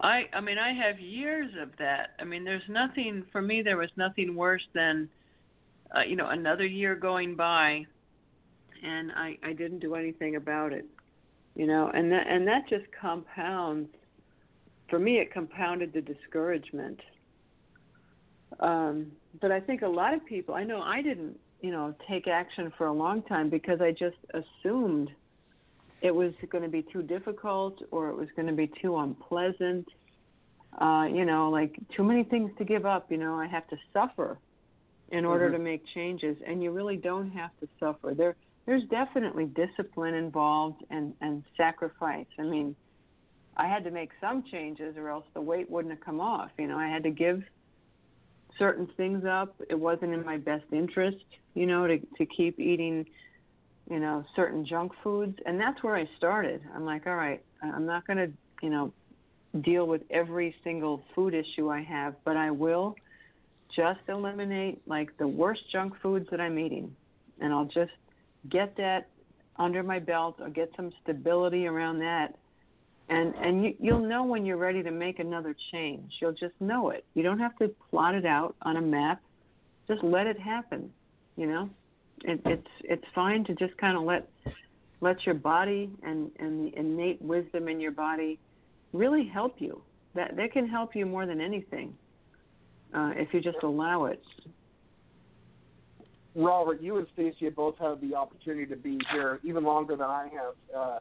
I 0.00 0.24
I 0.32 0.40
mean 0.40 0.58
I 0.58 0.72
have 0.72 0.98
years 0.98 1.50
of 1.60 1.70
that. 1.78 2.10
I 2.18 2.24
mean 2.24 2.44
there's 2.44 2.68
nothing 2.68 3.24
for 3.32 3.42
me 3.42 3.62
there 3.62 3.76
was 3.76 3.90
nothing 3.96 4.34
worse 4.34 4.66
than 4.74 5.08
uh, 5.94 6.00
you 6.02 6.16
know 6.16 6.28
another 6.28 6.66
year 6.66 6.94
going 6.94 7.34
by 7.36 7.86
and 8.82 9.12
I 9.12 9.38
I 9.42 9.52
didn't 9.52 9.80
do 9.80 9.94
anything 9.94 10.36
about 10.36 10.72
it. 10.72 10.86
You 11.54 11.66
know, 11.66 11.90
and 11.94 12.10
that 12.12 12.26
and 12.26 12.46
that 12.46 12.68
just 12.68 12.84
compounds 12.98 13.88
for 14.90 14.98
me 14.98 15.18
it 15.18 15.32
compounded 15.32 15.92
the 15.92 16.02
discouragement. 16.02 17.00
Um 18.60 19.12
but 19.40 19.52
I 19.52 19.60
think 19.60 19.82
a 19.82 19.88
lot 19.88 20.14
of 20.14 20.24
people 20.26 20.54
I 20.54 20.64
know 20.64 20.80
I 20.80 21.02
didn't, 21.02 21.38
you 21.60 21.70
know, 21.70 21.94
take 22.08 22.26
action 22.28 22.72
for 22.76 22.86
a 22.86 22.92
long 22.92 23.22
time 23.22 23.50
because 23.50 23.80
I 23.80 23.90
just 23.92 24.16
assumed 24.34 25.10
it 26.02 26.14
was 26.14 26.32
going 26.50 26.62
to 26.62 26.70
be 26.70 26.84
too 26.92 27.02
difficult 27.02 27.80
or 27.90 28.10
it 28.10 28.16
was 28.16 28.28
going 28.36 28.46
to 28.48 28.54
be 28.54 28.70
too 28.82 28.96
unpleasant. 28.98 29.86
Uh, 30.78 31.06
you 31.10 31.24
know, 31.24 31.48
like 31.50 31.74
too 31.96 32.04
many 32.04 32.22
things 32.24 32.50
to 32.58 32.64
give 32.64 32.84
up. 32.84 33.10
You 33.10 33.16
know, 33.16 33.34
I 33.36 33.46
have 33.46 33.66
to 33.68 33.76
suffer 33.92 34.38
in 35.10 35.24
order 35.24 35.48
Mhm. 35.48 35.52
to 35.52 35.58
make 35.58 35.86
changes, 35.94 36.36
and 36.46 36.62
you 36.62 36.70
really 36.72 36.96
don't 36.96 37.30
have 37.30 37.50
to 37.60 37.68
suffer. 37.78 38.14
There, 38.14 38.36
there's 38.66 38.84
definitely 38.88 39.46
discipline 39.46 40.14
involved 40.14 40.84
and 40.90 41.14
and 41.20 41.44
sacrifice. 41.56 42.26
I 42.38 42.42
mean, 42.42 42.76
I 43.56 43.66
had 43.68 43.84
to 43.84 43.90
make 43.90 44.10
some 44.20 44.42
changes, 44.44 44.96
or 44.96 45.08
else 45.08 45.26
the 45.34 45.40
weight 45.40 45.70
wouldn't 45.70 45.94
have 45.94 46.04
come 46.04 46.20
off. 46.20 46.50
You 46.58 46.66
know, 46.66 46.78
I 46.78 46.88
had 46.88 47.04
to 47.04 47.10
give 47.10 47.42
certain 48.58 48.88
things 48.96 49.24
up. 49.24 49.54
It 49.68 49.78
wasn't 49.78 50.14
in 50.14 50.24
my 50.24 50.36
best 50.36 50.64
interest, 50.72 51.24
you 51.54 51.66
know, 51.66 51.86
to 51.86 51.98
to 51.98 52.26
keep 52.26 52.58
eating 52.58 53.06
you 53.90 54.00
know, 54.00 54.24
certain 54.34 54.66
junk 54.66 54.92
foods. 55.02 55.38
And 55.46 55.60
that's 55.60 55.82
where 55.82 55.96
I 55.96 56.08
started. 56.16 56.60
I'm 56.74 56.84
like, 56.84 57.06
all 57.06 57.14
right, 57.14 57.42
I'm 57.62 57.86
not 57.86 58.06
going 58.06 58.18
to, 58.18 58.30
you 58.62 58.70
know, 58.70 58.92
deal 59.60 59.86
with 59.86 60.02
every 60.10 60.54
single 60.64 61.02
food 61.14 61.34
issue 61.34 61.70
I 61.70 61.82
have, 61.82 62.14
but 62.24 62.36
I 62.36 62.50
will 62.50 62.96
just 63.74 64.00
eliminate 64.08 64.80
like 64.86 65.16
the 65.18 65.26
worst 65.26 65.62
junk 65.72 65.94
foods 66.02 66.26
that 66.30 66.40
I'm 66.40 66.58
eating. 66.58 66.94
And 67.40 67.52
I'll 67.52 67.66
just 67.66 67.92
get 68.48 68.76
that 68.76 69.08
under 69.56 69.82
my 69.82 69.98
belt 69.98 70.36
or 70.40 70.50
get 70.50 70.70
some 70.76 70.92
stability 71.02 71.66
around 71.66 72.00
that. 72.00 72.36
And 73.08 73.34
and 73.36 73.64
you 73.64 73.74
you'll 73.78 74.00
know 74.00 74.24
when 74.24 74.44
you're 74.44 74.56
ready 74.56 74.82
to 74.82 74.90
make 74.90 75.20
another 75.20 75.54
change. 75.70 76.12
You'll 76.20 76.32
just 76.32 76.54
know 76.60 76.90
it. 76.90 77.04
You 77.14 77.22
don't 77.22 77.38
have 77.38 77.56
to 77.58 77.68
plot 77.90 78.14
it 78.14 78.26
out 78.26 78.56
on 78.62 78.76
a 78.76 78.80
map. 78.80 79.22
Just 79.86 80.02
let 80.02 80.26
it 80.26 80.38
happen, 80.38 80.90
you 81.36 81.46
know? 81.46 81.70
it, 82.24 82.40
it's 82.44 82.68
it's 82.84 83.04
fine 83.14 83.44
to 83.44 83.54
just 83.54 83.76
kind 83.78 83.96
of 83.96 84.04
let 84.04 84.28
let 85.00 85.24
your 85.24 85.34
body 85.34 85.90
and 86.02 86.30
and 86.38 86.66
the 86.66 86.78
innate 86.78 87.20
wisdom 87.22 87.68
in 87.68 87.80
your 87.80 87.92
body 87.92 88.38
really 88.92 89.26
help 89.26 89.56
you. 89.58 89.80
That 90.14 90.36
that 90.36 90.52
can 90.52 90.68
help 90.68 90.94
you 90.94 91.06
more 91.06 91.26
than 91.26 91.40
anything 91.40 91.94
uh, 92.94 93.12
if 93.14 93.32
you 93.32 93.40
just 93.40 93.62
allow 93.62 94.06
it. 94.06 94.22
Robert, 96.34 96.82
you 96.82 96.98
and 96.98 97.06
Stacey 97.14 97.48
both 97.48 97.78
have 97.78 98.00
the 98.02 98.14
opportunity 98.14 98.66
to 98.66 98.76
be 98.76 98.98
here 99.10 99.40
even 99.42 99.64
longer 99.64 99.96
than 99.96 100.06
I 100.06 100.28
have, 100.34 100.78
uh, 100.78 100.98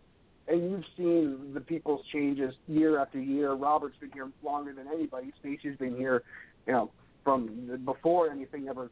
and 0.48 0.72
you've 0.72 0.84
seen 0.96 1.54
the 1.54 1.62
people's 1.62 2.06
changes 2.12 2.54
year 2.68 3.00
after 3.00 3.20
year. 3.20 3.54
Robert's 3.54 3.98
been 4.00 4.12
here 4.12 4.30
longer 4.44 4.74
than 4.74 4.88
anybody. 4.88 5.34
Stacey's 5.40 5.78
been 5.78 5.96
here, 5.96 6.24
you 6.68 6.74
know, 6.74 6.92
from 7.24 7.80
before 7.84 8.30
anything 8.30 8.68
ever 8.68 8.90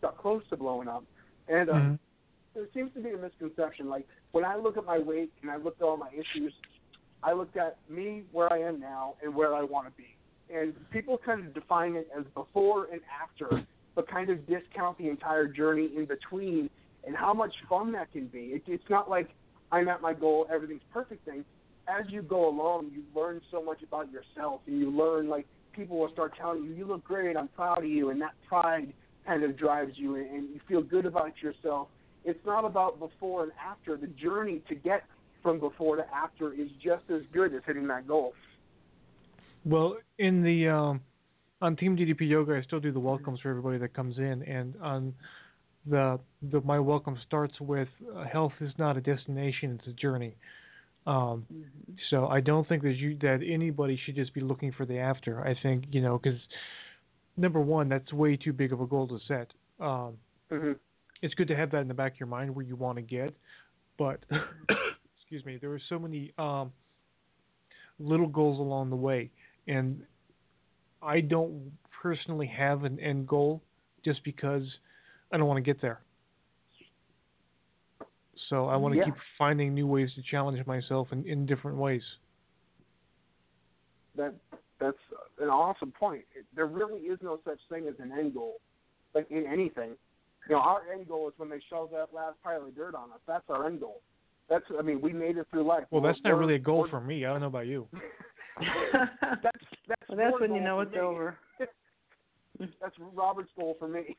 got 0.00 0.16
close 0.16 0.42
to 0.50 0.56
blowing 0.56 0.88
up. 0.88 1.04
And 1.48 1.68
uh, 1.68 1.74
Mhm. 1.74 1.98
there 2.54 2.66
seems 2.72 2.92
to 2.94 3.00
be 3.00 3.10
a 3.10 3.18
misconception. 3.18 3.88
Like 3.88 4.06
when 4.32 4.44
I 4.44 4.56
look 4.56 4.76
at 4.76 4.84
my 4.84 4.98
weight 4.98 5.30
and 5.42 5.50
I 5.50 5.56
looked 5.56 5.82
at 5.82 5.84
all 5.84 5.96
my 5.96 6.10
issues, 6.12 6.54
I 7.22 7.32
looked 7.32 7.56
at 7.56 7.78
me 7.88 8.24
where 8.32 8.52
I 8.52 8.58
am 8.60 8.80
now 8.80 9.16
and 9.22 9.34
where 9.34 9.54
I 9.54 9.62
want 9.62 9.86
to 9.86 9.92
be. 9.96 10.16
And 10.54 10.74
people 10.90 11.18
kind 11.18 11.46
of 11.46 11.54
define 11.54 11.96
it 11.96 12.08
as 12.16 12.24
before 12.34 12.88
and 12.92 13.00
after, 13.22 13.66
but 13.94 14.08
kind 14.08 14.30
of 14.30 14.46
discount 14.46 14.98
the 14.98 15.08
entire 15.08 15.46
journey 15.46 15.90
in 15.96 16.06
between 16.06 16.70
and 17.06 17.16
how 17.16 17.34
much 17.34 17.54
fun 17.68 17.92
that 17.92 18.12
can 18.12 18.26
be. 18.28 18.52
It, 18.54 18.62
it's 18.66 18.88
not 18.88 19.10
like 19.10 19.30
I'm 19.74 19.88
at 19.88 20.00
my 20.00 20.12
goal, 20.12 20.46
everything's 20.52 20.82
perfect 20.92 21.24
thing. 21.24 21.44
As 21.88 22.04
you 22.08 22.22
go 22.22 22.48
along, 22.48 22.92
you 22.94 23.02
learn 23.12 23.40
so 23.50 23.60
much 23.60 23.82
about 23.82 24.06
yourself, 24.12 24.60
and 24.68 24.78
you 24.78 24.88
learn 24.88 25.28
like 25.28 25.46
people 25.72 25.98
will 25.98 26.10
start 26.12 26.32
telling 26.40 26.62
you, 26.62 26.70
"You 26.70 26.84
look 26.86 27.02
great. 27.02 27.36
I'm 27.36 27.48
proud 27.48 27.78
of 27.78 27.84
you," 27.84 28.10
and 28.10 28.20
that 28.22 28.34
pride 28.46 28.92
kind 29.26 29.42
of 29.42 29.56
drives 29.56 29.98
you, 29.98 30.14
and, 30.14 30.48
you 30.50 30.60
feel 30.68 30.80
good 30.80 31.06
about 31.06 31.42
yourself. 31.42 31.88
It's 32.24 32.44
not 32.46 32.64
about 32.64 33.00
before 33.00 33.42
and 33.42 33.52
after. 33.60 33.96
The 33.96 34.06
journey 34.06 34.62
to 34.68 34.76
get 34.76 35.02
from 35.42 35.58
before 35.58 35.96
to 35.96 36.14
after 36.14 36.52
is 36.52 36.68
just 36.80 37.10
as 37.10 37.22
good 37.32 37.52
as 37.52 37.62
hitting 37.66 37.88
that 37.88 38.06
goal. 38.06 38.32
Well, 39.64 39.98
in 40.18 40.42
the 40.42 40.68
um, 40.68 41.00
on 41.60 41.74
Team 41.74 41.96
DDP 41.96 42.28
Yoga, 42.28 42.56
I 42.56 42.62
still 42.62 42.80
do 42.80 42.92
the 42.92 43.00
welcomes 43.00 43.40
for 43.40 43.50
everybody 43.50 43.78
that 43.78 43.92
comes 43.92 44.18
in, 44.18 44.42
and 44.44 44.76
on 44.80 45.14
the 45.86 46.18
the 46.50 46.60
my 46.62 46.78
welcome 46.78 47.18
starts 47.26 47.54
with 47.60 47.88
uh, 48.16 48.24
health 48.24 48.52
is 48.60 48.72
not 48.78 48.96
a 48.96 49.00
destination; 49.00 49.78
it's 49.78 49.88
a 49.88 49.92
journey. 49.92 50.36
Um, 51.06 51.46
Mm-hmm. 51.52 51.92
So 52.10 52.26
I 52.28 52.40
don't 52.40 52.66
think 52.68 52.82
that 52.82 52.94
you 52.94 53.16
that 53.20 53.40
anybody 53.46 54.00
should 54.04 54.14
just 54.14 54.32
be 54.34 54.40
looking 54.40 54.72
for 54.72 54.86
the 54.86 54.98
after. 54.98 55.44
I 55.46 55.54
think 55.62 55.84
you 55.90 56.00
know 56.00 56.18
because 56.18 56.40
number 57.36 57.60
one, 57.60 57.88
that's 57.88 58.12
way 58.12 58.36
too 58.36 58.52
big 58.52 58.72
of 58.72 58.80
a 58.80 58.86
goal 58.86 59.06
to 59.08 59.18
set. 59.28 59.52
Um, 59.80 60.14
Mm-hmm. 60.50 60.72
it's 61.22 61.34
good 61.34 61.48
to 61.48 61.56
have 61.56 61.70
that 61.70 61.78
in 61.78 61.88
the 61.88 61.94
back 61.94 62.12
of 62.14 62.20
your 62.20 62.26
mind 62.26 62.54
where 62.54 62.64
you 62.64 62.76
want 62.76 62.96
to 62.96 63.02
get, 63.02 63.34
but 63.98 64.20
excuse 65.18 65.44
me, 65.44 65.58
there 65.60 65.72
are 65.72 65.80
so 65.88 65.98
many 65.98 66.32
um, 66.38 66.70
little 67.98 68.28
goals 68.28 68.58
along 68.60 68.90
the 68.90 68.96
way, 68.96 69.30
and 69.66 70.02
I 71.02 71.20
don't 71.20 71.72
personally 72.02 72.46
have 72.46 72.84
an 72.84 73.00
end 73.00 73.26
goal 73.26 73.62
just 74.04 74.22
because 74.22 74.64
I 75.34 75.36
don't 75.36 75.48
want 75.48 75.58
to 75.58 75.62
get 75.62 75.82
there. 75.82 76.00
So 78.48 78.66
I 78.66 78.76
want 78.76 78.94
to 78.94 78.98
Yeah. 78.98 79.06
keep 79.06 79.14
finding 79.36 79.74
new 79.74 79.86
ways 79.88 80.14
to 80.14 80.22
challenge 80.22 80.64
myself 80.64 81.12
in, 81.12 81.26
in 81.26 81.44
different 81.44 81.76
ways. 81.76 82.04
That 84.14 84.34
that's 84.78 84.98
an 85.40 85.48
awesome 85.48 85.90
point. 85.90 86.24
There 86.54 86.66
really 86.66 87.00
is 87.00 87.20
no 87.20 87.40
such 87.44 87.58
thing 87.68 87.88
as 87.88 87.98
an 87.98 88.12
end 88.12 88.34
goal, 88.34 88.60
like 89.12 89.28
in 89.30 89.44
anything. 89.46 89.96
You 90.48 90.54
know, 90.54 90.60
our 90.60 90.82
end 90.92 91.08
goal 91.08 91.26
is 91.28 91.34
when 91.36 91.48
they 91.48 91.60
shove 91.68 91.90
that 91.90 92.14
last 92.14 92.40
pile 92.44 92.64
of 92.64 92.76
dirt 92.76 92.94
on 92.94 93.10
us. 93.10 93.20
That's 93.26 93.48
our 93.48 93.66
end 93.66 93.80
goal. 93.80 94.02
That's 94.48 94.64
I 94.78 94.82
mean, 94.82 95.00
we 95.00 95.12
made 95.12 95.36
it 95.36 95.48
through 95.50 95.64
life. 95.64 95.84
Well, 95.90 96.02
that's 96.02 96.20
not 96.22 96.38
really 96.38 96.54
a 96.54 96.60
goal 96.60 96.86
for 96.88 97.00
me. 97.00 97.24
I 97.24 97.30
don't 97.30 97.40
know 97.40 97.48
about 97.48 97.66
you. 97.66 97.88
that's 99.42 99.64
that's 99.88 100.08
well, 100.08 100.16
that's 100.18 100.40
when 100.40 100.54
you 100.54 100.60
know 100.60 100.78
it's 100.80 100.92
me. 100.92 100.98
over. 100.98 101.36
That's 102.80 102.94
Robert's 103.00 103.50
goal 103.58 103.74
for 103.80 103.88
me. 103.88 104.16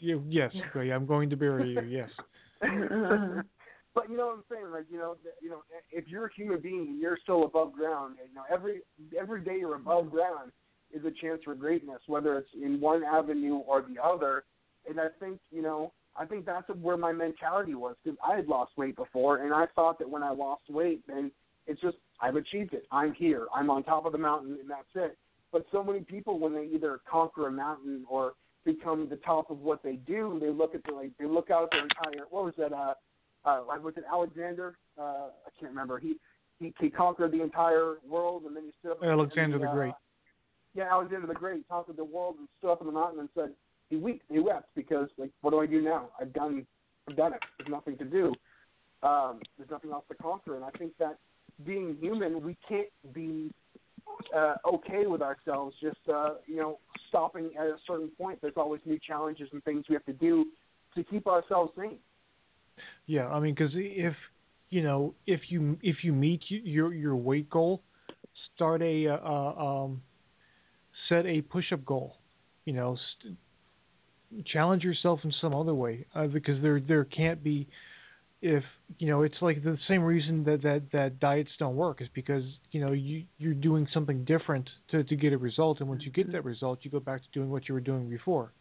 You, 0.00 0.22
yes, 0.28 0.52
I'm 0.74 1.06
going 1.06 1.30
to 1.30 1.36
bury 1.36 1.70
you. 1.70 1.82
Yes. 1.82 2.10
but 2.60 4.08
you 4.10 4.16
know 4.16 4.26
what 4.26 4.36
I'm 4.36 4.44
saying? 4.50 4.70
Like 4.70 4.86
you 4.90 4.98
know, 4.98 5.16
you 5.40 5.50
know, 5.50 5.62
if 5.90 6.06
you're 6.08 6.26
a 6.26 6.34
human 6.34 6.60
being 6.60 6.86
and 6.88 7.00
you're 7.00 7.18
still 7.22 7.44
above 7.44 7.72
ground, 7.72 8.16
you 8.28 8.34
know, 8.34 8.42
every 8.52 8.80
every 9.18 9.42
day 9.42 9.58
you're 9.58 9.76
above 9.76 10.10
ground 10.10 10.52
is 10.92 11.04
a 11.04 11.10
chance 11.10 11.40
for 11.44 11.54
greatness, 11.54 12.00
whether 12.06 12.38
it's 12.38 12.48
in 12.54 12.80
one 12.80 13.02
avenue 13.04 13.56
or 13.56 13.82
the 13.82 14.02
other. 14.02 14.44
And 14.88 15.00
I 15.00 15.08
think 15.20 15.38
you 15.50 15.62
know, 15.62 15.92
I 16.16 16.24
think 16.24 16.46
that's 16.46 16.68
where 16.80 16.96
my 16.96 17.12
mentality 17.12 17.74
was 17.74 17.96
because 18.02 18.18
I 18.26 18.36
had 18.36 18.46
lost 18.46 18.72
weight 18.76 18.96
before, 18.96 19.44
and 19.44 19.54
I 19.54 19.66
thought 19.74 19.98
that 19.98 20.08
when 20.08 20.22
I 20.22 20.30
lost 20.30 20.62
weight, 20.68 21.02
then 21.06 21.30
it's 21.66 21.80
just 21.80 21.96
I've 22.20 22.36
achieved 22.36 22.74
it. 22.74 22.84
I'm 22.90 23.14
here. 23.14 23.46
I'm 23.54 23.70
on 23.70 23.84
top 23.84 24.06
of 24.06 24.12
the 24.12 24.18
mountain, 24.18 24.58
and 24.60 24.70
that's 24.70 24.88
it. 24.94 25.16
But 25.52 25.64
so 25.72 25.82
many 25.82 26.00
people, 26.00 26.38
when 26.38 26.54
they 26.54 26.64
either 26.64 27.00
conquer 27.10 27.46
a 27.46 27.52
mountain 27.52 28.04
or 28.08 28.34
become 28.72 29.08
the 29.08 29.16
top 29.16 29.50
of 29.50 29.60
what 29.60 29.82
they 29.82 29.94
do, 29.94 30.38
they 30.40 30.50
look 30.50 30.74
at 30.74 30.84
the 30.84 30.92
like 30.92 31.10
they 31.18 31.24
look 31.24 31.50
out 31.50 31.64
at 31.64 31.70
their 31.72 31.82
entire 31.82 32.26
what 32.30 32.44
was 32.44 32.54
that 32.58 32.72
uh 32.72 32.92
uh 33.46 33.62
like 33.66 33.82
was 33.82 33.94
it 33.96 34.04
Alexander? 34.10 34.76
Uh 34.98 35.30
I 35.46 35.50
can't 35.58 35.70
remember. 35.70 35.98
He 35.98 36.16
he, 36.60 36.74
he 36.78 36.90
conquered 36.90 37.32
the 37.32 37.42
entire 37.42 37.96
world 38.06 38.42
and 38.46 38.54
then 38.54 38.64
he 38.64 38.72
stood 38.78 38.92
up 38.92 39.02
Alexander 39.02 39.56
and, 39.56 39.64
the 39.64 39.70
uh, 39.70 39.74
Great. 39.74 39.94
Yeah, 40.74 40.92
Alexander 40.92 41.26
the 41.26 41.34
Great 41.34 41.66
conquered 41.68 41.96
the 41.96 42.04
world 42.04 42.36
and 42.38 42.48
stood 42.58 42.70
up 42.70 42.82
on 42.82 42.86
the 42.86 42.92
mountain 42.92 43.20
and 43.20 43.28
said 43.34 43.50
he 43.88 43.96
wept 43.96 44.20
he 44.30 44.38
wept 44.38 44.68
because 44.76 45.08
like 45.16 45.30
what 45.40 45.50
do 45.52 45.60
I 45.60 45.66
do 45.66 45.80
now? 45.80 46.10
I've 46.20 46.32
done 46.34 46.66
I've 47.08 47.16
done 47.16 47.32
it. 47.32 47.40
There's 47.58 47.70
nothing 47.70 47.96
to 47.96 48.04
do. 48.04 48.34
Um, 49.02 49.40
there's 49.56 49.70
nothing 49.70 49.92
else 49.92 50.04
to 50.10 50.14
conquer 50.16 50.56
and 50.56 50.64
I 50.64 50.70
think 50.76 50.92
that 50.98 51.16
being 51.64 51.96
human 52.00 52.42
we 52.42 52.56
can't 52.68 52.88
be 53.14 53.50
uh, 54.36 54.54
okay 54.66 55.06
with 55.06 55.22
ourselves 55.22 55.76
just 55.80 55.96
uh, 56.12 56.34
you 56.46 56.56
know 56.56 56.78
stopping 57.08 57.50
at 57.58 57.66
a 57.66 57.76
certain 57.86 58.10
point. 58.18 58.38
There's 58.40 58.56
always 58.56 58.80
new 58.84 58.98
challenges 58.98 59.48
and 59.52 59.62
things 59.64 59.84
we 59.88 59.94
have 59.94 60.04
to 60.06 60.12
do 60.12 60.46
to 60.94 61.04
keep 61.04 61.26
ourselves 61.26 61.72
sane. 61.78 61.98
Yeah, 63.06 63.28
I 63.28 63.40
mean, 63.40 63.54
because 63.54 63.72
if 63.74 64.14
you 64.70 64.82
know, 64.82 65.14
if 65.26 65.40
you 65.48 65.78
if 65.82 66.04
you 66.04 66.12
meet 66.12 66.42
your 66.48 66.92
your 66.92 67.16
weight 67.16 67.48
goal, 67.48 67.82
start 68.54 68.82
a 68.82 69.08
uh, 69.08 69.16
uh, 69.16 69.84
um, 69.84 70.02
set 71.08 71.26
a 71.26 71.40
push-up 71.42 71.84
goal. 71.84 72.16
You 72.64 72.74
know, 72.74 72.98
st- 73.20 73.36
challenge 74.46 74.84
yourself 74.84 75.20
in 75.24 75.32
some 75.40 75.54
other 75.54 75.74
way 75.74 76.04
uh, 76.14 76.26
because 76.26 76.60
there 76.62 76.80
there 76.80 77.04
can't 77.04 77.42
be 77.42 77.66
if 78.40 78.62
you 78.98 79.08
know 79.08 79.22
it's 79.22 79.40
like 79.40 79.62
the 79.64 79.76
same 79.88 80.02
reason 80.02 80.44
that 80.44 80.62
that 80.62 80.82
that 80.92 81.18
diets 81.18 81.50
don't 81.58 81.74
work 81.74 82.00
is 82.00 82.08
because 82.14 82.44
you 82.70 82.80
know 82.80 82.92
you 82.92 83.24
you're 83.38 83.52
doing 83.54 83.86
something 83.92 84.24
different 84.24 84.68
to 84.90 85.02
to 85.04 85.16
get 85.16 85.32
a 85.32 85.38
result 85.38 85.80
and 85.80 85.88
once 85.88 86.04
you 86.04 86.12
get 86.12 86.30
that 86.30 86.44
result 86.44 86.78
you 86.82 86.90
go 86.90 87.00
back 87.00 87.20
to 87.20 87.28
doing 87.32 87.50
what 87.50 87.68
you 87.68 87.74
were 87.74 87.80
doing 87.80 88.08
before 88.08 88.52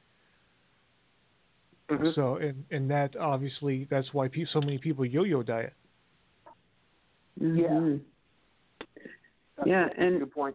Mm-hmm. 1.89 2.07
so 2.15 2.35
and 2.35 2.65
and 2.69 2.91
that 2.91 3.15
obviously 3.15 3.87
that's 3.89 4.13
why 4.13 4.27
pe- 4.27 4.45
so 4.51 4.59
many 4.59 4.77
people 4.77 5.05
yo-yo 5.05 5.41
diet 5.41 5.73
Mhm. 7.39 8.01
That's 9.55 9.67
Yeah, 9.69 9.87
and- 9.97 10.19
good. 10.31 10.53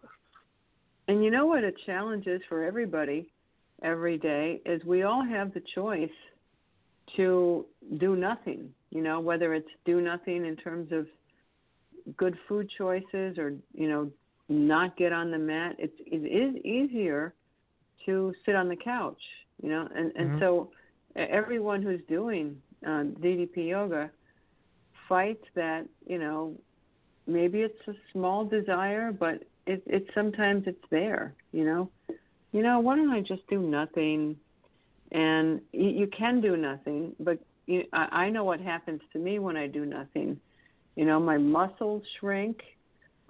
And 1.07 1.23
you 1.23 1.31
know 1.31 1.47
what 1.47 1.63
a 1.63 1.71
challenge 1.85 2.27
is 2.27 2.41
for 2.47 2.63
everybody 2.63 3.29
every 3.81 4.17
day 4.17 4.61
is 4.65 4.83
we 4.85 5.03
all 5.03 5.23
have 5.23 5.53
the 5.53 5.61
choice 5.73 6.11
to 7.15 7.65
do 7.97 8.15
nothing, 8.15 8.73
you 8.93 9.01
know, 9.01 9.19
whether 9.19 9.53
it's 9.53 9.69
do 9.85 10.01
nothing 10.01 10.45
in 10.45 10.55
terms 10.55 10.91
of 10.91 11.07
good 12.17 12.37
food 12.47 12.69
choices 12.77 13.37
or, 13.37 13.53
you 13.73 13.89
know, 13.89 14.11
not 14.49 14.95
get 14.97 15.11
on 15.13 15.31
the 15.31 15.37
mat. 15.37 15.75
It's 15.79 15.93
it 16.05 16.17
is 16.27 16.55
easier 16.65 17.33
to 18.05 18.33
sit 18.45 18.55
on 18.55 18.69
the 18.69 18.75
couch, 18.75 19.21
you 19.61 19.69
know, 19.69 19.87
and, 19.95 20.11
and 20.15 20.31
Mhm. 20.31 20.39
so 20.39 20.71
everyone 21.15 21.81
who's 21.81 22.01
doing 22.07 22.61
uh, 22.85 23.03
DDP 23.21 23.69
yoga 23.69 24.11
fights 25.09 25.45
that, 25.55 25.87
you 26.05 26.19
know, 26.19 26.53
maybe 27.27 27.61
it's 27.61 27.87
a 27.87 27.93
small 28.11 28.45
desire, 28.45 29.11
but 29.11 29.43
it, 29.65 29.81
it 29.87 30.07
sometimes 30.13 30.63
it's 30.67 30.83
there. 30.91 31.33
You 31.51 31.65
know, 31.65 31.89
you 32.51 32.61
know, 32.61 32.79
why 32.79 32.95
don't 32.95 33.11
I 33.11 33.21
just 33.21 33.47
do 33.49 33.59
nothing? 33.61 34.37
And 35.11 35.61
you, 35.71 35.89
you 35.89 36.07
can 36.07 36.41
do 36.41 36.57
nothing, 36.57 37.15
but 37.19 37.39
you, 37.65 37.83
I, 37.93 38.25
I 38.25 38.29
know 38.29 38.43
what 38.43 38.59
happens 38.59 39.01
to 39.13 39.19
me 39.19 39.39
when 39.39 39.57
I 39.57 39.67
do 39.67 39.85
nothing. 39.85 40.39
You 40.95 41.05
know, 41.05 41.19
my 41.19 41.37
muscles 41.37 42.03
shrink. 42.19 42.61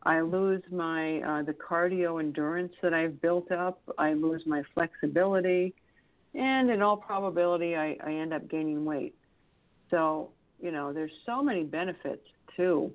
I 0.05 0.19
lose 0.19 0.61
my 0.69 1.21
uh, 1.21 1.43
the 1.43 1.53
cardio 1.53 2.19
endurance 2.19 2.73
that 2.81 2.93
I've 2.93 3.21
built 3.21 3.51
up. 3.51 3.81
I 3.97 4.13
lose 4.13 4.41
my 4.45 4.63
flexibility, 4.73 5.73
and 6.35 6.69
in 6.69 6.81
all 6.81 6.97
probability, 6.97 7.75
I, 7.77 7.95
I 8.05 8.11
end 8.11 8.33
up 8.33 8.49
gaining 8.49 8.83
weight. 8.83 9.15
So 9.89 10.29
you 10.61 10.71
know, 10.71 10.91
there's 10.91 11.11
so 11.25 11.41
many 11.41 11.63
benefits 11.63 12.25
to 12.57 12.91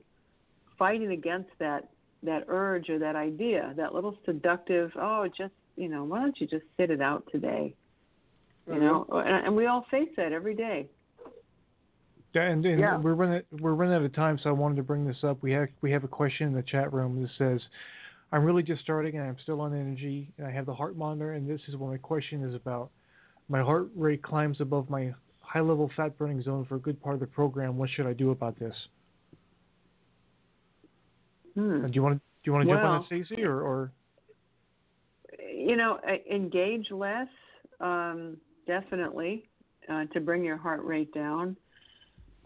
fighting 0.78 1.12
against 1.12 1.50
that 1.58 1.88
that 2.24 2.44
urge 2.48 2.90
or 2.90 2.98
that 2.98 3.14
idea, 3.16 3.72
that 3.76 3.94
little 3.94 4.18
seductive, 4.26 4.90
oh, 4.96 5.28
just 5.28 5.52
you 5.76 5.88
know, 5.88 6.04
why 6.04 6.20
don't 6.20 6.38
you 6.40 6.46
just 6.46 6.64
sit 6.76 6.90
it 6.90 7.00
out 7.00 7.26
today? 7.30 7.74
You 8.66 8.80
know, 8.80 9.06
and, 9.10 9.46
and 9.46 9.56
we 9.56 9.64
all 9.64 9.86
face 9.90 10.10
that 10.18 10.32
every 10.32 10.54
day. 10.54 10.88
Yeah, 12.34 12.42
and, 12.42 12.64
and 12.64 12.78
Yeah. 12.78 12.98
we're 12.98 13.14
running 13.14 13.42
we're 13.60 13.74
running 13.74 13.94
out 13.94 14.02
of 14.02 14.12
time, 14.14 14.38
so 14.42 14.50
I 14.50 14.52
wanted 14.52 14.76
to 14.76 14.82
bring 14.82 15.06
this 15.06 15.24
up. 15.24 15.42
We 15.42 15.52
have 15.52 15.68
we 15.80 15.90
have 15.92 16.04
a 16.04 16.08
question 16.08 16.48
in 16.48 16.54
the 16.54 16.62
chat 16.62 16.92
room 16.92 17.22
that 17.22 17.30
says, 17.38 17.60
"I'm 18.32 18.44
really 18.44 18.62
just 18.62 18.82
starting 18.82 19.16
and 19.16 19.26
I'm 19.26 19.36
still 19.42 19.60
on 19.60 19.74
energy, 19.74 20.30
and 20.38 20.46
I 20.46 20.50
have 20.50 20.66
the 20.66 20.74
heart 20.74 20.96
monitor, 20.96 21.32
and 21.32 21.48
this 21.48 21.60
is 21.68 21.76
what 21.76 21.90
my 21.90 21.96
question 21.96 22.44
is 22.44 22.54
about. 22.54 22.90
My 23.48 23.62
heart 23.62 23.88
rate 23.96 24.22
climbs 24.22 24.60
above 24.60 24.90
my 24.90 25.14
high 25.40 25.60
level 25.60 25.90
fat 25.96 26.18
burning 26.18 26.42
zone 26.42 26.66
for 26.66 26.74
a 26.74 26.78
good 26.78 27.00
part 27.02 27.14
of 27.14 27.20
the 27.20 27.26
program. 27.26 27.78
What 27.78 27.88
should 27.88 28.06
I 28.06 28.12
do 28.12 28.30
about 28.30 28.58
this? 28.58 28.74
Hmm. 31.54 31.86
Do 31.86 31.92
you 31.92 32.02
want 32.02 32.16
to 32.16 32.18
do 32.18 32.50
you 32.50 32.52
want 32.52 32.68
to 32.68 32.72
jump 32.72 32.84
on 32.84 32.90
Well- 32.90 33.00
that, 33.00 33.06
Stacey, 33.06 33.42
or, 33.42 33.62
or 33.62 33.92
You 35.42 35.76
know, 35.76 35.98
engage 36.30 36.90
less, 36.90 37.28
um, 37.80 38.36
definitely, 38.66 39.48
uh, 39.88 40.04
to 40.12 40.20
bring 40.20 40.44
your 40.44 40.56
heart 40.56 40.84
rate 40.84 41.12
down, 41.12 41.56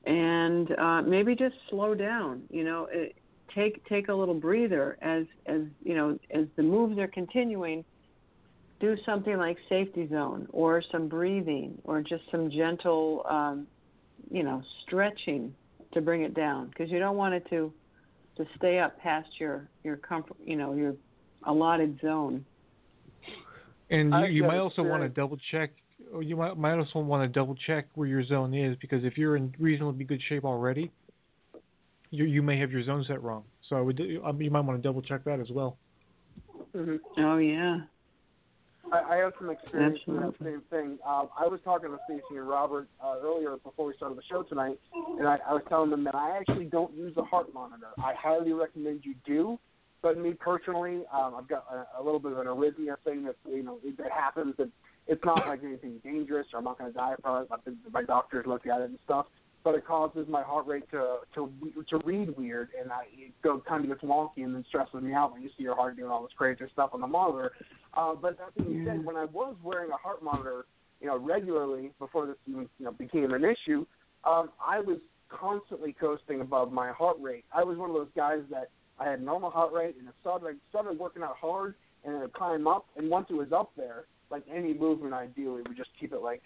and 0.05 0.71
uh, 0.79 1.03
maybe 1.03 1.35
just 1.35 1.55
slow 1.71 1.95
down. 1.95 2.43
You 2.51 2.65
know, 2.65 2.89
it, 2.91 3.15
take 3.55 3.85
take 3.89 4.09
a 4.09 4.15
little 4.15 4.35
breather 4.35 4.99
as 5.03 5.25
as 5.47 5.63
you 5.83 5.95
know 5.95 6.19
as 6.31 6.47
the 6.57 6.63
moves 6.63 6.99
are 6.99 7.09
continuing. 7.09 7.85
Do 8.81 8.97
something 9.07 9.37
like 9.37 9.57
safety 9.69 10.09
zone, 10.09 10.49
or 10.51 10.83
some 10.91 11.09
breathing, 11.09 11.79
or 11.85 12.03
just 12.03 12.25
some 12.33 12.51
gentle, 12.51 13.25
um, 13.29 13.69
you 14.29 14.43
know, 14.43 14.61
stretching 14.85 15.55
to 15.95 16.01
bring 16.01 16.23
it 16.23 16.35
down 16.35 16.67
because 16.67 16.91
you 16.91 16.99
don't 16.99 17.17
want 17.17 17.35
it 17.35 17.47
to 17.51 17.73
to 18.37 18.47
stay 18.57 18.81
up 18.81 18.99
past 18.99 19.29
your 19.39 19.69
your 19.85 19.97
comfort, 19.97 20.37
you 20.45 20.57
know, 20.57 20.75
your 20.75 20.95
allotted 21.45 22.01
zone. 22.01 22.45
And 23.91 24.13
you, 24.13 24.27
you 24.27 24.43
might 24.45 24.59
also 24.59 24.83
want 24.83 25.03
to 25.03 25.09
double 25.09 25.39
check. 25.51 25.71
Or 26.13 26.23
you 26.23 26.37
might 26.37 26.57
might 26.57 26.79
also 26.79 26.99
want 26.99 27.23
to 27.23 27.29
double 27.29 27.55
check 27.67 27.87
where 27.95 28.07
your 28.07 28.25
zone 28.25 28.55
is 28.55 28.77
because 28.81 29.05
if 29.05 29.17
you're 29.17 29.37
in 29.37 29.55
reasonably 29.59 30.05
good 30.05 30.21
shape 30.29 30.45
already, 30.45 30.91
you 32.11 32.25
you 32.25 32.43
may 32.43 32.59
have 32.59 32.71
your 32.71 32.85
zone 32.85 33.05
set 33.09 33.23
wrong. 33.23 33.45
So 33.69 33.77
I 33.77 33.81
would 33.81 33.99
you 33.99 34.51
might 34.51 34.61
want 34.61 34.81
to 34.81 34.87
double 34.87 35.03
check 35.03 35.25
that 35.25 35.41
as 35.41 35.51
well. 35.51 35.79
Oh 37.19 37.39
yeah. 37.39 37.79
I, 38.93 39.15
I 39.15 39.17
have 39.17 39.33
some 39.39 39.49
experience 39.49 39.99
in 40.07 40.17
that 40.17 40.35
same 40.43 40.63
thing. 40.69 40.99
Um, 41.07 41.29
I 41.39 41.47
was 41.47 41.61
talking 41.65 41.91
to 41.91 41.99
Stacey 42.05 42.37
and 42.37 42.49
Robert 42.49 42.89
uh, 43.03 43.17
earlier 43.23 43.57
before 43.57 43.87
we 43.87 43.95
started 43.97 44.19
the 44.19 44.23
show 44.29 44.43
tonight, 44.43 44.79
and 45.19 45.27
I, 45.27 45.39
I 45.49 45.55
was 45.55 45.63
telling 45.69 45.91
them 45.91 46.05
that 46.05 46.15
I 46.15 46.37
actually 46.37 46.67
don't 46.67 46.95
use 46.95 47.15
a 47.17 47.23
heart 47.23 47.55
monitor. 47.55 47.87
I 47.99 48.13
highly 48.19 48.53
recommend 48.53 49.01
you 49.05 49.15
do. 49.25 49.59
But 50.03 50.19
me 50.19 50.33
personally, 50.33 51.05
um, 51.15 51.37
I've 51.39 51.47
got 51.49 51.65
a, 51.73 52.01
a 52.01 52.03
little 52.03 52.19
bit 52.19 52.33
of 52.33 52.39
an 52.39 52.49
arrhythmia 52.49 52.97
thing 53.05 53.25
that 53.25 53.37
you 53.49 53.63
know 53.63 53.79
that 53.99 54.11
happens. 54.11 54.55
That 54.59 54.69
it's 55.07 55.25
not 55.25 55.47
like 55.47 55.61
anything 55.65 56.01
dangerous, 56.05 56.47
or 56.53 56.59
I'm 56.59 56.65
not 56.65 56.79
going 56.79 56.93
to 56.93 56.97
die 56.97 57.15
from 57.23 57.43
it. 57.43 57.51
My, 57.51 58.01
my 58.01 58.03
doctors 58.03 58.47
look 58.47 58.67
at 58.67 58.81
it 58.81 58.91
and 58.91 58.99
stuff. 59.05 59.27
But 59.65 59.77
it 59.77 59.87
causes 59.87 60.27
my 60.29 60.43
heart 60.43 60.67
rate 60.67 60.91
to 60.91 61.19
to 61.37 61.53
to 61.89 61.99
read 62.05 62.37
weird, 62.37 62.71
and 62.81 62.91
I, 62.91 63.03
it 63.13 63.33
go, 63.45 63.63
kind 63.69 63.85
of 63.85 63.91
gets 63.91 64.03
wonky, 64.03 64.39
and 64.39 64.53
then 64.53 64.65
stresses 64.69 65.01
me 65.01 65.13
out 65.13 65.33
when 65.33 65.43
you 65.43 65.51
see 65.57 65.63
your 65.63 65.77
heart 65.77 65.97
doing 65.97 66.11
all 66.11 66.23
this 66.23 66.33
crazy 66.37 66.65
stuff 66.73 66.91
on 66.93 67.01
the 67.01 67.07
monitor. 67.07 67.53
Uh, 67.95 68.17
but 68.17 68.39
that 68.39 68.57
being 68.57 68.85
said, 68.85 69.05
when 69.05 69.15
I 69.15 69.27
was 69.27 69.55
wearing 69.63 69.93
a 69.93 69.97
heart 69.97 70.21
monitor, 70.21 70.65
you 71.01 71.07
know, 71.07 71.17
regularly 71.17 71.93
before 72.01 72.27
this 72.27 72.35
even 72.49 72.69
you 72.81 72.87
know 72.87 72.91
became 72.91 73.33
an 73.33 73.45
issue, 73.45 73.87
um, 74.25 74.51
I 74.61 74.81
was 74.81 74.99
constantly 75.29 75.93
coasting 75.93 76.41
above 76.41 76.73
my 76.73 76.91
heart 76.91 77.19
rate. 77.21 77.45
I 77.55 77.63
was 77.63 77.79
one 77.79 77.89
of 77.89 77.95
those 77.95 78.11
guys 78.17 78.41
that 78.51 78.71
I 78.99 79.11
had 79.11 79.23
normal 79.23 79.51
heart 79.51 79.73
rate, 79.73 79.95
and 79.97 80.09
it 80.09 80.15
started 80.21 80.47
I 80.47 80.53
started 80.71 80.99
working 80.99 81.23
out 81.23 81.37
hard, 81.37 81.77
and 82.05 82.17
it 82.17 82.19
would 82.19 82.33
climb 82.33 82.67
up, 82.67 82.87
and 82.97 83.09
once 83.09 83.27
it 83.31 83.35
was 83.35 83.53
up 83.53 83.71
there, 83.77 84.07
like 84.33 84.45
any 84.53 84.75
movement 84.75 85.15
I 85.15 85.27
do, 85.27 85.59
it 85.59 85.69
would 85.69 85.77
just 85.77 85.91
keep 86.01 86.13
it 86.13 86.21
like 86.21 86.43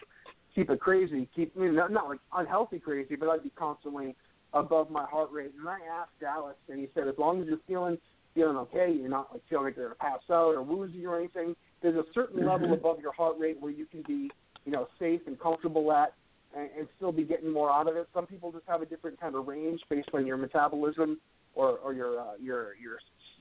keep 0.54 0.70
it 0.70 0.80
crazy, 0.80 1.28
keep 1.34 1.52
I 1.56 1.60
mean, 1.60 1.74
not, 1.74 1.92
not 1.92 2.08
like 2.08 2.18
unhealthy 2.34 2.78
crazy, 2.78 3.14
but 3.16 3.28
I'd 3.28 3.42
be 3.42 3.50
constantly 3.50 4.16
above 4.52 4.90
my 4.90 5.04
heart 5.04 5.30
rate. 5.30 5.52
And 5.58 5.68
I 5.68 5.78
asked 6.00 6.18
Dallas, 6.20 6.56
and 6.68 6.80
he 6.80 6.88
said, 6.94 7.06
as 7.08 7.14
long 7.18 7.40
as 7.40 7.46
you're 7.46 7.58
feeling 7.66 7.98
feeling 8.34 8.56
okay, 8.56 8.92
you're 8.92 9.08
not 9.08 9.32
like 9.32 9.42
feeling 9.48 9.66
like 9.66 9.76
you're 9.76 9.86
gonna 9.86 9.94
pass 9.96 10.20
out 10.30 10.54
or 10.54 10.62
woozy 10.62 11.06
or 11.06 11.18
anything. 11.18 11.56
There's 11.82 11.96
a 11.96 12.04
certain 12.12 12.44
level 12.44 12.72
above 12.72 13.00
your 13.00 13.12
heart 13.12 13.36
rate 13.38 13.56
where 13.60 13.72
you 13.72 13.86
can 13.86 14.02
be, 14.06 14.30
you 14.64 14.72
know, 14.72 14.88
safe 14.98 15.22
and 15.26 15.40
comfortable 15.40 15.90
at, 15.92 16.12
and, 16.54 16.68
and 16.78 16.88
still 16.96 17.12
be 17.12 17.24
getting 17.24 17.52
more 17.52 17.70
out 17.70 17.88
of 17.88 17.96
it. 17.96 18.08
Some 18.12 18.26
people 18.26 18.52
just 18.52 18.64
have 18.66 18.82
a 18.82 18.86
different 18.86 19.20
kind 19.20 19.34
of 19.34 19.46
range 19.46 19.80
based 19.88 20.08
on 20.12 20.26
your 20.26 20.36
metabolism 20.36 21.18
or 21.54 21.78
or 21.78 21.94
your 21.94 22.20
uh, 22.20 22.24
your 22.40 22.74
your 22.76 22.98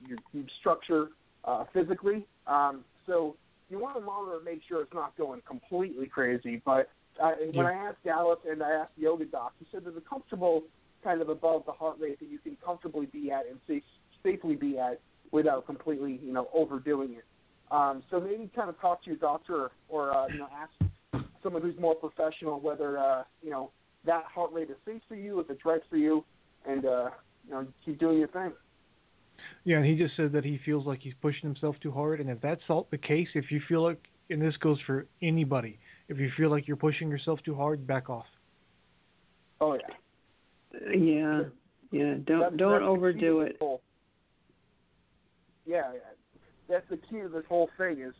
your, 0.07 0.17
your 0.33 0.45
structure 0.59 1.07
uh, 1.43 1.65
physically. 1.73 2.25
Um, 2.47 2.83
so 3.05 3.35
you 3.69 3.79
want 3.79 3.95
to 3.95 4.01
monitor 4.01 4.37
and 4.37 4.45
make 4.45 4.61
sure 4.67 4.81
it's 4.81 4.93
not 4.93 5.17
going 5.17 5.41
completely 5.47 6.07
crazy. 6.07 6.61
But 6.65 6.89
uh, 7.21 7.31
when 7.53 7.65
I 7.65 7.73
asked 7.73 8.03
Dallas 8.03 8.39
and 8.49 8.61
I 8.61 8.71
asked 8.71 8.91
the 8.95 9.03
yoga 9.03 9.25
doc, 9.25 9.53
he 9.59 9.65
said 9.71 9.81
there's 9.85 9.97
a 9.97 10.01
comfortable 10.01 10.63
kind 11.03 11.21
of 11.21 11.29
above 11.29 11.63
the 11.65 11.71
heart 11.71 11.97
rate 11.99 12.19
that 12.19 12.29
you 12.29 12.39
can 12.39 12.57
comfortably 12.63 13.05
be 13.05 13.31
at 13.31 13.45
and 13.47 13.59
safe, 13.67 13.83
safely 14.23 14.55
be 14.55 14.77
at 14.77 14.99
without 15.31 15.65
completely, 15.65 16.19
you 16.23 16.33
know, 16.33 16.49
overdoing 16.53 17.13
it. 17.13 17.25
Um, 17.71 18.03
so 18.09 18.19
maybe 18.19 18.49
kind 18.55 18.69
of 18.69 18.79
talk 18.79 19.03
to 19.03 19.09
your 19.09 19.17
doctor 19.17 19.71
or, 19.89 20.15
uh, 20.15 20.27
you 20.27 20.37
know, 20.37 20.47
ask 20.53 21.23
someone 21.41 21.61
who's 21.61 21.79
more 21.79 21.95
professional 21.95 22.59
whether, 22.59 22.97
uh, 22.97 23.23
you 23.41 23.49
know, 23.49 23.71
that 24.05 24.23
heart 24.25 24.51
rate 24.53 24.69
is 24.69 24.77
safe 24.85 25.01
for 25.07 25.15
you, 25.15 25.39
if 25.39 25.49
it's 25.49 25.65
right 25.65 25.81
for 25.89 25.97
you, 25.97 26.23
and, 26.67 26.85
uh, 26.85 27.09
you 27.47 27.51
know, 27.51 27.67
keep 27.83 27.99
doing 27.99 28.19
your 28.19 28.27
thing. 28.27 28.51
Yeah, 29.63 29.77
and 29.77 29.85
he 29.85 29.95
just 29.95 30.15
said 30.15 30.31
that 30.33 30.43
he 30.45 30.59
feels 30.65 30.85
like 30.85 30.99
he's 31.01 31.13
pushing 31.21 31.41
himself 31.49 31.75
too 31.81 31.91
hard, 31.91 32.19
and 32.19 32.29
if 32.29 32.39
that's 32.41 32.61
all 32.69 32.87
the 32.91 32.97
case, 32.97 33.27
if 33.35 33.51
you 33.51 33.61
feel 33.67 33.81
like, 33.83 33.99
and 34.29 34.41
this 34.41 34.55
goes 34.57 34.77
for 34.85 35.05
anybody, 35.21 35.79
if 36.07 36.17
you 36.19 36.29
feel 36.37 36.49
like 36.49 36.67
you're 36.67 36.77
pushing 36.77 37.09
yourself 37.09 37.39
too 37.43 37.55
hard, 37.55 37.85
back 37.87 38.09
off. 38.09 38.25
Oh, 39.61 39.73
yeah. 39.73 40.89
Yeah. 40.93 41.41
Yeah. 41.91 42.15
Don't 42.25 42.39
That's- 42.39 42.57
don't 42.57 42.71
that's 42.73 42.83
overdo 42.83 43.41
it. 43.41 43.57
whole- 43.59 43.81
Yeah, 45.65 45.93
yeah. 45.93 45.99
that's 46.67 46.87
the 46.89 46.97
key 46.97 47.21
to 47.21 47.29
this 47.29 47.45
whole 47.47 47.69
thing 47.77 48.01
is, 48.01 48.13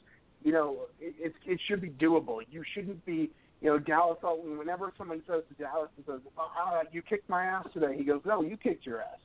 you 0.44 0.52
know, 0.52 0.88
it, 1.00 1.16
it, 1.20 1.34
it 1.46 1.60
should 1.68 1.82
be 1.82 1.90
doable. 1.90 2.42
You 2.50 2.64
shouldn't 2.74 3.04
be, 3.06 3.30
you 3.62 3.70
know, 3.70 3.80
Dallas. 3.80 4.18
Whenever 4.22 4.92
someone 4.98 5.22
says 5.28 5.44
to 5.50 5.56
Dallas 5.64 5.90
and 5.98 6.06
says, 6.06 6.22
"Oh, 6.38 6.50
uh, 6.74 6.84
you 6.92 7.02
kicked 7.02 7.28
my 7.30 7.46
ass 7.46 7.66
today," 7.74 7.96
he 7.98 8.04
goes, 8.04 8.22
"No, 8.26 8.42
you 8.44 8.56
kicked 8.56 8.86
your 8.86 9.02
ass 9.02 9.20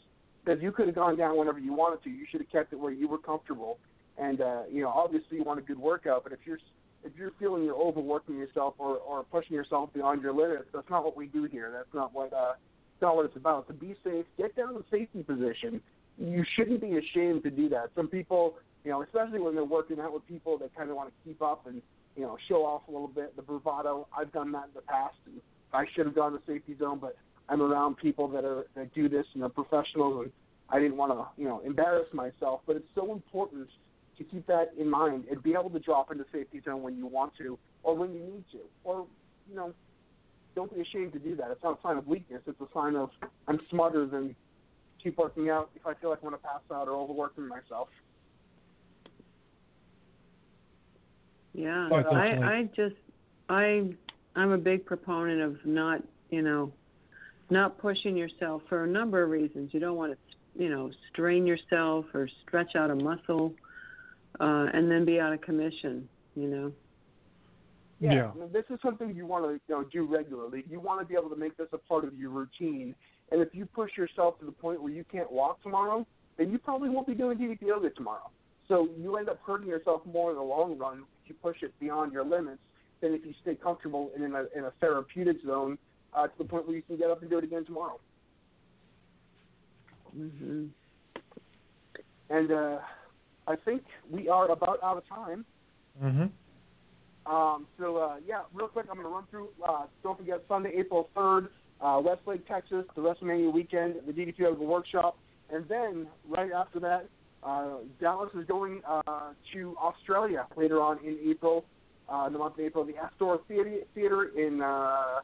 because 0.44 0.62
you 0.62 0.72
could 0.72 0.86
have 0.86 0.94
gone 0.94 1.16
down 1.16 1.36
whenever 1.36 1.58
you 1.58 1.72
wanted 1.72 2.02
to. 2.04 2.10
You 2.10 2.26
should 2.30 2.40
have 2.40 2.50
kept 2.50 2.72
it 2.72 2.78
where 2.78 2.92
you 2.92 3.08
were 3.08 3.18
comfortable." 3.18 3.78
And 4.18 4.40
uh, 4.40 4.62
you 4.70 4.82
know, 4.82 4.88
obviously, 4.88 5.38
you 5.38 5.44
want 5.44 5.58
a 5.58 5.62
good 5.62 5.78
workout, 5.78 6.24
but 6.24 6.32
if 6.32 6.40
you're 6.44 6.58
if 7.04 7.12
you're 7.16 7.32
feeling 7.38 7.64
you're 7.64 7.74
overworking 7.74 8.36
yourself 8.36 8.74
or, 8.78 8.96
or 8.98 9.24
pushing 9.24 9.54
yourself 9.54 9.92
beyond 9.94 10.22
your 10.22 10.32
limits, 10.32 10.66
that's 10.72 10.88
not 10.90 11.04
what 11.04 11.16
we 11.16 11.26
do 11.26 11.44
here. 11.44 11.70
That's 11.72 11.94
not 11.94 12.12
what 12.12 12.32
uh, 12.32 12.52
what 13.00 13.24
it's 13.24 13.36
about. 13.36 13.66
To 13.68 13.72
be 13.72 13.94
safe, 14.04 14.26
get 14.36 14.54
down 14.56 14.76
in 14.76 14.84
safety 14.90 15.22
position. 15.22 15.80
You 16.18 16.44
shouldn't 16.54 16.82
be 16.82 16.98
ashamed 16.98 17.42
to 17.44 17.50
do 17.50 17.70
that. 17.70 17.90
Some 17.96 18.08
people, 18.08 18.56
you 18.84 18.90
know, 18.90 19.02
especially 19.02 19.40
when 19.40 19.54
they're 19.54 19.64
working 19.64 19.98
out 20.00 20.12
with 20.12 20.26
people 20.28 20.58
that 20.58 20.74
kind 20.76 20.90
of 20.90 20.96
want 20.96 21.08
to 21.08 21.14
keep 21.24 21.40
up 21.40 21.66
and 21.66 21.80
you 22.16 22.22
know 22.22 22.36
show 22.48 22.66
off 22.66 22.82
a 22.88 22.90
little 22.90 23.08
bit, 23.08 23.34
the 23.36 23.42
bravado. 23.42 24.06
I've 24.16 24.32
done 24.32 24.52
that 24.52 24.64
in 24.64 24.74
the 24.74 24.82
past. 24.82 25.16
And 25.24 25.40
I 25.72 25.84
should 25.94 26.06
have 26.06 26.14
gone 26.14 26.32
to 26.32 26.40
safety 26.46 26.76
zone, 26.78 26.98
but 27.00 27.16
I'm 27.50 27.60
around 27.60 27.96
people 27.96 28.28
that 28.28 28.44
are 28.44 28.66
that 28.76 28.94
do 28.94 29.08
this 29.08 29.26
and 29.34 29.42
are 29.42 29.48
professionals, 29.48 30.24
and 30.24 30.32
I 30.68 30.78
didn't 30.78 30.96
want 30.96 31.12
to 31.12 31.26
you 31.40 31.48
know 31.48 31.60
embarrass 31.64 32.06
myself. 32.12 32.60
But 32.66 32.76
it's 32.76 32.88
so 32.94 33.12
important 33.12 33.68
to 34.16 34.24
keep 34.24 34.46
that 34.46 34.72
in 34.78 34.88
mind 34.88 35.24
and 35.30 35.42
be 35.42 35.52
able 35.52 35.70
to 35.70 35.80
drop 35.80 36.12
into 36.12 36.24
safety 36.32 36.60
zone 36.64 36.82
when 36.82 36.96
you 36.96 37.06
want 37.06 37.32
to 37.38 37.58
or 37.82 37.96
when 37.96 38.12
you 38.12 38.20
need 38.20 38.44
to, 38.52 38.58
or 38.84 39.06
you 39.48 39.56
know, 39.56 39.72
don't 40.54 40.72
be 40.74 40.80
ashamed 40.80 41.12
to 41.14 41.18
do 41.18 41.34
that. 41.36 41.50
It's 41.50 41.62
not 41.62 41.78
a 41.78 41.82
sign 41.82 41.96
of 41.96 42.06
weakness. 42.06 42.42
It's 42.46 42.60
a 42.60 42.68
sign 42.74 42.96
of 42.96 43.10
I'm 43.48 43.58
smarter 43.70 44.06
than 44.06 44.34
keep 45.02 45.18
working 45.18 45.50
out 45.50 45.70
if 45.74 45.86
I 45.86 45.94
feel 45.94 46.10
like 46.10 46.20
I'm 46.22 46.28
going 46.28 46.40
to 46.40 46.46
pass 46.46 46.60
out 46.72 46.88
or 46.88 46.92
overworking 46.92 47.48
myself. 47.48 47.88
Yeah, 51.54 51.88
Yeah, 51.90 52.02
I. 52.10 52.58
I 52.58 52.62
just 52.76 52.94
I 53.48 53.90
I'm 54.36 54.52
a 54.52 54.58
big 54.58 54.86
proponent 54.86 55.40
of 55.40 55.56
not 55.64 56.02
you 56.30 56.42
know 56.42 56.72
not 57.50 57.78
pushing 57.78 58.16
yourself 58.16 58.62
for 58.68 58.84
a 58.84 58.86
number 58.86 59.22
of 59.22 59.30
reasons. 59.30 59.70
You 59.72 59.80
don't 59.80 59.96
want 59.96 60.12
to 60.12 60.18
you 60.62 60.68
know 60.68 60.90
strain 61.12 61.46
yourself 61.46 62.06
or 62.14 62.28
stretch 62.42 62.76
out 62.76 62.90
a 62.90 62.94
muscle 62.94 63.54
uh, 64.40 64.66
and 64.72 64.90
then 64.90 65.04
be 65.04 65.20
out 65.20 65.32
of 65.32 65.40
commission. 65.40 66.08
You 66.34 66.48
know. 66.48 66.72
Yeah, 67.98 68.12
Yeah. 68.14 68.30
I 68.34 68.38
mean, 68.38 68.52
this 68.52 68.64
is 68.70 68.78
something 68.82 69.14
you 69.14 69.26
want 69.26 69.44
to 69.44 69.52
you 69.52 69.60
know 69.68 69.84
do 69.84 70.06
regularly. 70.06 70.64
You 70.68 70.80
want 70.80 71.00
to 71.00 71.06
be 71.06 71.14
able 71.14 71.30
to 71.30 71.36
make 71.36 71.56
this 71.56 71.68
a 71.72 71.78
part 71.78 72.04
of 72.04 72.16
your 72.18 72.30
routine. 72.30 72.94
And 73.32 73.40
if 73.40 73.48
you 73.52 73.66
push 73.66 73.96
yourself 73.96 74.38
to 74.40 74.46
the 74.46 74.52
point 74.52 74.82
where 74.82 74.92
you 74.92 75.04
can't 75.04 75.30
walk 75.30 75.62
tomorrow, 75.62 76.04
then 76.36 76.50
you 76.50 76.58
probably 76.58 76.88
won't 76.88 77.06
be 77.06 77.14
doing 77.14 77.38
DDP 77.38 77.62
yoga 77.62 77.90
tomorrow. 77.90 78.28
So 78.66 78.88
you 78.98 79.16
end 79.16 79.28
up 79.28 79.40
hurting 79.46 79.68
yourself 79.68 80.02
more 80.04 80.30
in 80.30 80.36
the 80.36 80.42
long 80.42 80.78
run 80.78 81.04
if 81.22 81.28
you 81.28 81.34
push 81.42 81.62
it 81.62 81.72
beyond 81.78 82.12
your 82.12 82.24
limits 82.24 82.60
than 83.00 83.12
if 83.14 83.24
you 83.24 83.34
stay 83.42 83.54
comfortable 83.54 84.10
and 84.14 84.24
in 84.24 84.34
a 84.34 84.44
in 84.56 84.64
a 84.64 84.72
therapeutic 84.80 85.38
zone 85.44 85.78
uh, 86.14 86.26
to 86.26 86.32
the 86.38 86.44
point 86.44 86.66
where 86.66 86.76
you 86.76 86.82
can 86.82 86.96
get 86.96 87.10
up 87.10 87.20
and 87.20 87.30
do 87.30 87.38
it 87.38 87.44
again 87.44 87.64
tomorrow. 87.64 87.98
hmm 90.14 90.66
And 92.28 92.52
uh, 92.52 92.78
I 93.46 93.56
think 93.56 93.82
we 94.10 94.28
are 94.28 94.50
about 94.50 94.82
out 94.82 94.96
of 94.98 95.08
time. 95.08 95.44
Mm-hmm. 96.02 97.32
Um, 97.32 97.66
so 97.78 97.96
uh, 97.98 98.16
yeah, 98.26 98.42
real 98.52 98.68
quick, 98.68 98.86
I'm 98.90 98.96
going 98.96 99.06
to 99.06 99.12
run 99.12 99.24
through. 99.30 99.48
Uh, 99.66 99.84
don't 100.02 100.18
forget 100.18 100.42
Sunday, 100.48 100.72
April 100.76 101.08
3rd, 101.16 101.48
uh, 101.80 102.00
Westlake, 102.02 102.46
Texas, 102.48 102.84
the 102.94 103.02
WrestleMania 103.02 103.52
weekend, 103.52 103.96
the 104.06 104.12
DDP 104.12 104.38
Yoga 104.38 104.62
Workshop, 104.62 105.16
and 105.52 105.66
then 105.68 106.06
right 106.28 106.52
after 106.52 106.80
that, 106.80 107.08
uh, 107.42 107.78
Dallas 108.00 108.30
is 108.38 108.46
going 108.46 108.82
uh, 108.86 109.32
to 109.52 109.76
Australia 109.80 110.46
later 110.56 110.80
on 110.80 110.98
in 111.04 111.18
April, 111.28 111.64
uh, 112.12 112.24
in 112.26 112.32
the 112.32 112.38
month 112.38 112.54
of 112.54 112.60
April, 112.60 112.84
the 112.84 112.96
Astor 112.96 113.38
Theatre, 113.48 113.78
Theatre 113.94 114.24
in 114.36 114.60
uh, 114.60 115.20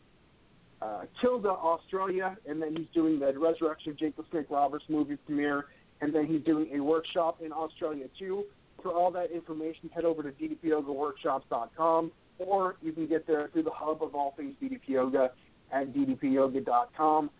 uh, 0.83 1.03
Kilda, 1.21 1.49
Australia, 1.49 2.37
and 2.47 2.61
then 2.61 2.77
he's 2.77 2.87
doing 2.93 3.19
the 3.19 3.39
Resurrection 3.39 3.93
of 3.93 3.99
Jake 3.99 4.17
the 4.17 4.25
Snake 4.31 4.47
Roberts 4.51 4.85
movie 4.89 5.17
premiere, 5.17 5.67
and 6.01 6.15
then 6.15 6.27
he's 6.27 6.43
doing 6.43 6.69
a 6.75 6.81
workshop 6.81 7.41
in 7.43 7.53
Australia 7.53 8.07
too. 8.19 8.45
For 8.83 8.93
all 8.93 9.11
that 9.13 9.31
information, 9.31 9.91
head 9.95 10.05
over 10.05 10.23
to 10.23 10.31
ddpyogaworkshops.com, 10.31 12.13
or 12.39 12.77
you 12.83 12.93
can 12.93 13.07
get 13.07 13.27
there 13.27 13.49
through 13.53 13.63
the 13.63 13.71
hub 13.71 14.03
of 14.03 14.15
all 14.15 14.35
things 14.37 14.55
DDP 14.63 14.89
Yoga 14.89 15.31
at 15.73 15.93
ddpyoga.com. 15.95 17.31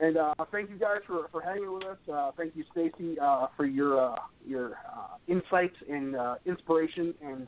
And 0.00 0.16
uh, 0.16 0.34
thank 0.50 0.70
you 0.70 0.76
guys 0.76 1.00
for, 1.06 1.28
for 1.30 1.42
hanging 1.42 1.72
with 1.72 1.84
us. 1.84 1.98
Uh, 2.10 2.30
thank 2.36 2.56
you, 2.56 2.64
Stacy, 2.72 3.18
uh, 3.20 3.48
for 3.56 3.66
your 3.66 4.12
uh, 4.12 4.16
your 4.46 4.72
uh, 4.90 5.16
insights 5.28 5.76
and 5.88 6.16
uh, 6.16 6.36
inspiration. 6.46 7.14
And 7.22 7.46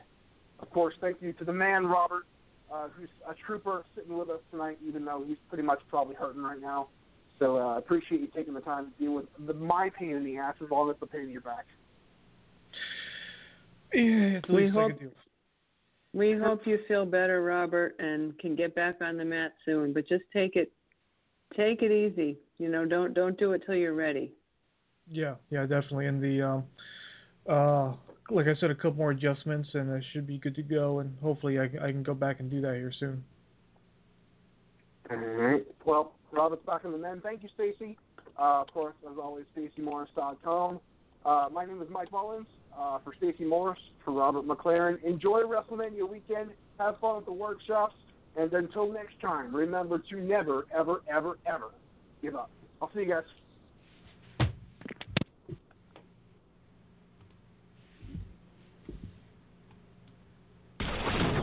of 0.60 0.70
course, 0.70 0.94
thank 1.00 1.16
you 1.22 1.32
to 1.34 1.44
the 1.44 1.52
man 1.52 1.86
Robert, 1.86 2.26
uh, 2.72 2.88
who's 2.96 3.08
a 3.28 3.34
trooper 3.34 3.84
sitting 3.94 4.16
with 4.16 4.30
us 4.30 4.40
tonight, 4.50 4.78
even 4.86 5.04
though 5.04 5.22
he's 5.26 5.36
pretty 5.48 5.62
much 5.64 5.80
probably 5.90 6.14
hurting 6.14 6.42
right 6.42 6.60
now. 6.60 6.88
So 7.38 7.58
uh, 7.58 7.74
I 7.74 7.78
appreciate 7.78 8.20
you 8.20 8.28
taking 8.34 8.54
the 8.54 8.60
time 8.60 8.92
to 8.92 9.02
deal 9.04 9.14
with 9.14 9.26
the, 9.46 9.54
my 9.54 9.90
pain 9.98 10.10
in 10.10 10.24
the 10.24 10.38
ass 10.38 10.54
as 10.62 10.70
long 10.70 10.90
as 10.90 10.96
the 11.00 11.06
pain 11.06 11.22
in 11.22 11.30
your 11.30 11.40
back. 11.40 11.66
Yeah, 13.92 14.38
it's 14.38 14.48
We 14.48 14.64
least 14.64 14.76
I 14.76 14.80
hope- 14.82 14.98
do. 15.00 15.10
We 16.14 16.34
hope 16.34 16.66
you 16.66 16.78
feel 16.86 17.06
better, 17.06 17.42
Robert, 17.42 17.96
and 17.98 18.38
can 18.38 18.54
get 18.54 18.74
back 18.74 18.96
on 19.00 19.16
the 19.16 19.24
mat 19.24 19.54
soon. 19.64 19.94
But 19.94 20.06
just 20.06 20.24
take 20.30 20.56
it, 20.56 20.70
take 21.56 21.80
it 21.80 21.90
easy. 21.90 22.36
You 22.58 22.68
know, 22.68 22.84
don't 22.84 23.14
don't 23.14 23.38
do 23.38 23.52
it 23.52 23.62
till 23.64 23.76
you're 23.76 23.94
ready. 23.94 24.30
Yeah, 25.10 25.36
yeah, 25.48 25.62
definitely. 25.62 26.06
And 26.08 26.22
the 26.22 26.42
um, 26.42 26.64
uh, 27.48 27.92
like 28.34 28.46
I 28.46 28.54
said, 28.58 28.70
a 28.70 28.74
couple 28.74 28.94
more 28.94 29.10
adjustments, 29.10 29.68
and 29.74 29.92
I 29.92 30.00
should 30.12 30.26
be 30.26 30.38
good 30.38 30.54
to 30.56 30.62
go. 30.62 31.00
And 31.00 31.16
hopefully, 31.22 31.58
I, 31.58 31.64
I 31.64 31.90
can 31.90 32.02
go 32.02 32.14
back 32.14 32.40
and 32.40 32.50
do 32.50 32.60
that 32.60 32.74
here 32.74 32.92
soon. 32.98 33.24
All 35.10 35.16
right. 35.16 35.64
Well, 35.84 36.12
Robert's 36.30 36.64
back 36.64 36.84
in 36.84 36.92
the 36.92 36.98
men. 36.98 37.20
Thank 37.22 37.42
you, 37.42 37.48
Stacy. 37.54 37.98
Uh, 38.38 38.62
of 38.62 38.68
course, 38.72 38.94
as 39.10 39.16
always, 39.22 39.44
StacyMorris.com. 39.56 40.80
Uh, 41.24 41.48
my 41.52 41.64
name 41.64 41.80
is 41.82 41.88
Mike 41.90 42.10
Mullins. 42.10 42.46
Uh, 42.76 42.98
for 43.04 43.14
Stacy 43.14 43.44
Morris, 43.44 43.78
for 44.02 44.12
Robert 44.12 44.46
McLaren. 44.46 45.02
Enjoy 45.04 45.42
WrestleMania 45.42 46.08
weekend. 46.08 46.50
Have 46.78 46.98
fun 47.00 47.18
at 47.18 47.26
the 47.26 47.32
workshops. 47.32 47.94
And 48.34 48.50
until 48.54 48.90
next 48.90 49.20
time, 49.20 49.54
remember 49.54 49.98
to 50.10 50.20
never, 50.22 50.64
ever, 50.74 51.02
ever, 51.06 51.38
ever 51.46 51.70
give 52.22 52.34
up. 52.34 52.50
I'll 52.80 52.90
see 52.94 53.00
you 53.00 53.08
guys. 53.08 53.24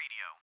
Radio. 0.00 0.49